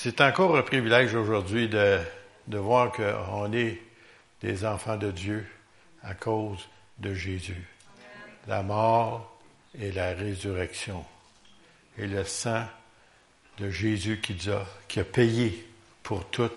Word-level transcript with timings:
C'est 0.00 0.20
encore 0.20 0.56
un 0.56 0.62
privilège 0.62 1.16
aujourd'hui 1.16 1.68
de, 1.68 1.98
voir 2.56 2.92
qu'on 2.92 3.52
est 3.52 3.82
des 4.40 4.64
enfants 4.64 4.96
de 4.96 5.10
Dieu 5.10 5.44
à 6.04 6.14
cause 6.14 6.68
de 6.98 7.14
Jésus. 7.14 7.66
La 8.46 8.62
mort 8.62 9.36
et 9.76 9.90
la 9.90 10.14
résurrection. 10.14 11.04
Et 11.98 12.06
le 12.06 12.22
sang 12.22 12.64
de 13.58 13.70
Jésus 13.70 14.20
qui, 14.20 14.38
a, 14.48 15.04
payé 15.04 15.66
pour 16.04 16.24
tous 16.26 16.52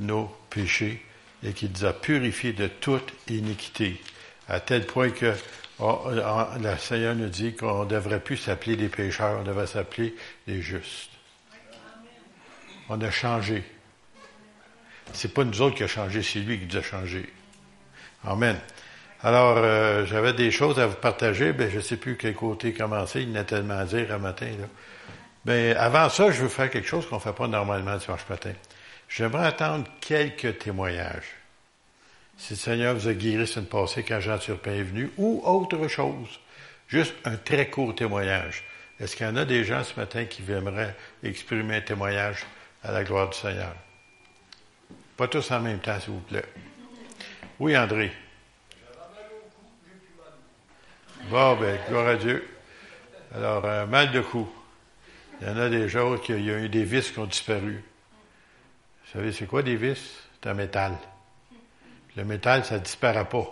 nos 0.00 0.24
péchés 0.50 1.00
et 1.44 1.52
qui 1.52 1.68
nous 1.68 1.84
a 1.84 1.92
purifiés 1.92 2.52
de 2.52 2.66
toute 2.66 3.14
iniquité, 3.28 4.00
à 4.48 4.58
tel 4.58 4.86
point 4.86 5.10
que 5.10 5.32
oh, 5.78 6.08
le 6.10 6.76
Seigneur 6.78 7.14
nous 7.14 7.28
dit 7.28 7.54
qu'on 7.54 7.84
ne 7.84 7.90
devrait 7.90 8.18
plus 8.18 8.38
s'appeler 8.38 8.74
des 8.74 8.88
pécheurs, 8.88 9.38
on 9.38 9.44
devrait 9.44 9.68
s'appeler 9.68 10.16
des 10.48 10.60
justes. 10.60 11.11
On 12.94 13.00
a 13.00 13.10
changé. 13.10 13.64
C'est 15.14 15.32
pas 15.32 15.44
nous 15.44 15.62
autres 15.62 15.76
qui 15.76 15.82
a 15.82 15.86
changé, 15.86 16.22
c'est 16.22 16.40
lui 16.40 16.58
qui 16.58 16.66
nous 16.66 16.76
a 16.76 16.82
changé. 16.82 17.26
Amen. 18.22 18.58
Alors, 19.22 19.56
euh, 19.56 20.04
j'avais 20.04 20.34
des 20.34 20.50
choses 20.50 20.78
à 20.78 20.86
vous 20.88 20.96
partager, 20.96 21.54
ben 21.54 21.70
je 21.70 21.80
sais 21.80 21.96
plus 21.96 22.18
quel 22.18 22.34
côté 22.34 22.74
commencer, 22.74 23.22
il 23.22 23.30
y 23.30 23.32
en 23.32 23.40
a 23.40 23.44
tellement 23.44 23.78
à 23.78 23.86
dire 23.86 24.12
un 24.12 24.18
matin. 24.18 24.50
Là. 24.60 24.66
Ben, 25.46 25.74
avant 25.78 26.10
ça, 26.10 26.30
je 26.30 26.42
veux 26.42 26.50
faire 26.50 26.68
quelque 26.68 26.86
chose 26.86 27.06
qu'on 27.08 27.16
ne 27.16 27.20
fait 27.22 27.32
pas 27.32 27.48
normalement 27.48 27.96
dimanche 27.96 28.28
matin. 28.28 28.52
J'aimerais 29.08 29.46
attendre 29.46 29.86
quelques 30.02 30.58
témoignages. 30.58 31.32
Si 32.36 32.52
le 32.52 32.58
Seigneur 32.58 32.94
vous 32.94 33.08
a 33.08 33.14
guéri 33.14 33.50
une 33.56 33.64
passée 33.64 34.02
quand 34.02 34.20
Jean 34.20 34.36
Turpin 34.36 34.72
est 34.72 34.82
venu, 34.82 35.10
ou 35.16 35.40
autre 35.46 35.88
chose. 35.88 36.40
Juste 36.88 37.14
un 37.24 37.36
très 37.36 37.70
court 37.70 37.94
témoignage. 37.94 38.64
Est-ce 39.00 39.16
qu'il 39.16 39.24
y 39.24 39.30
en 39.30 39.36
a 39.36 39.46
des 39.46 39.64
gens 39.64 39.82
ce 39.82 39.98
matin 39.98 40.26
qui 40.26 40.42
aimeraient 40.52 40.94
exprimer 41.22 41.76
un 41.76 41.80
témoignage 41.80 42.44
à 42.82 42.92
la 42.92 43.04
gloire 43.04 43.30
du 43.30 43.38
Seigneur? 43.38 43.74
Pas 45.16 45.28
tous 45.28 45.50
en 45.50 45.60
même 45.60 45.78
temps, 45.78 45.98
s'il 46.00 46.12
vous 46.12 46.20
plaît. 46.20 46.44
Oui, 47.58 47.76
André. 47.76 48.12
Bon, 51.30 51.56
ben, 51.56 51.78
gloire 51.88 52.08
à 52.08 52.16
Dieu. 52.16 52.48
Alors, 53.34 53.64
un 53.64 53.86
mal 53.86 54.10
de 54.10 54.20
cou. 54.20 54.50
Il 55.40 55.46
y 55.46 55.50
en 55.50 55.56
a 55.56 55.68
des 55.68 55.88
gens 55.88 56.16
qui 56.18 56.32
il 56.32 56.44
y 56.44 56.50
a 56.50 56.58
eu 56.58 56.68
des 56.68 56.84
vis 56.84 57.10
qui 57.10 57.18
ont 57.18 57.26
disparu. 57.26 57.82
Vous 59.04 59.12
savez, 59.12 59.32
c'est 59.32 59.46
quoi 59.46 59.62
des 59.62 59.76
vis? 59.76 60.00
C'est 60.40 60.48
un 60.50 60.54
métal. 60.54 60.96
Le 62.16 62.24
métal, 62.24 62.64
ça 62.64 62.74
ne 62.74 62.80
disparaît 62.80 63.28
pas. 63.28 63.46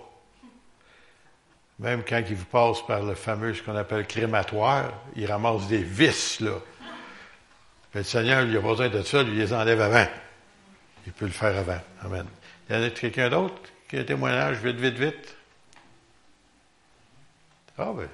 Même 1.78 2.02
quand 2.06 2.22
il 2.28 2.36
vous 2.36 2.44
passe 2.44 2.84
par 2.86 3.02
le 3.02 3.14
fameux, 3.14 3.54
ce 3.54 3.62
qu'on 3.62 3.76
appelle 3.76 4.06
crématoire, 4.06 4.92
il 5.16 5.26
ramasse 5.26 5.66
des 5.66 5.82
vis, 5.82 6.40
là. 6.40 6.58
Le 7.94 8.02
Seigneur, 8.02 8.42
il 8.42 8.56
a 8.56 8.60
besoin 8.60 8.88
de 8.88 9.02
ça, 9.02 9.22
lui, 9.22 9.32
il 9.32 9.38
les 9.38 9.52
enlève 9.52 9.80
avant. 9.80 10.06
Il 11.06 11.12
peut 11.12 11.26
le 11.26 11.32
faire 11.32 11.56
avant. 11.56 11.80
Amen. 12.02 12.26
Il 12.68 12.76
y 12.76 12.78
en 12.78 12.82
a 12.82 12.90
quelqu'un 12.90 13.28
d'autre 13.28 13.60
qui 13.88 13.96
a 13.96 14.00
un 14.00 14.04
témoignage, 14.04 14.58
vite, 14.58 14.76
vite, 14.76 14.98
vite? 14.98 15.36
Ah 17.76 17.92
ben. 17.96 18.08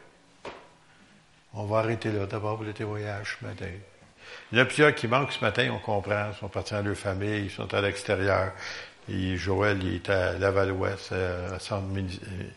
On 1.52 1.64
va 1.64 1.78
arrêter 1.78 2.12
là 2.12 2.26
d'abord 2.26 2.56
pour 2.56 2.64
le 2.64 2.72
témoignage 2.72 3.38
ce 3.40 3.46
matin. 3.46 3.70
Il 4.50 4.58
y 4.58 4.60
en 4.60 4.64
a 4.64 4.66
plusieurs 4.66 4.94
qui 4.94 5.08
manquent 5.08 5.32
ce 5.32 5.40
matin, 5.40 5.70
on 5.72 5.78
comprend. 5.78 6.30
Ils 6.32 6.38
sont 6.38 6.48
partis 6.48 6.74
dans 6.74 6.82
leur 6.82 6.96
famille, 6.96 7.44
ils 7.44 7.50
sont 7.50 7.72
à 7.74 7.80
l'extérieur. 7.80 8.52
Joël, 9.08 9.78
il 9.82 9.96
est 9.96 10.10
à 10.10 10.38
Laval-Ouest, 10.38 11.12
à 11.12 11.58
centre 11.58 11.86
euh, 11.96 12.50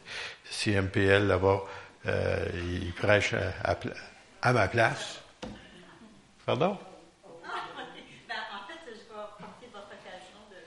CMPL 0.50 1.28
là-bas. 1.28 1.62
Euh, 2.06 2.46
il 2.82 2.94
prêche 2.94 3.34
à, 3.34 3.78
à, 4.42 4.54
ma 4.54 4.68
place. 4.68 5.22
Pardon? 6.46 6.78
Ben, 8.28 8.36
en 8.54 8.68
fait, 8.68 8.80
je 8.88 8.92
vais 8.92 9.26
porter 9.38 9.68
votre 9.74 9.88
occasion 9.88 10.40
de 10.50 10.58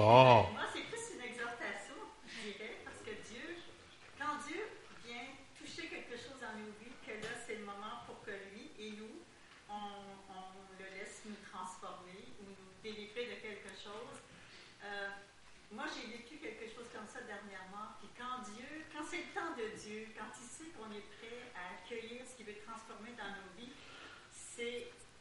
témoigner. 0.00 0.46
Bon. 0.46 0.60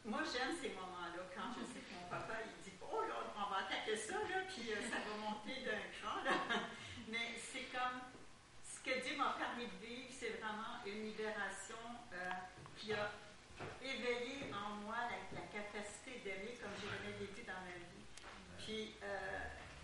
moi, 0.05 0.21
j'aime 0.25 0.55
ces 0.57 0.73
moments-là, 0.73 1.21
quand 1.35 1.53
je 1.53 1.63
sais 1.69 1.79
que 1.85 1.93
mon 1.93 2.09
papa, 2.09 2.41
il 2.41 2.57
dit, 2.63 2.75
oh 2.81 3.03
là, 3.07 3.29
on 3.37 3.49
va 3.53 3.67
attaquer 3.67 3.95
ça, 3.95 4.15
là, 4.15 4.41
puis 4.47 4.73
euh, 4.73 4.81
ça 4.89 4.99
va 5.05 5.13
monter 5.21 5.61
d'un 5.61 5.85
cran, 5.95 6.23
là. 6.25 6.33
Mais 7.07 7.37
c'est 7.37 7.69
comme, 7.71 8.09
ce 8.65 8.79
que 8.81 8.99
Dieu 9.05 9.17
m'a 9.17 9.37
permis 9.37 9.67
de 9.67 9.77
vivre, 9.85 10.09
c'est 10.11 10.41
vraiment 10.41 10.81
une 10.85 11.13
libération 11.13 11.83
euh, 12.13 12.31
qui 12.75 12.93
a 12.93 13.11
éveillé 13.81 14.51
en 14.51 14.81
moi 14.83 14.97
la, 15.07 15.45
capacité 15.49 16.21
d'aimer 16.23 16.55
comme 16.61 16.71
j'ai 16.79 16.87
jamais 16.87 17.17
vécu 17.19 17.41
dans 17.43 17.59
ma 17.65 17.75
vie. 17.75 18.05
Puis, 18.59 18.95
euh, 19.03 19.39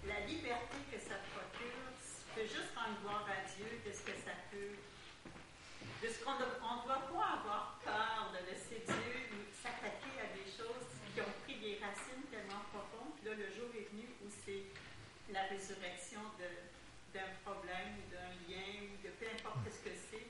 la 0.07 0.19
liberté 0.25 0.77
que 0.91 0.99
ça 0.99 1.15
procure, 1.33 1.89
je 1.95 2.33
peux 2.33 2.47
juste 2.47 2.71
rendre 2.75 2.99
gloire 3.01 3.25
à 3.27 3.45
Dieu 3.55 3.81
de 3.85 3.91
ce 3.91 4.01
que 4.01 4.15
ça 4.23 4.35
peut, 4.51 4.77
de 4.77 6.07
ce 6.07 6.23
qu'on 6.23 6.33
ne 6.33 6.85
doit 6.85 7.07
pas 7.07 7.41
avoir 7.41 7.79
peur 7.83 8.31
de 8.31 8.45
laisser 8.49 8.83
Dieu 8.85 9.15
la 15.35 15.43
résurrection 15.49 16.19
d'un 17.13 17.29
problème 17.43 17.97
ou 17.99 18.11
d'un 18.11 18.31
lien 18.47 18.87
ou 18.87 18.95
de 19.03 19.11
peu 19.19 19.25
importe 19.25 19.65
ce 19.65 19.89
que 19.89 19.95
c'est. 19.95 20.27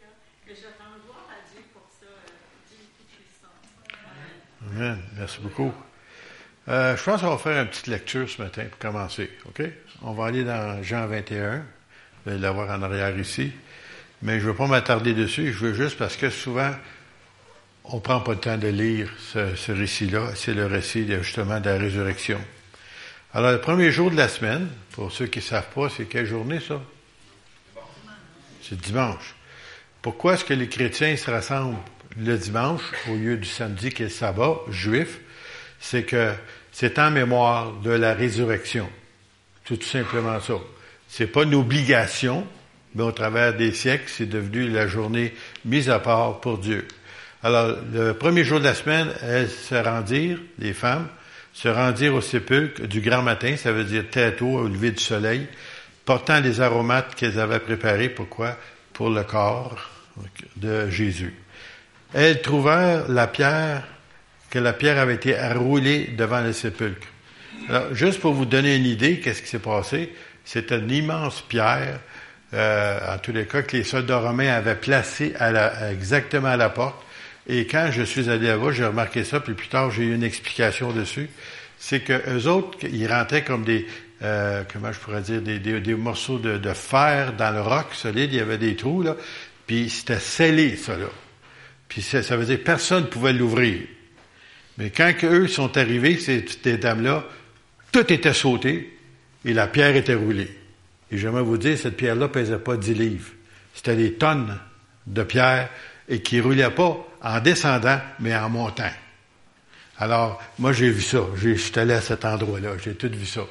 Mais 0.47 0.55
je 0.55 0.67
rends 0.77 0.97
gloire 1.03 1.27
à 1.29 1.41
Dieu 1.49 1.61
pour 1.73 1.87
ça, 1.89 2.05
euh, 2.05 2.21
Dieu 2.69 2.85
tout-puissant. 2.97 3.53
Amen. 4.71 5.01
Merci 5.35 5.41
beaucoup. 5.41 5.73
Euh, 6.69 6.96
je 6.96 7.03
pense 7.03 7.22
qu'on 7.22 7.29
va 7.29 7.38
faire 7.38 7.62
une 7.62 7.68
petite 7.68 7.88
lecture 7.88 8.29
ce 8.29 8.41
matin 8.41 8.63
pour 8.69 8.79
commencer. 8.79 9.29
OK? 9.47 9.63
On 10.01 10.13
va 10.13 10.28
aller 10.28 10.44
dans 10.46 10.81
Jean 10.81 11.07
21. 11.07 11.57
Vous 11.57 12.31
allez 12.31 12.40
l'avoir 12.40 12.69
en 12.69 12.81
arrière 12.81 13.18
ici. 13.19 13.51
Mais 14.22 14.40
je 14.40 14.46
ne 14.46 14.51
veux 14.51 14.56
pas 14.56 14.68
m'attarder 14.68 15.13
dessus. 15.13 15.51
Je 15.51 15.59
veux 15.59 15.73
juste 15.73 15.97
parce 15.97 16.16
que 16.16 16.29
souvent, 16.29 16.72
on 17.84 17.97
ne 17.97 18.01
prend 18.01 18.22
pas 18.22 18.31
le 18.31 18.40
temps 18.40 18.57
de 18.57 18.68
lire 18.68 19.09
ce, 19.19 19.56
ce 19.56 19.72
récit-là. 19.73 20.29
C'est 20.35 20.53
le 20.53 20.68
récit 20.68 21.06
justement 21.22 21.59
de 21.59 21.69
la 21.69 21.78
résurrection. 21.78 22.40
Alors, 23.34 23.52
le 23.52 23.59
premier 23.59 23.91
jour 23.91 24.12
de 24.12 24.16
la 24.16 24.29
semaine, 24.29 24.69
pour 24.91 25.12
ceux 25.12 25.28
qui 25.28 25.40
ne 25.40 25.44
savent 25.44 25.69
pas, 25.75 25.90
c'est 25.90 26.06
quelle 26.06 26.25
journée 26.25 26.62
ça? 26.62 26.81
C'est 28.62 28.79
dimanche. 28.79 29.35
Pourquoi 30.02 30.35
est-ce 30.35 30.46
que 30.46 30.53
les 30.53 30.69
chrétiens 30.69 31.17
se 31.17 31.29
rassemblent 31.29 31.78
le 32.17 32.38
dimanche 32.38 32.81
au 33.09 33.16
lieu 33.16 33.35
du 33.35 33.50
samedi 33.50 33.90
qui 33.90 34.03
est 34.03 34.06
le 34.06 34.12
sabbat 34.12 34.59
juif? 34.69 35.19
C'est 35.79 36.03
que 36.03 36.31
c'est 36.71 36.99
en 36.99 37.11
mémoire 37.11 37.73
de 37.83 37.91
la 37.91 38.13
résurrection. 38.13 38.89
Tout 39.63 39.81
simplement 39.81 40.39
ça. 40.39 40.55
C'est 41.07 41.27
pas 41.27 41.43
une 41.43 41.55
obligation, 41.55 42.45
mais 42.93 43.03
au 43.03 43.11
travers 43.11 43.53
des 43.53 43.71
siècles, 43.73 44.05
c'est 44.07 44.25
devenu 44.25 44.69
la 44.69 44.87
journée 44.87 45.33
mise 45.63 45.89
à 45.89 45.99
part 45.99 46.39
pour 46.41 46.57
Dieu. 46.57 46.87
Alors, 47.43 47.75
le 47.93 48.13
premier 48.13 48.43
jour 48.43 48.59
de 48.59 48.65
la 48.65 48.73
semaine, 48.73 49.09
elles 49.21 49.49
se 49.49 49.75
rendirent, 49.75 50.39
les 50.59 50.73
femmes, 50.73 51.07
se 51.53 51.67
rendirent 51.67 52.15
au 52.15 52.21
sépulcre 52.21 52.81
du 52.87 53.01
grand 53.01 53.21
matin, 53.21 53.55
ça 53.55 53.71
veut 53.71 53.83
dire 53.83 54.09
tête 54.09 54.41
haut 54.41 54.59
au 54.59 54.67
lever 54.67 54.91
du 54.91 55.01
soleil, 55.01 55.47
portant 56.03 56.39
les 56.41 56.59
aromates 56.59 57.15
qu'elles 57.15 57.39
avaient 57.39 57.59
préparés. 57.59 58.09
Pourquoi? 58.09 58.57
Pour 58.93 59.09
le 59.09 59.23
corps 59.23 59.77
de 60.55 60.89
Jésus. 60.89 61.33
Elles 62.13 62.41
trouvèrent 62.41 63.07
la 63.09 63.27
pierre, 63.27 63.83
que 64.55 64.59
la 64.61 64.71
pierre 64.71 64.97
avait 64.99 65.16
été 65.16 65.35
roulée 65.53 66.11
devant 66.17 66.39
le 66.39 66.53
sépulcre. 66.53 67.07
Alors, 67.67 67.93
juste 67.93 68.22
pour 68.22 68.31
vous 68.31 68.46
donner 68.46 68.78
une 68.78 68.85
idée, 68.85 69.19
qu'est-ce 69.19 69.41
qui 69.41 69.49
s'est 69.49 69.59
passé? 69.59 70.13
C'était 70.46 70.79
une 70.79 70.91
immense 70.91 71.41
pierre, 71.41 71.99
euh, 72.53 73.13
en 73.13 73.17
tous 73.17 73.34
les 73.34 73.47
cas, 73.47 73.63
que 73.63 73.75
les 73.75 73.84
soldats 73.84 74.19
romains 74.19 74.53
avaient 74.53 74.78
placée 74.78 75.34
exactement 75.91 76.47
à 76.47 76.55
la 76.55 76.69
porte. 76.69 76.96
Et 77.49 77.67
quand 77.67 77.90
je 77.91 78.03
suis 78.03 78.29
allé 78.29 78.47
là-bas, 78.47 78.72
j'ai 78.72 78.85
remarqué 78.85 79.25
ça, 79.25 79.41
puis 79.41 79.55
plus 79.55 79.67
tard, 79.67 79.91
j'ai 79.91 80.03
eu 80.03 80.16
une 80.16 80.23
explication 80.23 80.93
dessus. 80.93 81.29
C'est 81.78 81.99
que 81.99 82.13
eux 82.13 82.47
autres, 82.47 82.78
ils 82.90 83.11
rentraient 83.11 83.43
comme 83.43 83.66
des, 83.66 83.85
euh, 84.23 84.63
comment 84.72 84.93
je 84.93 84.99
pourrais 84.99 85.22
dire, 85.22 85.41
des, 85.41 85.96
morceaux 85.96 86.40
de, 86.40 86.73
fer 86.73 87.34
dans 87.34 87.52
le 87.52 87.59
roc 87.59 87.87
solide. 87.91 88.31
Il 88.31 88.37
y 88.37 88.41
avait 88.41 88.57
des 88.57 88.78
trous, 88.78 89.03
là. 89.03 89.17
Puis 89.67 89.90
c'était 89.90 90.19
scellé, 90.19 90.78
ça, 90.78 90.96
là. 90.96 91.07
Puis 91.90 92.02
ça, 92.02 92.22
veut 92.37 92.46
dire 92.46 92.59
personne 92.63 93.03
ne 93.03 93.07
pouvait 93.07 93.34
l'ouvrir. 93.34 93.79
Mais 94.77 94.89
quand 94.89 95.13
eux 95.23 95.47
sont 95.47 95.77
arrivés, 95.77 96.17
ces, 96.17 96.77
dames-là, 96.77 97.23
tout 97.91 98.11
était 98.11 98.33
sauté 98.33 98.97
et 99.45 99.53
la 99.53 99.67
pierre 99.67 99.95
était 99.95 100.16
roulée. 100.16 100.57
Et 101.11 101.17
j'aimerais 101.17 101.43
vous 101.43 101.57
dire, 101.57 101.77
cette 101.77 101.97
pierre-là 101.97 102.27
pesait 102.27 102.57
pas 102.57 102.75
10 102.75 102.93
livres. 102.93 103.29
C'était 103.73 103.95
des 103.95 104.13
tonnes 104.13 104.57
de 105.07 105.23
pierre 105.23 105.69
et 106.09 106.22
qui 106.22 106.41
roulait 106.41 106.69
pas 106.72 107.07
en 107.22 107.39
descendant, 107.39 107.99
mais 108.19 108.35
en 108.35 108.49
montant. 108.49 108.91
Alors, 109.97 110.41
moi, 110.59 110.73
j'ai 110.73 110.89
vu 110.89 111.01
ça. 111.01 111.21
Je 111.35 111.55
suis 111.55 111.79
allé 111.79 111.93
à 111.93 112.01
cet 112.01 112.25
endroit-là. 112.25 112.71
J'ai 112.83 112.95
tout 112.95 113.09
vu 113.09 113.25
ça. 113.25 113.41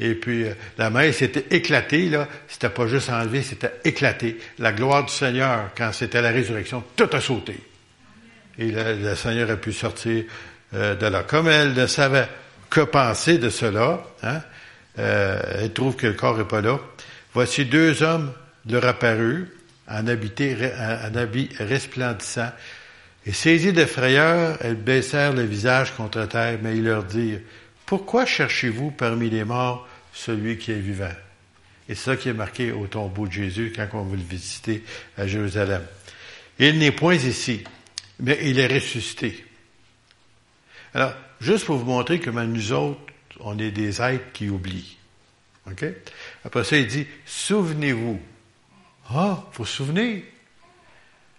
Et 0.00 0.14
puis, 0.14 0.44
euh, 0.44 0.54
la 0.76 0.90
mer 0.90 1.14
s'était 1.14 1.56
éclatée, 1.56 2.08
là. 2.08 2.28
C'était 2.48 2.68
pas 2.68 2.86
juste 2.88 3.10
enlevé, 3.10 3.42
c'était 3.42 3.74
éclaté. 3.84 4.38
La 4.58 4.72
gloire 4.72 5.04
du 5.04 5.12
Seigneur, 5.12 5.70
quand 5.76 5.92
c'était 5.92 6.20
la 6.20 6.30
résurrection, 6.30 6.82
tout 6.96 7.08
a 7.12 7.20
sauté. 7.20 7.60
Et 8.58 8.70
le, 8.70 9.14
Seigneur 9.14 9.50
a 9.50 9.56
pu 9.56 9.72
sortir 9.72 10.24
euh, 10.74 10.94
de 10.94 11.06
là. 11.06 11.22
Comme 11.22 11.48
elle 11.48 11.74
ne 11.74 11.86
savait 11.86 12.28
que 12.70 12.80
penser 12.80 13.38
de 13.38 13.50
cela, 13.50 14.02
hein, 14.22 14.40
euh, 14.98 15.40
elle 15.60 15.72
trouve 15.72 15.96
que 15.96 16.06
le 16.06 16.14
corps 16.14 16.38
n'est 16.38 16.44
pas 16.44 16.60
là. 16.60 16.78
Voici 17.32 17.64
deux 17.64 18.02
hommes 18.02 18.32
leur 18.68 18.84
apparus 18.84 19.46
en, 19.88 20.06
habité, 20.06 20.56
en 20.78 21.14
habit 21.14 21.50
resplendissant. 21.58 22.50
Et 23.26 23.32
saisis 23.32 23.72
de 23.72 23.84
frayeur, 23.84 24.58
elles 24.60 24.76
baissèrent 24.76 25.32
le 25.32 25.44
visage 25.44 25.92
contre 25.92 26.26
terre, 26.26 26.58
mais 26.62 26.76
ils 26.76 26.84
leur 26.84 27.04
dirent, 27.04 27.40
Pourquoi 27.86 28.26
cherchez-vous 28.26 28.90
parmi 28.90 29.30
les 29.30 29.44
morts 29.44 29.88
celui 30.12 30.58
qui 30.58 30.72
est 30.72 30.78
vivant? 30.78 31.12
Et 31.88 31.94
c'est 31.94 32.10
ça 32.10 32.16
qui 32.16 32.28
est 32.28 32.34
marqué 32.34 32.72
au 32.72 32.86
tombeau 32.86 33.26
de 33.26 33.32
Jésus 33.32 33.72
quand 33.74 33.88
on 33.92 34.04
veut 34.04 34.16
le 34.16 34.22
visiter 34.22 34.82
à 35.18 35.26
Jérusalem. 35.26 35.82
Il 36.58 36.78
n'est 36.78 36.92
point 36.92 37.14
ici, 37.14 37.64
mais 38.20 38.38
il 38.42 38.58
est 38.58 38.66
ressuscité. 38.72 39.43
Alors, 40.94 41.12
juste 41.40 41.66
pour 41.66 41.76
vous 41.76 41.84
montrer 41.84 42.20
comment 42.20 42.44
nous 42.44 42.72
autres, 42.72 43.00
on 43.40 43.58
est 43.58 43.72
des 43.72 44.00
êtres 44.00 44.32
qui 44.32 44.48
oublient. 44.48 44.96
OK? 45.70 45.84
Après 46.44 46.64
ça, 46.64 46.76
il 46.76 46.86
dit, 46.86 47.06
souvenez-vous. 47.26 48.20
Ah, 49.10 49.44
faut 49.52 49.64
se 49.64 49.76
souvenir. 49.76 50.22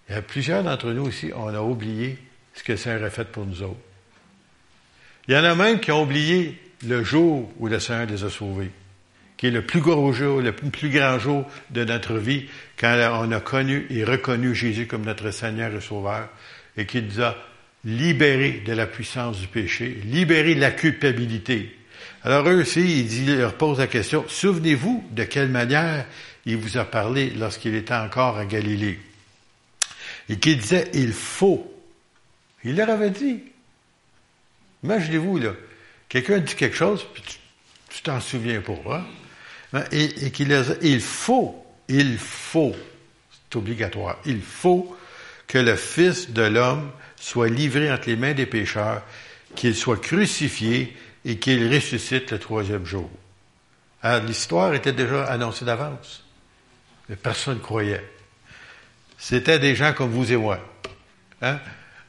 Il 0.08 0.16
y 0.16 0.18
a 0.18 0.22
plusieurs 0.22 0.64
d'entre 0.64 0.92
nous 0.92 1.10
ici, 1.10 1.32
on 1.36 1.48
a 1.48 1.62
oublié 1.62 2.18
ce 2.54 2.64
que 2.64 2.76
Seigneur 2.76 3.04
a 3.04 3.10
fait 3.10 3.26
pour 3.26 3.46
nous 3.46 3.64
autres. 3.64 3.80
Il 5.28 5.34
y 5.34 5.38
en 5.38 5.44
a 5.44 5.56
même 5.56 5.80
qui 5.80 5.92
ont 5.92 6.04
oublié 6.04 6.60
le 6.86 7.04
jour 7.04 7.52
où 7.58 7.68
le 7.68 7.80
Seigneur 7.80 8.06
les 8.06 8.24
a 8.24 8.30
sauvés, 8.30 8.72
qui 9.38 9.48
est 9.48 9.52
le 9.52 9.66
plus 9.66 9.82
gros 9.82 10.14
jour, 10.14 10.42
le 10.42 10.52
plus 10.52 10.90
grand 10.90 11.18
jour 11.18 11.46
de 11.72 11.84
notre 11.84 12.18
vie, 12.18 12.46
quand 12.78 12.96
on 13.24 13.32
a 13.32 13.40
connu 13.40 13.88
et 13.90 14.04
reconnu 14.04 14.54
Jésus 14.54 14.86
comme 14.86 15.06
notre 15.06 15.32
Seigneur 15.32 15.74
et 15.74 15.82
Sauveur, 15.82 16.30
et 16.78 16.86
qui 16.86 17.02
nous 17.02 17.20
libérés 17.86 18.64
de 18.66 18.74
la 18.74 18.88
puissance 18.88 19.40
du 19.40 19.48
péché, 19.48 20.02
libérés 20.06 20.56
de 20.56 20.60
la 20.60 20.72
culpabilité. 20.72 21.78
Alors 22.24 22.50
eux 22.50 22.62
aussi, 22.62 23.02
il, 23.02 23.38
leur 23.38 23.54
pose 23.54 23.78
la 23.78 23.88
question, 23.88 24.26
souvenez-vous 24.28 25.08
de 25.12 25.24
quelle 25.24 25.50
manière 25.50 26.06
il 26.48 26.58
vous 26.58 26.78
a 26.78 26.86
parlé 26.86 27.30
lorsqu'il 27.30 27.76
était 27.76 27.94
encore 27.94 28.38
à 28.38 28.46
Galilée? 28.46 29.00
Et 30.28 30.38
qu'il 30.38 30.58
disait, 30.58 30.90
il 30.96 31.14
faut. 31.14 31.72
Il 32.64 32.76
leur 32.76 32.90
avait 32.90 33.12
dit. 33.12 33.44
Imaginez-vous, 34.84 35.38
là, 35.38 35.54
quelqu'un 36.10 36.40
dit 36.40 36.56
quelque 36.56 36.76
chose, 36.76 37.06
puis 37.14 37.24
tu 37.90 38.02
t'en 38.02 38.20
souviens 38.20 38.62
pas. 38.62 39.06
Hein? 39.74 39.84
Et, 39.92 40.26
et 40.26 40.32
qu'il 40.32 40.52
a 40.52 40.64
dit, 40.64 40.74
il 40.82 41.02
faut, 41.02 41.64
il 41.88 42.18
faut, 42.18 42.76
c'est 43.30 43.58
obligatoire, 43.58 44.18
il 44.26 44.42
faut 44.42 44.96
que 45.48 45.60
le 45.60 45.76
Fils 45.76 46.32
de 46.32 46.42
l'homme 46.42 46.92
soit 47.26 47.50
livré 47.50 47.92
entre 47.92 48.08
les 48.08 48.18
mains 48.18 48.34
des 48.34 48.46
pécheurs, 48.46 49.02
qu'il 49.56 49.76
soit 49.76 50.00
crucifié 50.00 50.96
et 51.26 51.40
qu'il 51.40 51.74
ressuscite 51.74 52.32
le 52.32 52.38
troisième 52.38 52.86
jour. 52.86 53.10
l'histoire 54.28 54.76
était 54.76 54.92
déjà 54.92 55.24
annoncée 55.26 55.66
d'avance, 55.66 56.24
mais 57.10 57.16
personne 57.16 57.56
ne 57.56 57.64
croyait. 57.64 58.06
C'était 59.18 59.58
des 59.58 59.76
gens 59.76 59.92
comme 59.94 60.12
vous 60.12 60.32
et 60.32 60.36
moi. 60.36 60.60
Hein? 61.42 61.58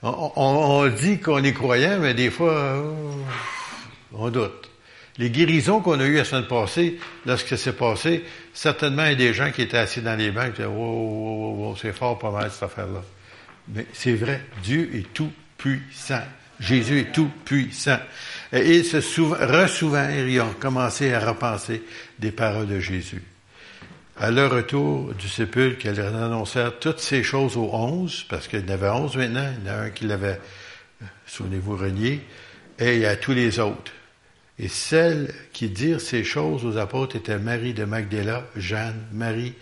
On, 0.03 0.87
dit 0.89 1.19
qu'on 1.19 1.43
est 1.43 1.55
croyant, 1.55 1.99
mais 1.99 2.13
des 2.13 2.31
fois, 2.31 2.53
euh, 2.53 2.93
on 4.13 4.29
doute. 4.29 4.71
Les 5.17 5.31
guérisons 5.31 5.81
qu'on 5.81 5.99
a 5.99 6.05
eues 6.05 6.17
la 6.17 6.25
semaine 6.25 6.47
passée, 6.47 7.01
lorsque 7.25 7.49
ça 7.49 7.57
s'est 7.57 7.73
passé, 7.73 8.23
certainement, 8.53 9.05
il 9.05 9.13
y 9.13 9.13
a 9.13 9.15
des 9.15 9.33
gens 9.33 9.51
qui 9.51 9.63
étaient 9.63 9.79
assis 9.79 10.03
dans 10.03 10.15
les 10.15 10.31
bancs 10.31 10.53
qui 10.53 10.57
disaient, 10.57 10.69
oh, 10.69 11.75
c'est 11.81 11.95
fort 11.95 12.19
pas 12.19 12.31
mal 12.31 12.51
cette 12.51 12.65
affaire-là. 12.65 13.03
Mais 13.69 13.87
c'est 13.93 14.15
vrai, 14.15 14.43
Dieu 14.63 14.91
est 14.95 15.13
tout 15.13 15.33
puissant. 15.59 16.23
Jésus 16.61 17.01
est 17.01 17.13
tout 17.13 17.31
puissant. 17.45 17.99
Et 18.53 18.77
ils 18.77 18.85
se 18.85 18.97
ressouvinrent, 18.97 20.27
ils 20.27 20.41
ont 20.41 20.55
commencé 20.59 21.13
à 21.13 21.21
repenser 21.21 21.83
des 22.19 22.31
paroles 22.31 22.67
de 22.67 22.81
Jésus. 22.81 23.23
À 24.19 24.31
leur 24.31 24.51
retour 24.51 25.13
du 25.15 25.29
sépulcre, 25.29 25.85
elles 25.85 26.01
annoncèrent 26.01 26.79
toutes 26.79 27.01
ces 27.01 27.23
choses 27.23 27.59
aux 27.59 27.71
onze, 27.75 28.25
parce 28.31 28.49
qu'il 28.49 28.61
y 28.61 28.65
en 28.65 28.73
avait 28.73 28.89
onze 28.89 29.17
maintenant, 29.17 29.53
il 29.59 29.67
y 29.67 29.71
en 29.71 29.75
a 29.75 29.77
un 29.83 29.91
qui 29.91 30.07
l'avait, 30.07 30.41
souvenez-vous, 31.27 31.77
renié, 31.77 32.23
et 32.79 33.05
à 33.05 33.17
tous 33.17 33.33
les 33.33 33.59
autres. 33.59 33.93
Et 34.59 34.69
celles 34.69 35.35
qui 35.53 35.69
dirent 35.69 36.01
ces 36.01 36.25
choses 36.25 36.65
aux 36.65 36.79
apôtres 36.79 37.17
étaient 37.17 37.39
Marie 37.39 37.75
de 37.75 37.85
Magdala, 37.85 38.47
Jeanne, 38.57 39.07
Marie, 39.13 39.53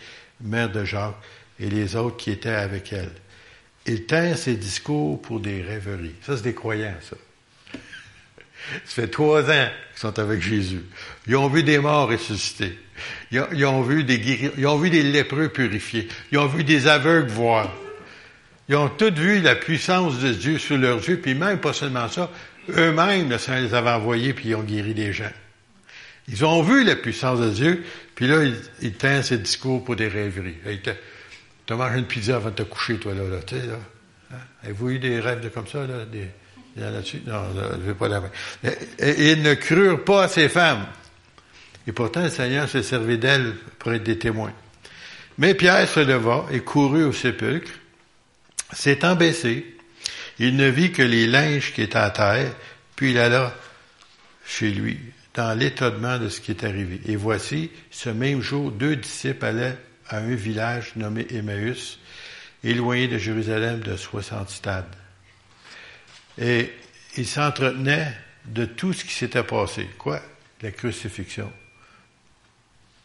mère 0.40 0.70
de 0.70 0.84
Jacques, 0.84 1.16
et 1.58 1.68
les 1.68 1.96
autres 1.96 2.16
qui 2.16 2.30
étaient 2.30 2.50
avec 2.50 2.92
elle. 2.92 3.10
Ils 3.86 4.06
tinrent 4.06 4.38
ces 4.38 4.54
discours 4.54 5.20
pour 5.20 5.40
des 5.40 5.62
rêveries. 5.62 6.14
Ça, 6.22 6.36
c'est 6.36 6.42
des 6.42 6.54
croyants, 6.54 6.94
ça. 7.02 7.16
Ça 8.86 9.02
fait 9.02 9.08
trois 9.08 9.42
ans 9.50 9.68
qu'ils 9.92 10.00
sont 10.00 10.18
avec 10.18 10.40
Jésus. 10.40 10.84
Ils 11.26 11.36
ont 11.36 11.48
vu 11.48 11.62
des 11.62 11.78
morts 11.78 12.08
ressuscités. 12.08 12.78
Ils 13.30 13.66
ont, 13.66 13.82
vu 13.82 14.04
des 14.04 14.52
ils 14.56 14.66
ont 14.66 14.78
vu 14.78 14.88
des 14.88 15.02
lépreux 15.02 15.48
purifiés. 15.48 16.08
Ils 16.32 16.38
ont 16.38 16.46
vu 16.46 16.64
des 16.64 16.86
aveugles 16.86 17.28
voir. 17.28 17.70
Ils 18.68 18.76
ont 18.76 18.88
tous 18.88 19.12
vu 19.12 19.40
la 19.40 19.54
puissance 19.54 20.18
de 20.20 20.32
Dieu 20.32 20.58
sous 20.58 20.78
leurs 20.78 21.06
yeux, 21.06 21.18
puis 21.18 21.34
même 21.34 21.58
pas 21.58 21.74
seulement 21.74 22.08
ça, 22.08 22.30
eux-mêmes, 22.70 23.28
le 23.28 23.36
Seigneur 23.36 23.62
les 23.62 23.74
avait 23.74 23.90
envoyés, 23.90 24.32
puis 24.32 24.50
ils 24.50 24.54
ont 24.54 24.62
guéri 24.62 24.94
des 24.94 25.12
gens. 25.12 25.30
Ils 26.28 26.44
ont 26.46 26.62
vu 26.62 26.84
la 26.84 26.96
puissance 26.96 27.40
de 27.40 27.50
Dieu, 27.50 27.84
puis 28.14 28.26
là, 28.26 28.42
ils, 28.44 28.56
ils 28.80 29.24
ces 29.24 29.36
discours 29.36 29.84
pour 29.84 29.96
des 29.96 30.08
rêveries. 30.08 30.56
Tu 31.66 31.72
as 31.72 31.76
mangé 31.76 31.98
une 31.98 32.06
pizza 32.06 32.36
avant 32.36 32.50
de 32.50 32.54
te 32.54 32.62
coucher, 32.62 32.98
toi, 32.98 33.14
là, 33.14 33.22
tu 33.46 33.56
sais, 33.56 33.66
là. 33.66 33.78
Hein? 34.32 34.36
Avez-vous 34.64 34.90
eu 34.90 34.98
des 34.98 35.20
rêves 35.20 35.40
de 35.40 35.48
comme 35.48 35.66
ça, 35.66 35.86
là? 35.86 36.04
Des, 36.04 36.28
là-dessus? 36.76 37.22
Non, 37.26 37.42
je 37.54 37.76
ne 37.76 37.82
vais 37.82 37.94
pas 37.94 38.08
la 38.08 38.20
main. 38.20 38.30
Et, 38.98 39.32
ils 39.32 39.42
ne 39.42 39.54
crurent 39.54 40.04
pas 40.04 40.24
à 40.24 40.28
ces 40.28 40.48
femmes. 40.48 40.86
Et 41.86 41.92
pourtant, 41.92 42.22
le 42.22 42.30
Seigneur 42.30 42.68
s'est 42.68 42.82
servi 42.82 43.18
d'elles 43.18 43.54
pour 43.78 43.92
être 43.92 44.02
des 44.02 44.18
témoins. 44.18 44.52
Mais 45.38 45.54
Pierre 45.54 45.88
se 45.88 46.00
leva 46.00 46.46
et 46.50 46.60
courut 46.60 47.04
au 47.04 47.12
sépulcre. 47.12 47.72
S'étant 48.72 49.16
baissé, 49.16 49.76
il 50.38 50.56
ne 50.56 50.68
vit 50.68 50.92
que 50.92 51.02
les 51.02 51.26
linges 51.26 51.72
qui 51.72 51.82
étaient 51.82 51.96
à 51.96 52.10
terre, 52.10 52.52
puis 52.96 53.10
il 53.10 53.18
alla 53.18 53.54
chez 54.46 54.70
lui, 54.70 54.98
dans 55.34 55.58
l'étonnement 55.58 56.18
de 56.18 56.28
ce 56.28 56.40
qui 56.40 56.50
est 56.50 56.64
arrivé. 56.64 57.00
Et 57.06 57.16
voici, 57.16 57.70
ce 57.90 58.10
même 58.10 58.40
jour, 58.40 58.70
deux 58.70 58.96
disciples 58.96 59.44
allaient 59.44 59.78
à 60.08 60.18
un 60.18 60.34
village 60.34 60.92
nommé 60.96 61.26
Emmaüs, 61.30 61.98
éloigné 62.62 63.08
de 63.08 63.18
Jérusalem 63.18 63.80
de 63.80 63.96
60 63.96 64.50
stades. 64.50 64.96
Et 66.38 66.72
il 67.16 67.26
s'entretenait 67.26 68.12
de 68.46 68.64
tout 68.64 68.92
ce 68.92 69.04
qui 69.04 69.12
s'était 69.12 69.42
passé. 69.42 69.88
Quoi? 69.98 70.20
La 70.62 70.70
crucifixion. 70.70 71.52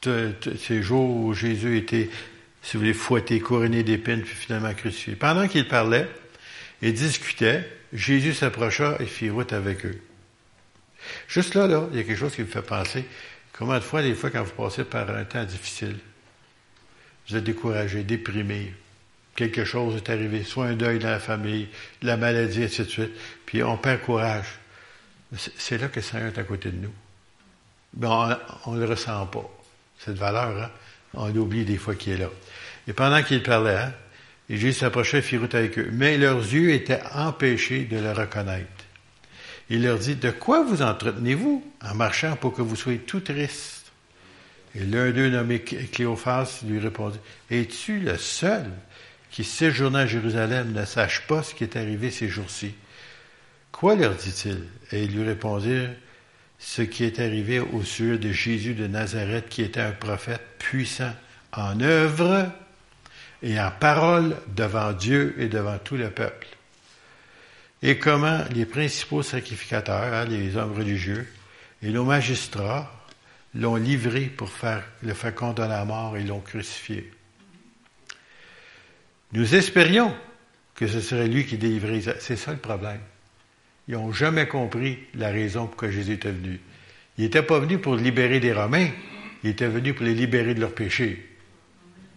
Ces 0.04 0.82
jours 0.82 1.10
où 1.10 1.34
Jésus 1.34 1.78
était, 1.78 2.10
si 2.62 2.74
vous 2.74 2.82
voulez, 2.82 2.94
fouetté, 2.94 3.40
couronné 3.40 3.84
d'épines, 3.84 4.22
puis 4.22 4.36
finalement 4.36 4.74
crucifié. 4.74 5.16
Pendant 5.16 5.48
qu'il 5.48 5.68
parlait 5.68 6.08
et 6.82 6.92
discutait, 6.92 7.70
Jésus 7.92 8.34
s'approcha 8.34 8.98
et 9.00 9.06
fit 9.06 9.30
route 9.30 9.52
avec 9.52 9.86
eux. 9.86 10.02
Juste 11.28 11.56
là, 11.56 11.68
là, 11.68 11.88
il 11.92 11.98
y 11.98 12.02
a 12.02 12.04
quelque 12.04 12.20
chose 12.20 12.36
qui 12.36 12.42
me 12.42 12.48
fait 12.48 12.62
penser. 12.62 13.06
Comment 13.54 13.76
de 13.76 13.80
fois, 13.82 14.02
des 14.02 14.14
fois, 14.14 14.30
quand 14.30 14.44
vous 14.44 14.52
passez 14.52 14.84
par 14.84 15.10
un 15.10 15.26
temps 15.26 15.44
difficile, 15.44 15.98
vous 17.30 17.38
êtes 17.38 17.44
découragé, 17.44 18.04
déprimé, 18.04 18.74
quelque 19.36 19.64
chose 19.64 19.96
est 19.96 20.10
arrivé, 20.10 20.44
soit 20.44 20.66
un 20.66 20.76
deuil 20.76 21.00
dans 21.00 21.10
la 21.10 21.20
famille, 21.20 21.68
la 22.02 22.18
maladie, 22.18 22.68
suite, 22.68 23.12
puis 23.46 23.64
on 23.64 23.78
perd 23.78 24.02
courage. 24.02 24.48
C'est 25.58 25.78
là 25.78 25.88
que 25.88 25.98
le 25.98 26.02
Seigneur 26.02 26.28
est 26.34 26.40
à 26.40 26.44
côté 26.44 26.72
de 26.72 26.78
nous. 26.78 26.94
Mais 27.98 28.08
on 28.66 28.74
ne 28.74 28.80
le 28.80 28.86
ressent 28.86 29.26
pas, 29.28 29.50
cette 30.00 30.18
valeur. 30.18 30.58
Hein? 30.62 30.72
On 31.14 31.36
oublie 31.36 31.66
des 31.66 31.78
fois 31.78 31.96
qu'il 31.96 32.14
est 32.14 32.18
là. 32.18 32.30
Et 32.88 32.94
pendant 32.94 33.22
qu'il 33.22 33.44
parlait, 33.44 33.78
hein, 33.78 33.94
Jésus 34.50 34.74
s'approchait 34.74 35.22
fit 35.22 35.38
route 35.38 35.54
avec 35.54 35.78
eux. 35.78 35.90
Mais 35.92 36.18
leurs 36.18 36.40
yeux 36.40 36.72
étaient 36.74 37.02
empêchés 37.14 37.86
de 37.86 37.98
le 37.98 38.12
reconnaître. 38.12 38.68
Il 39.70 39.84
leur 39.84 40.00
dit, 40.00 40.16
de 40.16 40.32
quoi 40.32 40.64
vous 40.64 40.82
entretenez-vous 40.82 41.64
en 41.82 41.94
marchant 41.94 42.36
pour 42.36 42.54
que 42.54 42.64
vous 42.64 42.76
soyez 42.76 43.00
tout 43.00 43.20
tristes? 43.20 43.79
Et 44.76 44.86
l'un 44.86 45.12
d'eux, 45.12 45.30
nommé 45.30 45.60
Cléophas, 45.60 46.62
lui 46.68 46.80
répondit, 46.80 47.20
Es-tu 47.50 48.00
le 48.00 48.18
seul 48.18 48.66
qui, 49.32 49.44
séjournant 49.44 50.00
à 50.00 50.06
Jérusalem, 50.06 50.74
ne 50.74 50.86
sache 50.86 51.26
pas 51.28 51.44
ce 51.44 51.56
qui 51.56 51.64
est 51.64 51.76
arrivé 51.76 52.12
ces 52.12 52.28
jours-ci? 52.28 52.74
Quoi 53.72 53.96
leur 53.96 54.16
dit-il? 54.16 54.64
Et 54.92 55.04
ils 55.04 55.16
lui 55.16 55.24
répondirent, 55.24 55.92
ce 56.60 56.82
qui 56.82 57.04
est 57.04 57.20
arrivé 57.20 57.60
au 57.60 57.84
sujet 57.84 58.18
de 58.18 58.32
Jésus 58.32 58.74
de 58.74 58.88
Nazareth, 58.88 59.50
qui 59.50 59.62
était 59.62 59.80
un 59.80 59.92
prophète 59.92 60.42
puissant 60.60 61.14
en 61.54 61.80
œuvre 61.80 62.52
et 63.42 63.60
en 63.60 63.72
parole 63.72 64.36
devant 64.56 64.92
Dieu 64.92 65.36
et 65.40 65.48
devant 65.48 65.78
tout 65.78 65.96
le 65.96 66.10
peuple. 66.10 66.48
et 67.82 67.98
comment 67.98 68.44
les 68.54 68.66
principaux 68.66 69.24
sacrificateurs, 69.24 70.14
hein, 70.14 70.26
les 70.26 70.58
hommes 70.58 70.74
religieux, 70.74 71.28
et 71.82 71.92
nos 71.92 72.04
magistrats 72.04 72.92
l'ont 73.56 73.76
livré 73.76 74.22
pour 74.26 74.50
faire, 74.50 74.84
le 75.02 75.14
faire 75.14 75.34
condamner 75.34 75.74
à 75.74 75.86
mort 75.86 76.18
et 76.18 76.24
l'ont 76.24 76.40
crucifié. 76.40 77.12
Nous 79.32 79.56
espérions 79.56 80.16
que 80.76 80.88
ce 80.88 81.02
serait 81.02 81.28
lui 81.28 81.46
qui 81.46 81.58
délivrait. 81.58 82.02
C'est 82.20 82.36
ça 82.36 82.52
le 82.52 82.58
problème. 82.58 83.02
Ils 83.88 83.96
n'ont 83.96 84.12
jamais 84.12 84.48
compris 84.48 85.00
la 85.16 85.30
raison 85.30 85.68
pour 85.68 85.82
laquelle 85.82 85.98
Jésus 85.98 86.14
était 86.14 86.32
venu. 86.32 86.60
Il 87.18 87.24
n'était 87.24 87.44
pas 87.44 87.60
venu 87.60 87.80
pour 87.80 87.96
libérer 87.96 88.40
des 88.40 88.54
Romains, 88.54 88.90
il 89.44 89.50
était 89.50 89.68
venu 89.68 89.94
pour 89.94 90.06
les 90.06 90.14
libérer 90.14 90.54
de 90.54 90.62
leurs 90.62 90.74
péchés, 90.74 91.28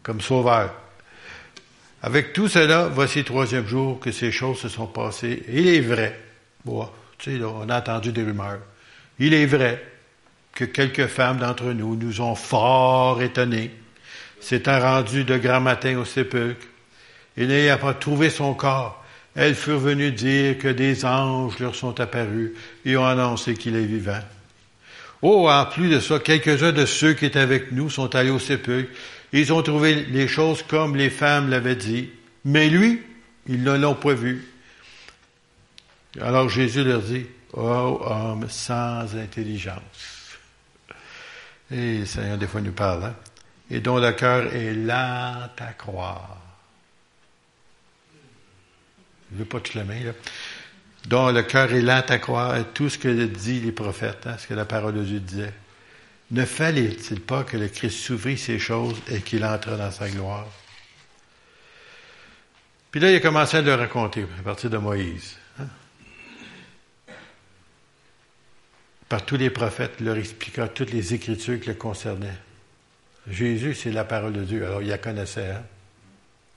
comme 0.02 0.20
sauveur. 0.20 0.74
Avec 2.02 2.32
tout 2.32 2.48
cela, 2.48 2.88
voici 2.88 3.18
le 3.18 3.24
troisième 3.24 3.66
jour 3.66 3.98
que 4.00 4.12
ces 4.12 4.30
choses 4.30 4.58
se 4.58 4.68
sont 4.68 4.86
passées. 4.86 5.42
il 5.48 5.66
est 5.66 5.80
vrai. 5.80 6.18
Bon, 6.64 6.88
tu 7.18 7.38
sais, 7.38 7.44
on 7.44 7.68
a 7.68 7.78
entendu 7.78 8.12
des 8.12 8.22
rumeurs. 8.22 8.60
Il 9.18 9.34
est 9.34 9.46
vrai 9.46 9.91
que 10.54 10.64
quelques 10.64 11.06
femmes 11.06 11.38
d'entre 11.38 11.72
nous 11.72 11.96
nous 11.96 12.20
ont 12.20 12.34
fort 12.34 13.22
étonnés, 13.22 13.70
s'étant 14.40 14.80
rendues 14.80 15.24
de 15.24 15.36
grand 15.38 15.60
matin 15.60 15.98
au 15.98 16.04
sépulcre, 16.04 16.66
et 17.36 17.46
n'ayant 17.46 17.78
pas 17.78 17.94
trouvé 17.94 18.28
son 18.28 18.54
corps, 18.54 19.02
elles 19.34 19.54
furent 19.54 19.78
venues 19.78 20.12
dire 20.12 20.58
que 20.58 20.68
des 20.68 21.04
anges 21.04 21.58
leur 21.58 21.74
sont 21.74 21.98
apparus 22.00 22.52
et 22.84 22.96
ont 22.96 23.06
annoncé 23.06 23.54
qu'il 23.54 23.76
est 23.76 23.84
vivant. 23.84 24.20
Oh, 25.22 25.48
en 25.48 25.64
plus 25.66 25.88
de 25.88 26.00
ça, 26.00 26.18
quelques-uns 26.18 26.72
de 26.72 26.84
ceux 26.84 27.14
qui 27.14 27.26
étaient 27.26 27.38
avec 27.38 27.72
nous 27.72 27.88
sont 27.88 28.14
allés 28.14 28.30
au 28.30 28.40
sépulcre. 28.40 28.90
Ils 29.32 29.52
ont 29.52 29.62
trouvé 29.62 29.94
les 30.10 30.28
choses 30.28 30.62
comme 30.62 30.96
les 30.96 31.10
femmes 31.10 31.48
l'avaient 31.48 31.76
dit. 31.76 32.10
Mais 32.44 32.68
lui, 32.68 33.00
ils 33.46 33.62
ne 33.62 33.76
l'ont 33.78 33.94
pas 33.94 34.14
vu. 34.14 34.44
Alors 36.20 36.48
Jésus 36.48 36.84
leur 36.84 37.00
dit, 37.00 37.24
Oh 37.54 38.00
homme 38.04 38.46
sans 38.48 39.16
intelligence. 39.16 39.91
Et 41.72 41.98
le 42.00 42.06
Seigneur 42.06 42.36
des 42.36 42.46
fois 42.46 42.60
nous 42.60 42.72
parle, 42.72 43.04
hein? 43.04 43.14
Et 43.70 43.80
dont 43.80 43.98
le 43.98 44.12
cœur 44.12 44.52
est 44.54 44.74
lent 44.74 45.48
à 45.58 45.72
croire. 45.72 46.36
Je 49.30 49.36
ne 49.36 49.38
veux 49.38 49.44
pas 49.46 49.60
te 49.60 49.78
main, 49.78 50.04
là. 50.04 50.12
Dont 51.08 51.30
le 51.30 51.42
cœur 51.42 51.72
est 51.72 51.80
lent 51.80 52.04
à 52.06 52.18
croire 52.18 52.56
tout 52.74 52.90
ce 52.90 52.98
que 52.98 53.08
dit 53.24 53.60
les 53.60 53.72
prophètes, 53.72 54.26
hein, 54.26 54.36
ce 54.38 54.46
que 54.46 54.54
la 54.54 54.66
parole 54.66 54.94
de 54.94 55.02
Dieu 55.02 55.20
disait. 55.20 55.54
Ne 56.30 56.44
fallait-il 56.44 57.20
pas 57.20 57.44
que 57.44 57.56
le 57.56 57.68
Christ 57.68 57.98
s'ouvrît 57.98 58.38
ces 58.38 58.58
choses 58.58 59.00
et 59.08 59.20
qu'il 59.20 59.44
entre 59.44 59.76
dans 59.76 59.90
sa 59.90 60.08
gloire? 60.08 60.46
Puis 62.90 63.00
là, 63.00 63.10
il 63.10 63.16
a 63.16 63.20
commencé 63.20 63.56
à 63.56 63.62
le 63.62 63.74
raconter 63.74 64.26
à 64.38 64.42
partir 64.42 64.68
de 64.68 64.76
Moïse. 64.76 65.36
Par 69.12 69.26
tous 69.26 69.36
les 69.36 69.50
prophètes, 69.50 70.00
leur 70.00 70.16
expliquant 70.16 70.66
toutes 70.68 70.90
les 70.90 71.12
écritures 71.12 71.60
qui 71.60 71.68
le 71.68 71.74
concernaient. 71.74 72.38
Jésus, 73.28 73.74
c'est 73.74 73.92
la 73.92 74.04
parole 74.04 74.32
de 74.32 74.42
Dieu. 74.42 74.64
Alors, 74.64 74.80
il 74.80 74.88
la 74.88 74.96
connaissait. 74.96 75.50
Hein? 75.50 75.62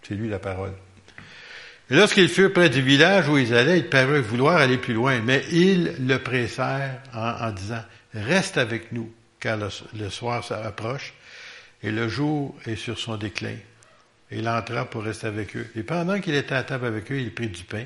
C'est 0.01 0.15
lui 0.15 0.29
la 0.29 0.39
parole. 0.39 0.71
Et 1.89 1.95
lorsqu'ils 1.97 2.29
furent 2.29 2.53
près 2.53 2.69
du 2.69 2.81
village 2.81 3.27
où 3.27 3.37
ils 3.37 3.53
allaient, 3.53 3.79
ils 3.79 3.89
parurent 3.89 4.21
vouloir 4.21 4.55
aller 4.55 4.77
plus 4.77 4.93
loin, 4.93 5.19
mais 5.19 5.43
ils 5.51 5.95
le 6.07 6.17
pressèrent 6.19 7.01
en, 7.13 7.51
disant, 7.51 7.83
reste 8.13 8.57
avec 8.57 8.93
nous, 8.93 9.11
car 9.41 9.57
le, 9.57 10.09
soir 10.09 10.41
s'approche 10.45 11.13
et 11.83 11.91
le 11.91 12.07
jour 12.07 12.55
est 12.65 12.77
sur 12.77 12.97
son 12.97 13.17
déclin. 13.17 13.57
Il 14.31 14.47
entra 14.47 14.85
pour 14.85 15.03
rester 15.03 15.27
avec 15.27 15.57
eux. 15.57 15.67
Et 15.75 15.83
pendant 15.83 16.21
qu'il 16.21 16.35
était 16.35 16.55
à 16.55 16.63
table 16.63 16.85
avec 16.85 17.11
eux, 17.11 17.19
il 17.19 17.33
prit 17.33 17.49
du 17.49 17.65
pain. 17.65 17.83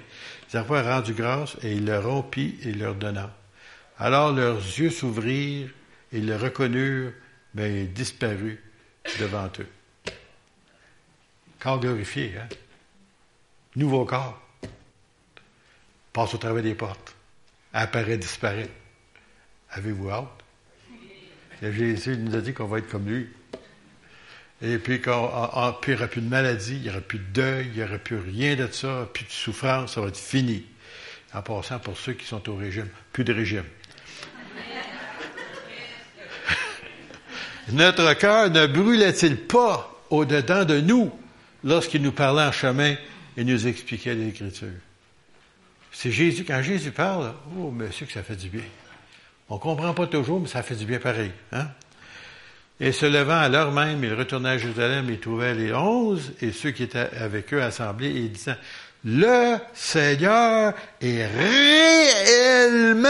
Ils 0.53 0.57
avaient 0.57 0.81
rendu 0.81 1.13
grâce 1.13 1.57
et 1.63 1.71
il 1.71 1.85
le 1.85 1.97
rompit 1.97 2.59
et 2.63 2.71
leur 2.71 2.93
donna. 2.93 3.31
Alors 3.99 4.31
leurs 4.31 4.57
yeux 4.57 4.89
s'ouvrirent 4.89 5.69
et 6.13 6.21
le 6.21 6.35
reconnurent, 6.37 7.11
mais 7.53 7.83
il 7.83 7.93
disparut 7.93 8.63
devant 9.19 9.51
eux. 9.59 9.67
Corps 11.59 11.79
glorifié, 11.81 12.33
hein? 12.37 12.47
Nouveau 13.75 14.05
corps. 14.05 14.41
Passe 16.13 16.33
au 16.33 16.37
travers 16.37 16.63
des 16.63 16.75
portes. 16.75 17.13
Apparaît, 17.73 18.17
disparaît. 18.17 18.69
Avez-vous 19.71 20.09
hâte? 20.09 20.43
Jésus 21.61 22.17
nous 22.17 22.35
a 22.35 22.41
dit 22.41 22.53
qu'on 22.53 22.65
va 22.65 22.79
être 22.79 22.89
comme 22.89 23.07
lui. 23.07 23.27
Et 24.61 24.77
puis, 24.77 25.01
quand 25.01 25.29
il 25.87 25.93
n'y 25.93 25.95
aura 25.95 26.07
plus 26.07 26.21
de 26.21 26.27
maladie, 26.29 26.75
il 26.77 26.81
n'y 26.83 26.89
aura 26.89 27.01
plus 27.01 27.19
de 27.19 27.25
deuil, 27.25 27.67
il 27.67 27.73
n'y 27.73 27.83
aura 27.83 27.97
plus 27.97 28.17
rien 28.17 28.55
de 28.55 28.67
ça, 28.67 29.09
plus 29.13 29.25
de 29.25 29.31
souffrance, 29.31 29.95
ça 29.95 30.01
va 30.01 30.07
être 30.07 30.17
fini. 30.17 30.65
En 31.33 31.41
passant 31.41 31.79
pour 31.79 31.97
ceux 31.97 32.13
qui 32.13 32.25
sont 32.25 32.49
au 32.49 32.55
régime, 32.55 32.87
plus 33.11 33.23
de 33.23 33.33
régime. 33.33 33.65
Notre 37.71 38.13
cœur 38.13 38.49
ne 38.49 38.67
brûlait-il 38.67 39.37
pas 39.37 39.91
au-dedans 40.09 40.65
de 40.65 40.79
nous 40.79 41.11
lorsqu'il 41.63 42.01
nous 42.01 42.11
parlait 42.11 42.43
en 42.43 42.51
chemin 42.51 42.95
et 43.37 43.43
nous 43.43 43.67
expliquait 43.67 44.15
l'Écriture? 44.15 44.67
C'est 45.91 46.11
Jésus, 46.11 46.45
quand 46.45 46.61
Jésus 46.61 46.91
parle, 46.91 47.33
oh, 47.57 47.71
monsieur, 47.71 48.05
que 48.05 48.13
ça 48.13 48.23
fait 48.23 48.35
du 48.35 48.49
bien. 48.49 48.63
On 49.49 49.55
ne 49.55 49.59
comprend 49.59 49.93
pas 49.93 50.07
toujours, 50.07 50.39
mais 50.39 50.47
ça 50.47 50.63
fait 50.63 50.75
du 50.75 50.85
bien 50.85 50.99
pareil. 50.99 51.31
Hein? 51.51 51.67
Et 52.79 52.91
se 52.91 53.05
levant 53.05 53.39
à 53.39 53.49
l'heure 53.49 53.71
même, 53.71 54.03
il 54.03 54.13
retourna 54.13 54.51
à 54.51 54.57
Jérusalem 54.57 55.09
et 55.09 55.17
trouvait 55.17 55.55
les 55.55 55.73
onze 55.73 56.31
et 56.41 56.51
ceux 56.51 56.71
qui 56.71 56.83
étaient 56.83 57.09
avec 57.19 57.53
eux 57.53 57.61
assemblés 57.61 58.15
et 58.15 58.29
disant, 58.29 58.55
le 59.03 59.57
Seigneur 59.73 60.73
est 61.01 61.25
réellement 61.25 63.09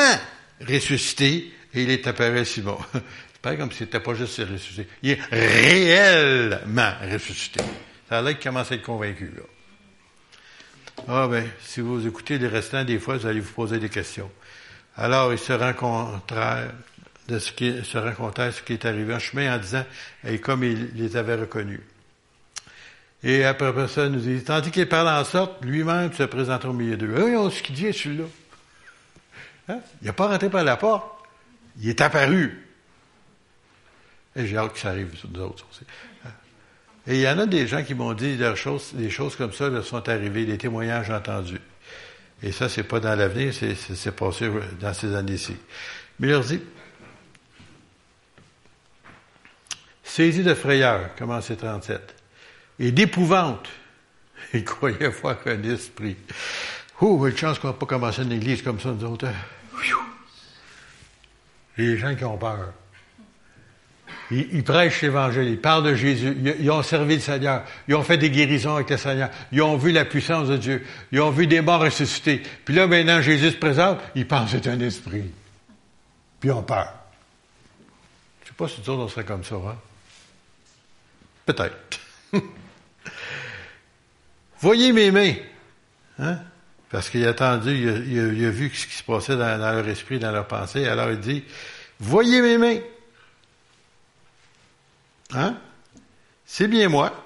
ressuscité 0.68 1.54
et 1.74 1.84
il 1.84 1.90
est 1.92 2.08
apparu 2.08 2.40
à 2.40 2.46
Simon. 2.46 2.78
Pas 3.42 3.56
comme 3.56 3.72
si 3.72 3.80
c'était 3.80 4.00
pas 4.00 4.14
juste 4.14 4.38
ressuscité. 4.40 4.88
Il 5.02 5.12
est 5.12 5.20
réellement 5.32 6.92
ressuscité. 7.12 7.62
Ça 8.10 8.20
a 8.20 8.22
l'air 8.22 8.38
qu'il 8.38 8.50
commence 8.50 8.72
à 8.72 8.76
être 8.76 8.84
convaincu, 8.84 9.32
là. 9.36 9.44
Ah 11.08 11.28
ben, 11.28 11.48
si 11.62 11.80
vous 11.80 12.06
écoutez 12.06 12.38
les 12.38 12.48
restants, 12.48 12.84
des 12.84 13.00
fois, 13.00 13.18
vous 13.18 13.26
allez 13.26 13.40
vous 13.40 13.54
poser 13.54 13.80
des 13.80 13.88
questions. 13.88 14.30
Alors, 14.98 15.32
ils 15.32 15.40
se 15.40 15.54
rencontrèrent 15.54 16.74
de 17.30 17.40
ce 17.40 17.54
qui, 17.54 17.74
se 17.86 17.98
rencontrèrent 17.98 18.54
ce 18.54 18.62
qui 18.62 18.74
est 18.74 18.86
arrivé 18.86 19.14
en 19.14 19.20
chemin 19.20 19.56
en 19.56 19.60
disant, 19.60 19.86
et 20.26 20.40
comme 20.40 20.64
il 20.64 20.92
les 20.96 21.16
avait 21.16 21.36
reconnus. 21.36 21.80
Et 23.24 23.46
après 23.46 23.88
ça, 23.88 24.10
nous 24.10 24.20
dit, 24.20 24.44
tandis 24.44 24.72
qu'il 24.72 24.88
parle 24.88 25.08
en 25.08 25.24
sorte, 25.24 25.64
lui-même 25.64 26.12
se 26.12 26.24
présente 26.24 26.66
au 26.66 26.74
milieu 26.74 26.98
d'eux. 26.98 27.14
Voyons 27.16 27.50
ce 27.50 27.62
qu'il 27.62 27.76
dit, 27.76 27.94
celui-là. 27.94 28.26
Hein? 29.70 29.80
Il 30.02 30.08
n'est 30.08 30.14
pas 30.14 30.28
rentré 30.28 30.50
par 30.50 30.64
la 30.64 30.76
porte. 30.76 31.06
Il 31.82 31.90
est 31.90 32.02
apparu. 32.02 32.69
Et 34.40 34.48
j'ai 34.48 34.58
hâte 34.58 34.74
que 34.74 34.80
ça 34.80 34.90
arrive 34.90 35.16
sur 35.18 35.30
nous 35.30 35.42
autres 35.42 35.66
aussi. 35.70 35.84
Et 37.08 37.16
il 37.16 37.22
y 37.22 37.28
en 37.28 37.40
a 37.40 37.46
des 37.46 37.68
gens 37.68 37.84
qui 37.84 37.94
m'ont 37.94 38.14
dit 38.14 38.38
des 38.38 38.56
choses, 38.56 38.94
des 38.94 39.10
choses 39.10 39.36
comme 39.36 39.52
ça 39.52 39.68
leur 39.68 39.86
sont 39.86 40.08
arrivées, 40.08 40.46
des 40.46 40.58
témoignages 40.58 41.10
entendus. 41.10 41.62
Et 42.42 42.54
ça, 42.54 42.70
c'est 42.70 42.84
pas 42.84 43.02
dans 43.02 43.16
l'avenir, 43.16 43.54
c'est 43.54 44.16
passé 44.16 44.50
dans 44.80 44.94
ces 44.94 45.14
années-ci. 45.14 45.58
Mais 46.20 46.28
il 46.28 46.32
leur 46.32 46.44
dit, 46.44 46.62
saisi 50.04 50.44
de 50.44 50.54
frayeur, 50.54 51.16
commencé 51.16 51.58
37, 51.58 52.16
et 52.80 52.92
d'épouvante, 52.92 53.68
il 54.54 54.64
croyait 54.64 55.10
voir 55.10 55.38
un 55.48 55.64
esprit. 55.64 56.16
Oh, 57.02 57.28
une 57.28 57.36
chance 57.36 57.60
qu'on 57.60 57.68
n'a 57.68 57.74
pas 57.74 57.86
commencé 57.86 58.24
une 58.24 58.32
église 58.32 58.62
comme 58.62 58.80
ça, 58.80 58.90
nous 58.90 59.04
autres. 59.06 59.28
Hein. 59.28 59.34
Les 61.78 61.98
gens 61.98 62.16
qui 62.16 62.24
ont 62.24 62.38
peur. 62.38 62.74
Ils, 64.32 64.64
prêchent 64.64 65.02
l'Évangile, 65.02 65.48
ils 65.48 65.60
parlent 65.60 65.84
de 65.84 65.96
Jésus, 65.96 66.38
ils, 66.60 66.70
ont 66.70 66.84
servi 66.84 67.16
le 67.16 67.22
Seigneur, 67.22 67.64
ils 67.88 67.96
ont 67.96 68.04
fait 68.04 68.18
des 68.18 68.30
guérisons 68.30 68.76
avec 68.76 68.90
le 68.92 68.98
Seigneur, 68.98 69.30
ils 69.52 69.62
ont 69.64 69.76
vu 69.76 69.92
la 69.92 70.06
puissance 70.06 70.48
de 70.48 70.58
Dieu, 70.58 70.86
ils 71.12 71.20
ont 71.20 71.32
vu 71.32 71.48
des 71.48 71.62
morts 71.62 71.82
ressuscités. 71.82 72.44
Puis 72.64 72.76
là, 72.76 72.86
maintenant, 72.86 73.22
Jésus 73.22 73.52
se 73.52 73.58
présente, 73.58 74.00
ils 74.14 74.28
pensent 74.28 74.52
que 74.52 74.58
c'est 74.62 74.70
un 74.70 74.80
esprit. 74.82 75.32
Puis 76.40 76.50
ils 76.50 76.52
ont 76.52 76.62
peur. 76.62 76.94
Je 78.42 78.46
ne 78.46 78.48
sais 78.50 78.54
pas 78.56 78.68
si 78.68 78.82
nous 78.82 78.94
autres, 78.94 79.04
on 79.04 79.08
serait 79.08 79.26
comme 79.26 79.44
ça, 79.44 79.56
hein? 79.56 79.78
Peut-être. 81.48 82.00
Voyez 84.60 84.92
mes 84.92 85.10
mains. 85.10 85.34
Hein? 86.20 86.40
Parce 86.90 87.10
qu'il 87.10 87.26
a 87.26 87.30
attendu, 87.30 87.72
il 88.08 88.46
a, 88.46 88.50
vu 88.50 88.72
ce 88.74 88.88
qui 88.88 88.94
se 88.94 89.04
passait 89.04 89.38
dans 89.38 89.58
leur 89.58 89.88
esprit, 89.88 90.20
dans 90.20 90.32
leur 90.32 90.48
pensée. 90.48 90.88
Alors 90.88 91.12
il 91.12 91.20
dit, 91.20 91.44
voyez 92.00 92.42
mes 92.42 92.58
mains. 92.58 92.80
Hein? 95.34 95.58
C'est 96.46 96.68
bien 96.68 96.90
moi. 96.90 97.26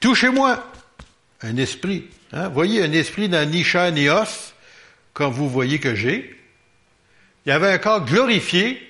Touchez-moi. 0.00 0.64
Un 1.42 1.56
esprit. 1.56 2.08
Hein? 2.32 2.48
Voyez, 2.48 2.82
un 2.82 2.92
esprit 2.92 3.28
n'a 3.28 3.46
ni 3.46 3.64
chair 3.64 3.92
ni 3.92 4.08
os, 4.08 4.54
comme 5.12 5.32
vous 5.32 5.48
voyez 5.48 5.78
que 5.78 5.94
j'ai. 5.94 6.38
Il 7.44 7.50
y 7.50 7.52
avait 7.52 7.72
un 7.72 7.78
corps 7.78 8.04
glorifié 8.04 8.82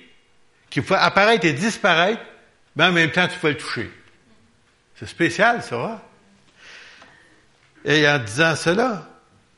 qui 0.69 0.81
pouvait 0.81 0.99
apparaître 0.99 1.45
et 1.45 1.53
disparaître, 1.53 2.21
mais 2.75 2.85
en 2.85 2.91
même 2.91 3.11
temps, 3.11 3.27
tu 3.27 3.37
pouvais 3.39 3.53
le 3.53 3.57
toucher. 3.57 3.91
C'est 4.95 5.07
spécial, 5.07 5.63
ça, 5.63 5.77
va? 5.77 6.03
Et 7.85 8.07
en 8.07 8.19
disant 8.19 8.55
cela, 8.55 9.07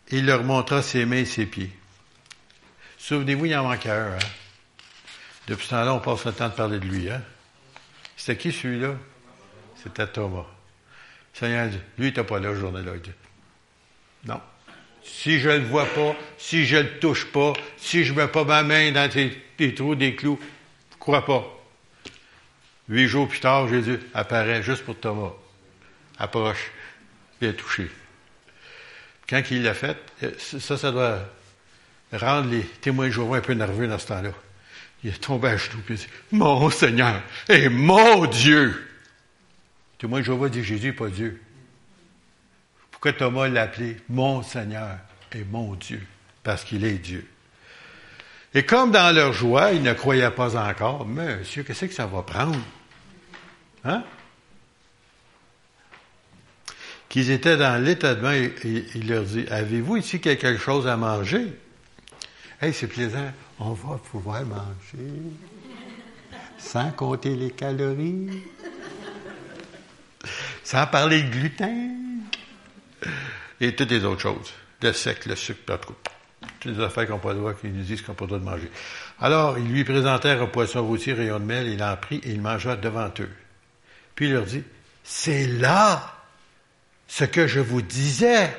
il 0.10 0.26
leur 0.26 0.44
montra 0.44 0.82
ses 0.82 1.06
mains 1.06 1.18
et 1.18 1.26
ses 1.26 1.46
pieds. 1.46 1.72
Souvenez-vous, 2.98 3.46
il 3.46 3.56
en 3.56 3.64
manquait 3.64 3.90
un. 3.90 4.14
Hein? 4.14 4.20
Depuis 5.48 5.66
ce 5.66 5.72
temps-là, 5.72 5.94
on 5.94 6.00
passe 6.00 6.26
le 6.26 6.34
temps 6.34 6.50
de 6.50 6.54
parler 6.54 6.80
de 6.80 6.86
lui. 6.86 7.10
Hein? 7.10 7.22
C'était 8.20 8.36
qui 8.36 8.52
celui-là? 8.52 8.96
C'était 9.82 10.06
Thomas. 10.06 10.46
Le 11.34 11.40
Seigneur 11.40 11.70
dit, 11.70 11.78
lui, 11.78 11.84
il 11.98 12.06
n'était 12.08 12.26
pas 12.26 12.38
là, 12.38 12.54
journée-là. 12.54 12.92
Il 12.96 13.02
dit, 13.02 13.12
non. 14.26 14.42
Si 15.02 15.40
je 15.40 15.48
ne 15.48 15.60
le 15.60 15.64
vois 15.64 15.86
pas, 15.86 16.14
si 16.38 16.66
je 16.66 16.76
ne 16.76 16.82
le 16.82 17.00
touche 17.00 17.32
pas, 17.32 17.54
si 17.78 18.04
je 18.04 18.12
ne 18.12 18.20
mets 18.20 18.28
pas 18.28 18.44
ma 18.44 18.62
main 18.62 18.92
dans 18.92 19.10
des 19.10 19.74
trous, 19.74 19.96
des 19.96 20.16
clous, 20.16 20.38
crois 21.00 21.26
pas. 21.26 21.48
Huit 22.90 23.08
jours 23.08 23.30
plus 23.30 23.40
tard, 23.40 23.70
Jésus 23.70 24.02
apparaît 24.14 24.64
juste 24.64 24.84
pour 24.84 25.00
Thomas. 25.00 25.32
Approche. 26.18 26.72
Il 27.40 27.48
a 27.48 27.54
touché. 27.54 27.90
Quand 29.30 29.42
il 29.50 29.64
l'a 29.64 29.74
fait, 29.74 29.98
ça, 30.38 30.78
ça 30.78 30.92
doit 30.92 31.20
rendre 32.12 32.50
les 32.50 32.66
témoins 32.66 33.08
de 33.08 33.34
un 33.34 33.42
peu 33.42 33.54
nerveux 33.54 33.88
dans 33.88 33.98
ce 33.98 34.08
temps-là. 34.08 34.34
Il 35.04 35.12
est 35.12 35.22
tombé 35.22 35.50
à 35.50 35.58
genoux 35.58 35.82
et 35.90 35.94
dit, 35.94 36.08
Mon 36.32 36.70
Seigneur 36.70 37.22
et 37.48 37.70
mon 37.70 38.26
Dieu. 38.26 38.68
Le 38.68 39.98
témoin 39.98 40.20
de 40.20 40.26
Jéhovah 40.26 40.50
dit 40.50 40.64
Jésus 40.64 40.94
pas 40.94 41.08
Dieu. 41.08 41.42
Pourquoi 42.92 43.14
Thomas 43.14 43.48
l'a 43.48 43.64
appelé 43.64 43.98
mon 44.10 44.44
Seigneur 44.44 44.98
et 45.34 45.44
mon 45.44 45.76
Dieu? 45.76 46.02
Parce 46.44 46.64
qu'il 46.64 46.84
est 46.84 46.98
Dieu. 46.98 47.26
Et 48.54 48.64
comme 48.64 48.92
dans 48.92 49.16
leur 49.16 49.32
joie, 49.32 49.72
ils 49.72 49.84
ne 49.84 49.94
croyaient 49.94 50.32
pas 50.32 50.58
encore, 50.58 51.06
monsieur, 51.06 51.64
qu'est-ce 51.64 51.86
que 51.86 51.94
ça 51.94 52.08
va 52.08 52.24
prendre? 52.24 52.60
Hein? 53.86 54.04
Qu'ils 57.08 57.32
étaient 57.32 57.58
dans 57.58 57.82
l'état 57.84 58.16
de 58.16 58.22
main, 58.22 58.50
il 58.96 59.08
leur 59.08 59.24
dit, 59.24 59.46
avez-vous 59.50 59.98
ici 59.98 60.20
quelque 60.20 60.58
chose 60.58 60.88
à 60.88 60.98
manger? 60.98 61.48
Hey, 62.62 62.74
c'est 62.74 62.88
plaisant, 62.88 63.32
on 63.60 63.74
va 63.74 63.98
pouvoir 63.98 64.46
manger 64.46 65.22
sans 66.58 66.92
compter 66.92 67.36
les 67.36 67.52
calories, 67.52 68.44
sans 70.64 70.88
parler 70.88 71.24
de 71.24 71.30
gluten 71.30 72.24
et 73.60 73.76
toutes 73.76 73.92
les 73.92 74.04
autres 74.04 74.22
choses. 74.22 74.54
Le 74.82 74.94
sec, 74.94 75.26
le 75.26 75.36
sucre, 75.36 75.64
pas 75.66 75.78
trop. 75.78 75.96
Toutes 76.60 76.78
les 76.78 76.84
affaires 76.84 77.08
qu'on 77.08 77.30
le 77.30 77.36
droit, 77.36 77.54
qu'ils 77.54 77.74
nous 77.74 77.84
disent 77.84 78.02
qu'on 78.02 78.16
le 78.20 78.28
droit 78.28 78.40
de 78.40 78.44
manger. 78.44 78.72
Alors, 79.20 79.58
ils 79.58 79.68
lui 79.68 79.84
présentèrent 79.84 80.42
un 80.42 80.48
poisson 80.48 80.86
rôti, 80.86 81.12
rayon 81.12 81.40
de 81.40 81.46
miel, 81.46 81.68
il 81.68 81.84
en 81.84 81.96
prit 81.98 82.22
et 82.24 82.32
il 82.32 82.42
mangea 82.42 82.76
devant 82.76 83.12
eux. 83.20 83.30
Puis 84.16 84.28
il 84.28 84.34
leur 84.34 84.46
dit, 84.46 84.64
c'est 85.04 85.48
là 85.48 86.16
ce 87.08 87.26
que 87.26 87.48
je 87.48 87.60
vous 87.60 87.82
disais 87.82 88.56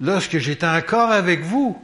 lorsque 0.00 0.38
j'étais 0.38 0.66
encore 0.66 1.10
avec 1.10 1.42
vous, 1.42 1.80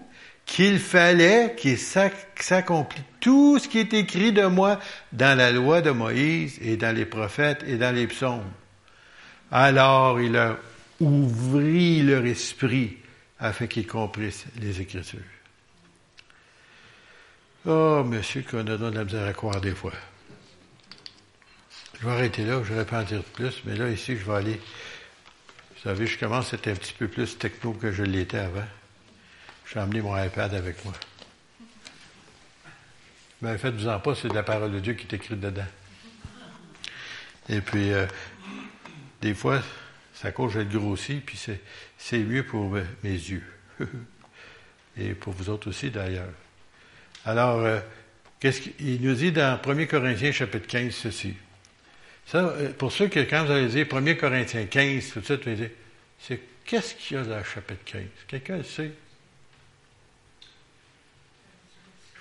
qu'il 0.47 0.79
fallait 0.79 1.55
qu'il 1.57 1.79
s'accomplisse 1.79 3.05
tout 3.21 3.59
ce 3.59 3.69
qui 3.69 3.79
est 3.79 3.95
écrit 3.95 4.33
de 4.33 4.47
moi 4.47 4.79
dans 5.13 5.37
la 5.37 5.51
loi 5.51 5.81
de 5.81 5.91
Moïse 5.91 6.59
et 6.61 6.77
dans 6.77 6.95
les 6.95 7.07
prophètes 7.07 7.65
et 7.67 7.77
dans 7.77 7.95
les 7.95 8.07
psaumes. 8.07 8.51
Alors 9.51 10.21
il 10.21 10.33
leur 10.33 10.59
ouvrit 11.01 12.03
leur 12.03 12.25
esprit 12.27 12.99
afin 13.39 13.67
qu'ils 13.67 13.87
comprissent 13.87 14.47
les 14.61 14.81
Écritures. 14.81 15.21
Oh, 17.67 18.05
monsieur, 18.05 18.43
qu'on 18.43 18.59
a 18.59 18.77
de 18.77 18.91
la 18.91 19.05
misère 19.05 19.27
à 19.27 19.33
croire 19.33 19.61
des 19.61 19.75
fois. 19.75 19.93
Je 21.99 22.07
vais 22.07 22.13
arrêter 22.13 22.45
là, 22.45 22.63
je 22.63 22.73
n'aurais 22.73 22.85
pas 22.85 23.01
en 23.01 23.05
dire 23.05 23.23
plus, 23.23 23.63
mais 23.65 23.75
là, 23.77 23.89
ici, 23.89 24.17
je 24.17 24.25
vais 24.25 24.37
aller. 24.37 24.61
Vous 25.75 25.83
savez, 25.83 26.07
je 26.07 26.19
commence 26.19 26.53
à 26.53 26.57
un 26.57 26.75
petit 26.75 26.93
peu 26.93 27.09
plus 27.09 27.39
techno 27.39 27.73
que 27.73 27.91
je 27.91 28.03
l'étais 28.03 28.39
avant. 28.39 28.67
J'ai 29.67 29.81
emmené 29.81 30.01
mon 30.01 30.23
iPad 30.23 30.55
avec 30.55 30.85
moi. 30.85 30.95
Mais 33.43 33.59
faites-vous-en 33.59 34.01
pas, 34.01 34.15
c'est 34.15 34.29
de 34.29 34.35
la 34.35 34.43
parole 34.43 34.73
de 34.73 34.81
Dieu 34.81 34.95
qui 34.95 35.07
est 35.07 35.15
écrite 35.15 35.41
dedans. 35.41 35.67
Et 37.49 37.61
puis, 37.61 37.93
euh, 37.93 38.07
des 39.21 39.35
fois, 39.35 39.63
ça 40.15 40.33
cause 40.33 40.53
je 40.53 40.61
grossi, 40.61 41.17
puis 41.25 41.39
c'est 41.99 42.19
mieux 42.19 42.45
pour 42.45 42.71
mes 42.71 42.85
yeux. 43.05 43.45
Et 44.97 45.13
pour 45.13 45.33
vous 45.33 45.51
autres 45.51 45.69
aussi, 45.69 45.91
d'ailleurs. 45.91 46.31
Alors, 47.25 47.61
euh, 47.61 47.81
qu'est-ce 48.39 48.61
qu'il 48.61 49.01
nous 49.03 49.15
dit 49.15 49.33
dans 49.33 49.61
1 49.61 49.87
Corinthiens 49.87 50.31
chapitre 50.31 50.67
15 50.67 50.95
ceci? 50.95 51.35
Ça, 52.27 52.39
euh, 52.39 52.73
pour 52.73 52.93
ceux 52.93 53.09
qui, 53.09 53.27
quand 53.27 53.45
vous 53.45 53.53
allez 53.53 53.69
dire 53.69 53.87
1 53.91 54.15
Corinthiens 54.15 54.67
15, 54.67 55.11
tout 55.13 55.21
de 55.21 55.25
suite, 55.25 55.43
vous 55.43 55.49
allez 55.49 55.57
dire, 55.57 55.71
c'est 56.21 56.41
qu'est-ce 56.65 56.95
qu'il 56.95 57.17
y 57.17 57.21
a 57.21 57.25
dans 57.25 57.39
le 57.39 57.45
chapitre 57.45 57.85
15? 57.85 58.03
Quelqu'un 58.29 58.57
le 58.59 58.63
sait? 58.63 58.93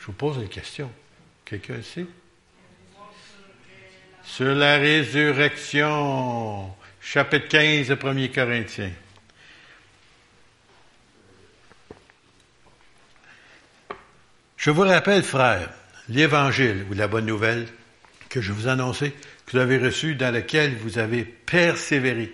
Je 0.03 0.07
vous 0.07 0.13
pose 0.13 0.35
une 0.35 0.49
question. 0.49 0.91
Quelqu'un 1.45 1.81
sait? 1.81 2.05
Sur 4.25 4.53
la 4.53 4.75
résurrection. 4.77 6.75
Chapitre 6.99 7.47
15 7.47 7.87
de 7.87 7.93
1 7.93 8.27
Corinthiens. 8.27 8.91
Je 14.57 14.71
vous 14.71 14.81
rappelle, 14.81 15.23
frères, 15.23 15.69
l'évangile 16.09 16.85
ou 16.91 16.95
la 16.95 17.07
bonne 17.07 17.27
nouvelle 17.27 17.65
que 18.27 18.41
je 18.41 18.51
vous 18.51 18.67
annonçais, 18.67 19.13
que 19.45 19.53
vous 19.53 19.59
avez 19.59 19.77
reçu, 19.77 20.15
dans 20.15 20.33
lequel 20.33 20.75
vous 20.75 20.97
avez 20.97 21.23
persévéré 21.23 22.33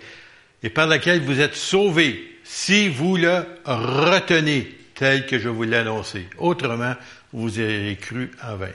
et 0.64 0.70
par 0.70 0.88
laquelle 0.88 1.20
vous 1.20 1.38
êtes 1.38 1.54
sauvés, 1.54 2.36
si 2.42 2.88
vous 2.88 3.16
le 3.16 3.46
retenez 3.64 4.76
tel 4.96 5.24
que 5.24 5.38
je 5.38 5.48
vous 5.48 5.62
l'ai 5.62 5.76
annoncé. 5.76 6.26
Autrement, 6.36 6.96
vous 7.32 7.58
avez 7.58 7.96
cru 7.96 8.30
en 8.42 8.56
vain. 8.56 8.68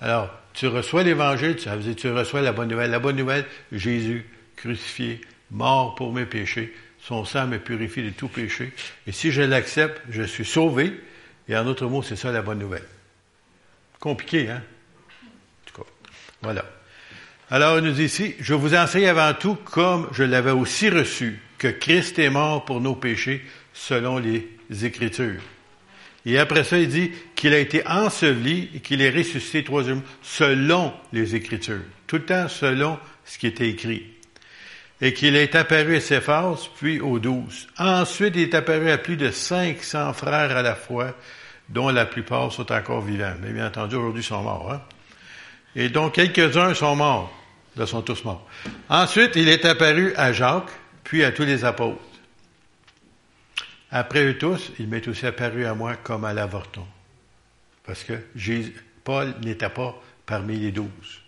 Alors, 0.00 0.30
tu 0.54 0.66
reçois 0.66 1.02
l'évangile, 1.02 1.56
tu 1.56 2.08
reçois 2.08 2.42
la 2.42 2.52
bonne 2.52 2.68
nouvelle. 2.68 2.90
La 2.90 2.98
bonne 2.98 3.16
nouvelle, 3.16 3.46
Jésus 3.70 4.26
crucifié, 4.56 5.20
mort 5.50 5.94
pour 5.94 6.12
mes 6.12 6.26
péchés, 6.26 6.72
son 7.00 7.24
sang 7.24 7.46
me 7.46 7.58
purifie 7.58 8.02
de 8.02 8.10
tout 8.10 8.28
péché. 8.28 8.72
Et 9.06 9.12
si 9.12 9.32
je 9.32 9.42
l'accepte, 9.42 10.00
je 10.10 10.22
suis 10.22 10.44
sauvé. 10.44 10.92
Et 11.48 11.56
en 11.56 11.64
d'autres 11.64 11.86
mots, 11.86 12.02
c'est 12.02 12.16
ça 12.16 12.30
la 12.30 12.42
bonne 12.42 12.60
nouvelle. 12.60 12.84
Compliqué, 13.98 14.48
hein? 14.48 14.62
En 15.22 15.66
tout 15.66 15.82
cas, 15.82 15.88
voilà. 16.42 16.64
Alors, 17.50 17.78
il 17.78 17.84
nous 17.84 17.92
dit 17.92 18.04
ici, 18.04 18.34
je 18.38 18.54
vous 18.54 18.74
enseigne 18.74 19.08
avant 19.08 19.34
tout, 19.34 19.56
comme 19.56 20.08
je 20.12 20.22
l'avais 20.22 20.52
aussi 20.52 20.88
reçu, 20.90 21.40
que 21.58 21.68
Christ 21.68 22.18
est 22.18 22.30
mort 22.30 22.64
pour 22.64 22.80
nos 22.80 22.94
péchés 22.94 23.44
selon 23.74 24.18
les 24.18 24.48
Écritures. 24.84 25.42
Et 26.24 26.38
après 26.38 26.64
ça, 26.64 26.78
il 26.78 26.88
dit 26.88 27.10
qu'il 27.34 27.52
a 27.52 27.58
été 27.58 27.86
enseveli 27.86 28.70
et 28.74 28.80
qu'il 28.80 29.02
est 29.02 29.10
ressuscité 29.10 29.64
troisième 29.64 30.02
selon 30.22 30.92
les 31.12 31.34
Écritures. 31.34 31.82
Tout 32.06 32.16
le 32.16 32.24
temps 32.24 32.48
selon 32.48 32.98
ce 33.24 33.38
qui 33.38 33.48
était 33.48 33.68
écrit. 33.68 34.06
Et 35.00 35.12
qu'il 35.12 35.34
est 35.34 35.56
apparu 35.56 35.96
à 35.96 36.00
Céphas, 36.00 36.68
puis 36.76 37.00
aux 37.00 37.18
douze. 37.18 37.66
Ensuite, 37.76 38.34
il 38.36 38.42
est 38.42 38.54
apparu 38.54 38.90
à 38.90 38.98
plus 38.98 39.16
de 39.16 39.32
500 39.32 40.12
frères 40.12 40.56
à 40.56 40.62
la 40.62 40.76
fois, 40.76 41.16
dont 41.68 41.88
la 41.88 42.06
plupart 42.06 42.52
sont 42.52 42.70
encore 42.70 43.00
vivants. 43.00 43.34
Mais 43.42 43.52
bien 43.52 43.66
entendu, 43.66 43.96
aujourd'hui, 43.96 44.22
ils 44.22 44.26
sont 44.26 44.42
morts. 44.42 44.72
Hein? 44.72 44.80
Et 45.74 45.88
donc, 45.88 46.14
quelques-uns 46.14 46.74
sont 46.74 46.94
morts. 46.94 47.36
Ils 47.76 47.86
sont 47.86 48.02
tous 48.02 48.24
morts. 48.24 48.46
Ensuite, 48.88 49.32
il 49.34 49.48
est 49.48 49.64
apparu 49.64 50.12
à 50.16 50.32
Jacques, 50.32 50.70
puis 51.02 51.24
à 51.24 51.32
tous 51.32 51.44
les 51.44 51.64
apôtres. 51.64 51.98
Après 53.94 54.24
eux 54.24 54.38
tous, 54.38 54.72
il 54.78 54.88
m'est 54.88 55.06
aussi 55.06 55.26
apparu 55.26 55.66
à 55.66 55.74
moi 55.74 55.96
comme 55.96 56.24
à 56.24 56.32
l'avorton. 56.32 56.86
Parce 57.84 58.04
que 58.04 58.14
Paul 59.04 59.34
n'était 59.44 59.68
pas 59.68 60.00
parmi 60.24 60.56
les 60.56 60.72
douze. 60.72 61.20